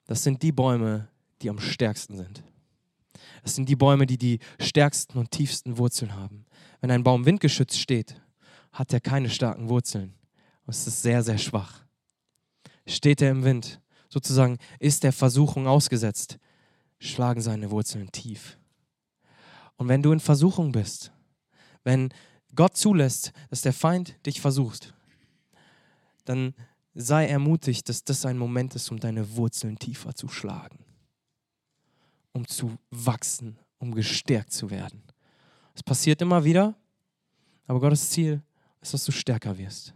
das 0.06 0.24
sind 0.24 0.42
die 0.44 0.52
Bäume, 0.52 1.10
die 1.42 1.50
am 1.50 1.60
stärksten 1.60 2.18
sind. 2.18 2.44
Das 3.44 3.56
sind 3.56 3.70
die 3.70 3.76
Bäume, 3.76 4.08
die 4.08 4.18
die 4.18 4.40
stärksten 4.60 5.18
und 5.18 5.32
tiefsten 5.32 5.78
Wurzeln 5.78 6.16
haben. 6.16 6.46
Wenn 6.82 6.92
ein 6.92 7.04
Baum 7.04 7.26
windgeschützt 7.26 7.78
steht, 7.78 8.22
hat 8.72 8.92
er 8.92 9.00
keine 9.00 9.30
starken 9.30 9.70
Wurzeln. 9.70 10.14
Es 10.66 10.88
ist 10.88 11.02
sehr, 11.02 11.24
sehr 11.24 11.38
schwach. 11.38 11.84
Steht 12.88 13.22
er 13.22 13.32
im 13.32 13.44
Wind, 13.44 13.82
sozusagen 14.10 14.58
ist 14.80 15.04
der 15.04 15.14
Versuchung 15.14 15.68
ausgesetzt, 15.68 16.40
schlagen 17.00 17.42
seine 17.42 17.70
Wurzeln 17.70 18.12
tief. 18.12 18.58
Und 19.76 19.90
wenn 19.90 20.02
du 20.02 20.12
in 20.12 20.20
Versuchung 20.20 20.72
bist, 20.72 21.12
wenn 21.84 22.14
Gott 22.56 22.78
zulässt, 22.78 23.34
dass 23.50 23.62
der 23.62 23.74
Feind 23.74 24.16
dich 24.26 24.40
versucht, 24.40 24.94
dann 26.26 26.54
sei 26.94 27.28
ermutigt, 27.28 27.90
dass 27.90 28.04
das 28.04 28.26
ein 28.26 28.38
Moment 28.38 28.76
ist, 28.76 28.92
um 28.92 29.00
deine 29.00 29.36
Wurzeln 29.36 29.80
tiefer 29.80 30.14
zu 30.14 30.28
schlagen, 30.28 30.80
um 32.34 32.48
zu 32.48 32.78
wachsen, 32.92 33.58
um 33.80 33.94
gestärkt 33.94 34.52
zu 34.52 34.70
werden. 34.70 35.02
Es 35.74 35.84
passiert 35.84 36.22
immer 36.22 36.44
wieder, 36.44 36.76
aber 37.68 37.80
Gottes 37.80 38.10
Ziel 38.10 38.42
ist, 38.82 38.94
dass 38.94 39.06
du 39.06 39.12
stärker 39.12 39.58
wirst. 39.58 39.94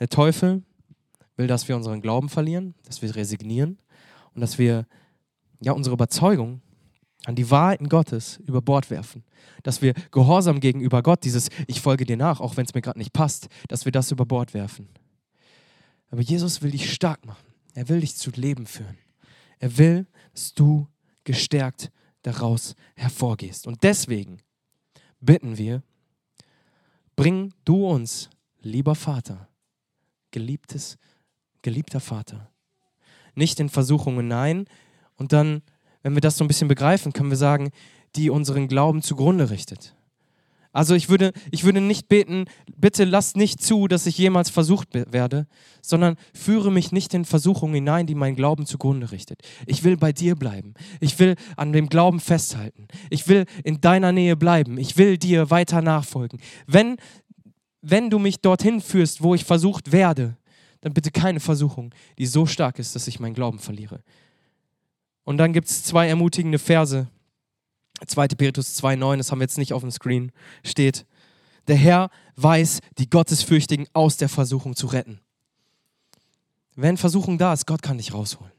Der 0.00 0.08
Teufel 0.08 0.62
will, 1.36 1.46
dass 1.46 1.68
wir 1.68 1.76
unseren 1.76 2.02
Glauben 2.02 2.28
verlieren, 2.28 2.74
dass 2.84 3.02
wir 3.02 3.14
resignieren 3.14 3.78
und 4.34 4.40
dass 4.40 4.58
wir 4.58 4.86
ja 5.60 5.72
unsere 5.72 5.94
Überzeugung 5.94 6.60
an 7.24 7.34
die 7.34 7.50
Wahrheiten 7.50 7.88
Gottes 7.88 8.38
über 8.46 8.62
Bord 8.62 8.90
werfen. 8.90 9.24
Dass 9.62 9.82
wir 9.82 9.94
Gehorsam 10.10 10.60
gegenüber 10.60 11.02
Gott, 11.02 11.24
dieses 11.24 11.48
Ich 11.66 11.80
folge 11.80 12.04
dir 12.04 12.16
nach, 12.16 12.40
auch 12.40 12.56
wenn 12.56 12.66
es 12.66 12.74
mir 12.74 12.82
gerade 12.82 12.98
nicht 12.98 13.12
passt, 13.12 13.48
dass 13.68 13.84
wir 13.84 13.92
das 13.92 14.10
über 14.12 14.26
Bord 14.26 14.54
werfen. 14.54 14.88
Aber 16.10 16.20
Jesus 16.20 16.62
will 16.62 16.70
dich 16.70 16.92
stark 16.92 17.24
machen. 17.26 17.46
Er 17.74 17.88
will 17.88 18.00
dich 18.00 18.16
zu 18.16 18.30
Leben 18.30 18.66
führen. 18.66 18.96
Er 19.58 19.76
will, 19.76 20.06
dass 20.32 20.54
du 20.54 20.86
gestärkt 21.26 21.92
daraus 22.22 22.74
hervorgehst. 22.94 23.66
Und 23.66 23.82
deswegen 23.82 24.38
bitten 25.20 25.58
wir, 25.58 25.82
bring 27.14 27.52
du 27.66 27.86
uns, 27.86 28.30
lieber 28.60 28.94
Vater, 28.94 29.48
geliebtes 30.30 30.96
geliebter 31.66 31.98
Vater. 31.98 32.48
Nicht 33.34 33.58
in 33.58 33.68
Versuchungen, 33.68 34.28
nein. 34.28 34.66
Und 35.16 35.32
dann, 35.32 35.62
wenn 36.02 36.14
wir 36.14 36.20
das 36.20 36.36
so 36.36 36.44
ein 36.44 36.46
bisschen 36.46 36.68
begreifen, 36.68 37.12
können 37.12 37.28
wir 37.28 37.36
sagen, 37.36 37.72
die 38.14 38.30
unseren 38.30 38.68
Glauben 38.68 39.02
zugrunde 39.02 39.50
richtet. 39.50 39.95
Also 40.76 40.94
ich 40.94 41.08
würde, 41.08 41.32
ich 41.50 41.64
würde 41.64 41.80
nicht 41.80 42.06
beten, 42.06 42.44
bitte 42.76 43.04
lass 43.04 43.34
nicht 43.34 43.62
zu, 43.62 43.88
dass 43.88 44.04
ich 44.04 44.18
jemals 44.18 44.50
versucht 44.50 44.88
werde, 44.92 45.46
sondern 45.80 46.16
führe 46.34 46.70
mich 46.70 46.92
nicht 46.92 47.14
in 47.14 47.24
Versuchungen 47.24 47.76
hinein, 47.76 48.06
die 48.06 48.14
meinen 48.14 48.36
Glauben 48.36 48.66
zugrunde 48.66 49.10
richtet. 49.10 49.40
Ich 49.64 49.84
will 49.84 49.96
bei 49.96 50.12
dir 50.12 50.36
bleiben. 50.36 50.74
Ich 51.00 51.18
will 51.18 51.36
an 51.56 51.72
dem 51.72 51.88
Glauben 51.88 52.20
festhalten. 52.20 52.88
Ich 53.08 53.26
will 53.26 53.46
in 53.64 53.80
deiner 53.80 54.12
Nähe 54.12 54.36
bleiben. 54.36 54.76
Ich 54.76 54.98
will 54.98 55.16
dir 55.16 55.48
weiter 55.48 55.80
nachfolgen. 55.80 56.40
Wenn, 56.66 56.98
wenn 57.80 58.10
du 58.10 58.18
mich 58.18 58.42
dorthin 58.42 58.82
führst, 58.82 59.22
wo 59.22 59.34
ich 59.34 59.44
versucht 59.46 59.92
werde, 59.92 60.36
dann 60.82 60.92
bitte 60.92 61.10
keine 61.10 61.40
Versuchung, 61.40 61.94
die 62.18 62.26
so 62.26 62.44
stark 62.44 62.78
ist, 62.78 62.94
dass 62.94 63.08
ich 63.08 63.18
meinen 63.18 63.34
Glauben 63.34 63.60
verliere. 63.60 64.02
Und 65.24 65.38
dann 65.38 65.54
gibt 65.54 65.68
es 65.68 65.84
zwei 65.84 66.06
ermutigende 66.06 66.58
Verse. 66.58 67.08
2. 68.04 68.28
Petrus 68.28 68.78
2,9, 68.82 69.16
das 69.18 69.30
haben 69.30 69.38
wir 69.38 69.44
jetzt 69.44 69.58
nicht 69.58 69.72
auf 69.72 69.82
dem 69.82 69.90
Screen, 69.90 70.32
steht, 70.64 71.06
der 71.68 71.76
Herr 71.76 72.10
weiß, 72.36 72.80
die 72.98 73.10
Gottesfürchtigen 73.10 73.86
aus 73.92 74.16
der 74.16 74.28
Versuchung 74.28 74.76
zu 74.76 74.86
retten. 74.86 75.20
Wenn 76.74 76.96
Versuchung 76.96 77.38
da 77.38 77.52
ist, 77.52 77.66
Gott 77.66 77.82
kann 77.82 77.98
dich 77.98 78.12
rausholen. 78.12 78.52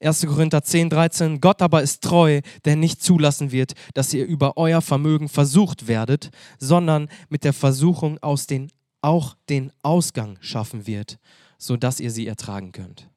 1. 0.00 0.26
Korinther 0.26 0.62
10, 0.62 0.90
13, 0.90 1.40
Gott 1.40 1.62
aber 1.62 1.82
ist 1.82 2.02
treu, 2.02 2.42
der 2.64 2.76
nicht 2.76 3.02
zulassen 3.02 3.50
wird, 3.50 3.72
dass 3.94 4.12
ihr 4.12 4.26
über 4.26 4.56
euer 4.56 4.82
Vermögen 4.82 5.28
versucht 5.28 5.88
werdet, 5.88 6.30
sondern 6.58 7.08
mit 7.30 7.44
der 7.44 7.54
Versuchung 7.54 8.18
aus 8.22 8.46
den 8.46 8.70
auch 9.00 9.36
den 9.48 9.72
Ausgang 9.82 10.36
schaffen 10.40 10.86
wird, 10.86 11.18
sodass 11.58 12.00
ihr 12.00 12.10
sie 12.10 12.26
ertragen 12.26 12.72
könnt. 12.72 13.08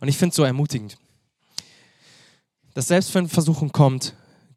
Und 0.00 0.08
ich 0.08 0.18
finde 0.18 0.30
es 0.30 0.36
so 0.36 0.44
ermutigend, 0.44 0.98
dass 2.74 2.88
selbst 2.88 3.14
wenn 3.14 3.28
Versuchung 3.28 3.72
kommt, 3.72 4.14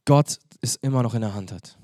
Gott 0.08 0.40
es 0.62 0.78
immer 0.78 1.04
noch 1.04 1.14
in 1.14 1.22
der 1.22 1.36
Hand 1.36 1.52
hat. 1.52 1.78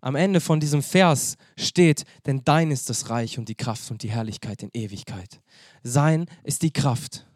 Am 0.00 0.16
Ende 0.16 0.40
von 0.40 0.58
diesem 0.58 0.82
Vers 0.82 1.36
steht, 1.56 2.04
denn 2.26 2.42
dein 2.44 2.72
ist 2.72 2.90
das 2.90 3.10
Reich 3.10 3.38
und 3.38 3.48
die 3.48 3.54
Kraft 3.54 3.90
und 3.92 4.02
die 4.02 4.10
Herrlichkeit 4.10 4.62
in 4.62 4.70
Ewigkeit. 4.74 5.40
Sein 5.84 6.26
ist 6.42 6.62
die 6.62 6.72
Kraft. 6.72 7.26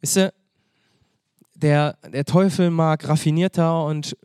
Wisst 0.00 0.16
ihr, 0.16 0.34
der, 1.54 1.96
der 2.12 2.24
Teufel 2.24 2.70
mag 2.70 3.08
raffinierter 3.08 3.84
und 3.84 4.16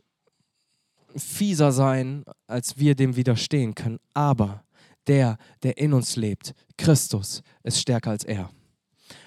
fieser 1.16 1.70
sein, 1.70 2.24
als 2.48 2.76
wir 2.76 2.96
dem 2.96 3.14
widerstehen 3.14 3.76
können. 3.76 4.00
Aber 4.14 4.64
der, 5.06 5.38
der 5.62 5.78
in 5.78 5.92
uns 5.92 6.16
lebt, 6.16 6.54
Christus, 6.76 7.42
ist 7.62 7.80
stärker 7.80 8.10
als 8.10 8.24
er. 8.24 8.50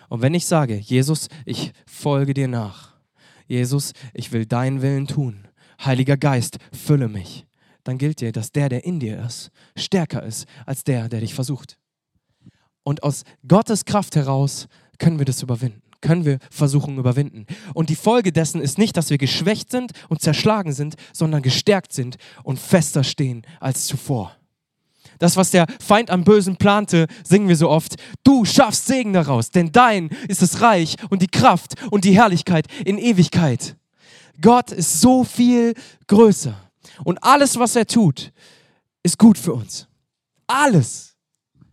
Und 0.10 0.22
wenn 0.22 0.34
ich 0.34 0.46
sage, 0.46 0.76
Jesus, 0.76 1.30
ich 1.46 1.72
folge 1.86 2.34
dir 2.34 2.50
nach, 2.50 2.93
Jesus, 3.48 3.94
ich 4.14 4.32
will 4.32 4.46
deinen 4.46 4.82
Willen 4.82 5.08
tun, 5.08 5.48
Heiliger 5.84 6.18
Geist, 6.18 6.58
fülle 6.72 7.08
mich, 7.08 7.46
dann 7.84 7.98
gilt 7.98 8.22
dir, 8.22 8.32
dass 8.32 8.52
der, 8.52 8.70
der 8.70 8.86
in 8.86 9.00
dir 9.00 9.20
ist, 9.26 9.52
stärker 9.76 10.24
ist 10.24 10.46
als 10.66 10.84
der, 10.84 11.10
der 11.10 11.20
dich 11.20 11.34
versucht. 11.34 11.78
Und 12.84 13.04
aus 13.04 13.24
Gottes 13.48 13.86
Kraft 13.86 14.16
heraus 14.16 14.68
können 14.98 15.20
wir 15.20 15.26
das 15.26 15.42
überwinden 15.42 15.84
können 16.04 16.26
wir 16.26 16.38
Versuchungen 16.52 17.00
überwinden. 17.00 17.48
Und 17.74 17.90
die 17.90 17.96
Folge 17.96 18.32
dessen 18.32 18.62
ist 18.62 18.78
nicht, 18.78 18.98
dass 18.98 19.10
wir 19.10 19.18
geschwächt 19.18 19.72
sind 19.72 19.94
und 20.10 20.22
zerschlagen 20.22 20.74
sind, 20.74 20.96
sondern 21.14 21.42
gestärkt 21.42 21.94
sind 21.94 22.18
und 22.44 22.60
fester 22.60 23.04
stehen 23.04 23.44
als 23.60 23.86
zuvor. 23.86 24.36
Das, 25.20 25.38
was 25.38 25.52
der 25.52 25.68
Feind 25.80 26.10
am 26.10 26.24
Bösen 26.24 26.58
plante, 26.58 27.08
singen 27.24 27.48
wir 27.48 27.56
so 27.56 27.70
oft. 27.70 27.96
Du 28.24 28.46
schaffst 28.46 28.88
Segen 28.88 29.14
daraus, 29.14 29.52
denn 29.52 29.72
dein 29.72 30.10
ist 30.28 30.42
das 30.42 30.62
Reich 30.62 30.96
und 31.10 31.22
die 31.22 31.28
Kraft 31.28 31.76
und 31.92 32.06
die 32.06 32.16
Herrlichkeit 32.16 32.68
in 32.86 32.98
Ewigkeit. 32.98 33.76
Gott 34.42 34.72
ist 34.72 35.02
so 35.02 35.24
viel 35.24 35.74
größer. 36.08 36.56
Und 37.04 37.24
alles, 37.24 37.58
was 37.58 37.76
er 37.76 37.88
tut, 37.88 38.32
ist 39.04 39.18
gut 39.18 39.38
für 39.38 39.54
uns. 39.54 39.88
Alles, 40.48 41.16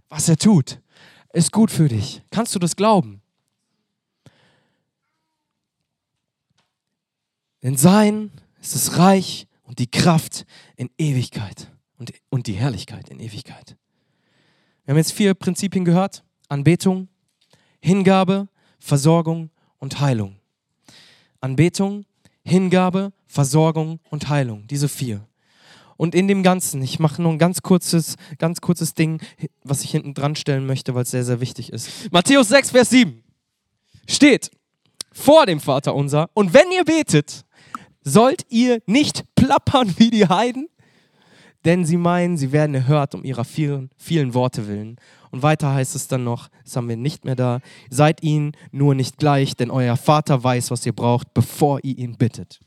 was 0.09 0.28
er 0.28 0.36
tut, 0.36 0.80
ist 1.32 1.53
gut 1.53 1.70
für 1.70 1.88
dich. 1.88 2.22
Kannst 2.30 2.55
du 2.55 2.59
das 2.59 2.76
glauben? 2.76 3.22
Denn 7.62 7.76
sein 7.76 8.30
ist 8.61 8.74
das 8.74 8.97
Reich 8.97 9.47
und 9.62 9.78
die 9.78 9.91
Kraft 9.91 10.47
in 10.76 10.91
Ewigkeit 10.99 11.70
und, 12.01 12.12
und 12.30 12.46
die 12.46 12.55
Herrlichkeit 12.55 13.11
in 13.11 13.20
Ewigkeit. 13.20 13.76
Wir 14.84 14.92
haben 14.92 14.98
jetzt 14.98 15.12
vier 15.12 15.34
Prinzipien 15.34 15.84
gehört. 15.84 16.24
Anbetung, 16.48 17.09
Hingabe, 17.80 18.48
Versorgung 18.80 19.51
und 19.78 20.01
Heilung. 20.01 20.36
Anbetung, 21.40 22.07
Hingabe, 22.42 23.12
Versorgung 23.26 24.01
und 24.09 24.28
Heilung. 24.30 24.66
Diese 24.66 24.88
vier. 24.88 25.26
Und 25.98 26.14
in 26.14 26.26
dem 26.26 26.42
Ganzen, 26.42 26.82
ich 26.82 26.98
mache 26.98 27.20
nur 27.20 27.30
ein 27.30 27.38
ganz 27.38 27.61
kurzes, 27.61 28.16
ganz 28.38 28.62
kurzes 28.62 28.94
Ding, 28.94 29.22
was 29.62 29.84
ich 29.84 29.90
hinten 29.90 30.14
dran 30.14 30.34
stellen 30.34 30.64
möchte, 30.64 30.94
weil 30.94 31.03
es 31.03 31.11
sehr, 31.11 31.24
sehr 31.24 31.40
wichtig 31.40 31.70
ist. 31.70 32.11
Matthäus 32.11 32.48
6, 32.48 32.70
Vers 32.70 32.88
7 32.88 33.22
steht 34.09 34.51
vor 35.12 35.44
dem 35.44 35.61
Vater 35.61 35.94
unser. 35.94 36.30
Und 36.32 36.55
wenn 36.55 36.72
ihr 36.72 36.84
betet, 36.84 37.44
sollt 38.03 38.46
ihr 38.48 38.80
nicht 38.86 39.24
plappern 39.34 39.94
wie 39.98 40.11
die 40.11 40.26
Heiden, 40.26 40.70
denn 41.64 41.84
sie 41.84 41.96
meinen, 41.96 42.36
sie 42.36 42.52
werden 42.52 42.74
erhört 42.74 43.14
um 43.14 43.24
ihrer 43.24 43.44
vielen, 43.44 43.90
vielen 43.96 44.34
Worte 44.34 44.66
willen. 44.66 44.96
Und 45.30 45.42
weiter 45.42 45.72
heißt 45.72 45.94
es 45.94 46.08
dann 46.08 46.24
noch, 46.24 46.48
das 46.64 46.76
haben 46.76 46.88
wir 46.88 46.96
nicht 46.96 47.24
mehr 47.24 47.36
da, 47.36 47.61
seid 47.88 48.22
ihnen 48.22 48.52
nur 48.72 48.94
nicht 48.94 49.18
gleich, 49.18 49.54
denn 49.54 49.70
euer 49.70 49.96
Vater 49.96 50.42
weiß, 50.42 50.70
was 50.70 50.86
ihr 50.86 50.92
braucht, 50.92 51.32
bevor 51.34 51.80
ihr 51.82 51.98
ihn 51.98 52.16
bittet. 52.16 52.61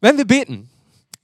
Wenn 0.00 0.16
wir 0.16 0.26
beten, 0.26 0.70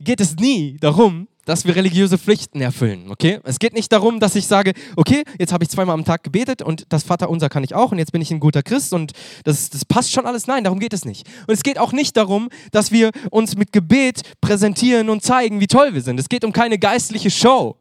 geht 0.01 0.21
es 0.21 0.37
nie 0.37 0.77
darum, 0.81 1.29
dass 1.45 1.65
wir 1.65 1.77
religiöse 1.77 2.19
Pflichten 2.19 2.61
erfüllen, 2.61 3.11
okay? 3.11 3.41
Es 3.45 3.59
geht 3.59 3.75
nicht 3.75 3.93
darum, 3.93 4.21
dass 4.21 4.35
ich 4.35 4.47
sage, 4.47 4.73
okay, 4.97 5.25
jetzt 5.39 5.53
habe 5.53 5.65
ich 5.65 5.71
zweimal 5.71 5.95
am 5.95 6.05
Tag 6.05 6.23
gebetet 6.23 6.63
und 6.63 6.87
das 6.89 7.03
Vaterunser 7.03 7.49
kann 7.49 7.65
ich 7.65 7.75
auch 7.75 7.93
und 7.93 7.99
jetzt 7.99 8.13
bin 8.13 8.23
ich 8.23 8.31
ein 8.31 8.41
guter 8.41 8.63
Christ 8.63 8.93
und 8.93 9.13
das, 9.45 9.71
das 9.71 9.85
passt 9.85 10.13
schon 10.13 10.27
alles. 10.27 10.47
Nein, 10.47 10.65
darum 10.65 10.79
geht 10.79 10.93
es 10.93 11.05
nicht. 11.05 11.27
Und 11.47 11.55
es 11.55 11.63
geht 11.63 11.79
auch 11.79 11.93
nicht 11.93 12.17
darum, 12.17 12.49
dass 12.73 12.93
wir 12.93 13.11
uns 13.31 13.57
mit 13.57 13.73
Gebet 13.73 14.23
präsentieren 14.41 15.11
und 15.11 15.23
zeigen, 15.23 15.61
wie 15.61 15.67
toll 15.67 15.95
wir 15.95 16.03
sind. 16.03 16.19
Es 16.19 16.29
geht 16.29 16.45
um 16.45 16.53
keine 16.53 16.79
geistliche 16.79 17.31
Show. 17.31 17.77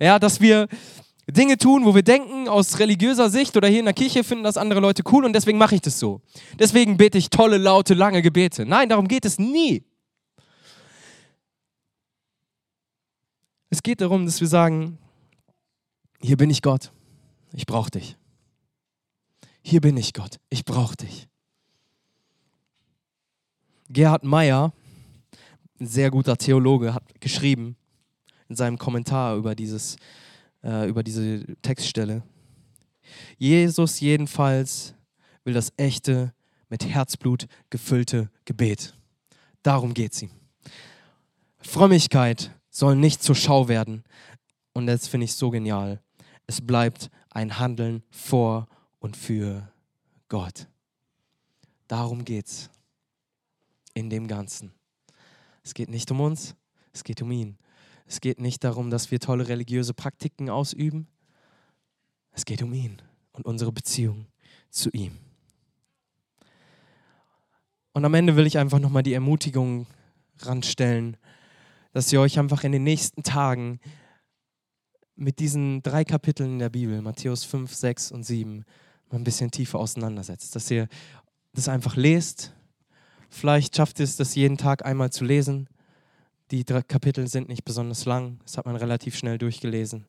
Ja, 0.00 0.18
dass 0.18 0.40
wir 0.40 0.68
Dinge 1.30 1.56
tun, 1.56 1.84
wo 1.84 1.94
wir 1.94 2.02
denken, 2.02 2.48
aus 2.48 2.78
religiöser 2.78 3.30
Sicht 3.30 3.56
oder 3.56 3.68
hier 3.68 3.78
in 3.78 3.86
der 3.86 3.94
Kirche 3.94 4.24
finden 4.24 4.44
das 4.44 4.56
andere 4.56 4.80
Leute 4.80 5.02
cool 5.10 5.24
und 5.24 5.32
deswegen 5.32 5.56
mache 5.56 5.74
ich 5.74 5.80
das 5.80 5.98
so. 5.98 6.20
Deswegen 6.58 6.96
bete 6.96 7.16
ich 7.16 7.30
tolle, 7.30 7.56
laute, 7.56 7.94
lange 7.94 8.20
Gebete. 8.20 8.66
Nein, 8.66 8.90
darum 8.90 9.08
geht 9.08 9.24
es 9.24 9.38
nie. 9.38 9.84
Es 13.74 13.82
geht 13.82 14.00
darum, 14.00 14.24
dass 14.24 14.40
wir 14.40 14.46
sagen, 14.46 14.98
hier 16.22 16.36
bin 16.36 16.48
ich 16.48 16.62
Gott, 16.62 16.92
ich 17.52 17.66
brauche 17.66 17.90
dich. 17.90 18.16
Hier 19.62 19.80
bin 19.80 19.96
ich 19.96 20.12
Gott, 20.12 20.38
ich 20.48 20.64
brauche 20.64 20.94
dich. 20.94 21.26
Gerhard 23.88 24.22
Meyer, 24.22 24.72
ein 25.80 25.88
sehr 25.88 26.12
guter 26.12 26.36
Theologe, 26.36 26.94
hat 26.94 27.20
geschrieben 27.20 27.74
in 28.48 28.54
seinem 28.54 28.78
Kommentar 28.78 29.34
über, 29.34 29.56
dieses, 29.56 29.96
äh, 30.62 30.88
über 30.88 31.02
diese 31.02 31.44
Textstelle. 31.60 32.22
Jesus 33.38 33.98
jedenfalls 33.98 34.94
will 35.42 35.52
das 35.52 35.72
echte, 35.76 36.32
mit 36.68 36.86
Herzblut 36.86 37.48
gefüllte 37.70 38.30
Gebet. 38.44 38.96
Darum 39.64 39.94
geht 39.94 40.12
es 40.12 40.22
ihm. 40.22 40.30
Frömmigkeit 41.58 42.54
soll 42.74 42.96
nicht 42.96 43.22
zur 43.22 43.36
Schau 43.36 43.68
werden. 43.68 44.04
Und 44.72 44.86
das 44.86 45.06
finde 45.06 45.24
ich 45.24 45.34
so 45.34 45.50
genial. 45.50 46.02
Es 46.46 46.60
bleibt 46.60 47.08
ein 47.30 47.58
Handeln 47.58 48.02
vor 48.10 48.66
und 48.98 49.16
für 49.16 49.72
Gott. 50.28 50.66
Darum 51.86 52.24
geht's 52.24 52.68
in 53.94 54.10
dem 54.10 54.26
Ganzen. 54.26 54.72
Es 55.62 55.72
geht 55.72 55.88
nicht 55.88 56.10
um 56.10 56.20
uns, 56.20 56.56
es 56.92 57.04
geht 57.04 57.22
um 57.22 57.30
ihn. 57.30 57.56
Es 58.06 58.20
geht 58.20 58.40
nicht 58.40 58.64
darum, 58.64 58.90
dass 58.90 59.10
wir 59.10 59.20
tolle 59.20 59.48
religiöse 59.48 59.94
Praktiken 59.94 60.50
ausüben. 60.50 61.06
Es 62.32 62.44
geht 62.44 62.62
um 62.62 62.72
ihn 62.74 63.00
und 63.32 63.46
unsere 63.46 63.72
Beziehung 63.72 64.26
zu 64.68 64.90
ihm. 64.90 65.16
Und 67.92 68.04
am 68.04 68.14
Ende 68.14 68.34
will 68.34 68.46
ich 68.46 68.58
einfach 68.58 68.80
nochmal 68.80 69.04
die 69.04 69.14
Ermutigung 69.14 69.86
ranstellen, 70.40 71.16
dass 71.94 72.12
ihr 72.12 72.20
euch 72.20 72.40
einfach 72.40 72.64
in 72.64 72.72
den 72.72 72.82
nächsten 72.82 73.22
Tagen 73.22 73.78
mit 75.14 75.38
diesen 75.38 75.80
drei 75.84 76.04
Kapiteln 76.04 76.54
in 76.54 76.58
der 76.58 76.68
Bibel, 76.68 77.00
Matthäus 77.00 77.44
5, 77.44 77.72
6 77.72 78.10
und 78.10 78.24
7, 78.24 78.64
mal 79.10 79.18
ein 79.18 79.24
bisschen 79.24 79.52
tiefer 79.52 79.78
auseinandersetzt. 79.78 80.56
Dass 80.56 80.68
ihr 80.72 80.88
das 81.52 81.68
einfach 81.68 81.94
lest. 81.94 82.52
Vielleicht 83.30 83.76
schafft 83.76 84.00
ihr 84.00 84.04
es, 84.04 84.16
das 84.16 84.34
jeden 84.34 84.58
Tag 84.58 84.84
einmal 84.84 85.10
zu 85.10 85.24
lesen. 85.24 85.68
Die 86.50 86.64
drei 86.64 86.82
Kapitel 86.82 87.28
sind 87.28 87.48
nicht 87.48 87.64
besonders 87.64 88.04
lang, 88.06 88.40
das 88.42 88.58
hat 88.58 88.66
man 88.66 88.74
relativ 88.74 89.16
schnell 89.16 89.38
durchgelesen. 89.38 90.06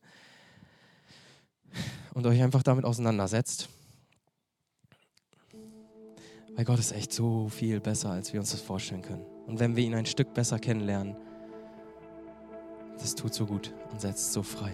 Und 2.15 2.25
euch 2.25 2.41
einfach 2.41 2.63
damit 2.63 2.83
auseinandersetzt. 2.83 3.69
Weil 6.55 6.65
Gott 6.65 6.79
ist 6.79 6.93
echt 6.93 7.13
so 7.13 7.47
viel 7.47 7.79
besser, 7.79 8.09
als 8.09 8.33
wir 8.33 8.39
uns 8.39 8.49
das 8.49 8.61
vorstellen 8.61 9.03
können. 9.03 9.25
Und 9.45 9.59
wenn 9.59 9.75
wir 9.75 9.83
ihn 9.83 9.93
ein 9.93 10.07
Stück 10.07 10.33
besser 10.33 10.57
kennenlernen, 10.57 11.15
das 13.01 13.15
tut 13.15 13.33
so 13.33 13.45
gut 13.45 13.73
und 13.91 14.01
setzt 14.01 14.33
so 14.33 14.43
frei. 14.43 14.71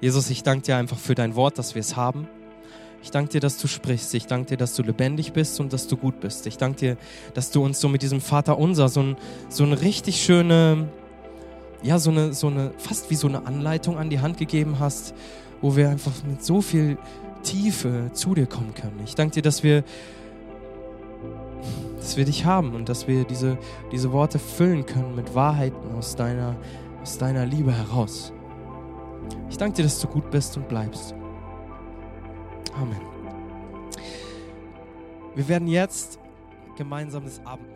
Jesus, 0.00 0.30
ich 0.30 0.42
danke 0.42 0.66
dir 0.66 0.76
einfach 0.76 0.98
für 0.98 1.14
dein 1.14 1.34
Wort, 1.34 1.58
dass 1.58 1.74
wir 1.74 1.80
es 1.80 1.96
haben. 1.96 2.28
Ich 3.02 3.10
danke 3.10 3.30
dir, 3.30 3.40
dass 3.40 3.58
du 3.58 3.68
sprichst. 3.68 4.14
Ich 4.14 4.26
danke 4.26 4.48
dir, 4.48 4.56
dass 4.56 4.74
du 4.74 4.82
lebendig 4.82 5.32
bist 5.32 5.60
und 5.60 5.72
dass 5.72 5.86
du 5.86 5.96
gut 5.96 6.20
bist. 6.20 6.46
Ich 6.46 6.58
danke 6.58 6.78
dir, 6.78 6.96
dass 7.34 7.50
du 7.50 7.64
uns 7.64 7.80
so 7.80 7.88
mit 7.88 8.02
diesem 8.02 8.20
Vater 8.20 8.58
unser 8.58 8.88
so, 8.88 9.00
ein, 9.00 9.16
so 9.48 9.64
eine 9.64 9.80
richtig 9.80 10.22
schöne, 10.22 10.88
ja, 11.82 11.98
so 11.98 12.10
eine, 12.10 12.34
so 12.34 12.48
eine, 12.48 12.72
fast 12.78 13.10
wie 13.10 13.14
so 13.14 13.28
eine 13.28 13.46
Anleitung 13.46 13.96
an 13.96 14.10
die 14.10 14.20
Hand 14.20 14.38
gegeben 14.38 14.80
hast, 14.80 15.14
wo 15.60 15.76
wir 15.76 15.88
einfach 15.88 16.12
mit 16.28 16.44
so 16.44 16.60
viel 16.60 16.98
Tiefe 17.42 18.10
zu 18.12 18.34
dir 18.34 18.46
kommen 18.46 18.74
können. 18.74 19.00
Ich 19.04 19.14
danke 19.14 19.34
dir, 19.34 19.42
dass 19.42 19.62
wir 19.62 19.84
dass 22.06 22.16
wir 22.16 22.24
dich 22.24 22.44
haben 22.44 22.76
und 22.76 22.88
dass 22.88 23.08
wir 23.08 23.24
diese, 23.24 23.58
diese 23.90 24.12
Worte 24.12 24.38
füllen 24.38 24.86
können 24.86 25.16
mit 25.16 25.34
Wahrheiten 25.34 25.92
aus 25.98 26.14
deiner, 26.14 26.54
aus 27.02 27.18
deiner 27.18 27.44
Liebe 27.44 27.72
heraus. 27.72 28.32
Ich 29.50 29.56
danke 29.56 29.78
dir, 29.78 29.82
dass 29.82 29.98
du 29.98 30.06
gut 30.06 30.30
bist 30.30 30.56
und 30.56 30.68
bleibst. 30.68 31.16
Amen. 32.80 33.00
Wir 35.34 35.48
werden 35.48 35.66
jetzt 35.66 36.20
gemeinsam 36.76 37.24
das 37.24 37.44
Abendmahl 37.44 37.75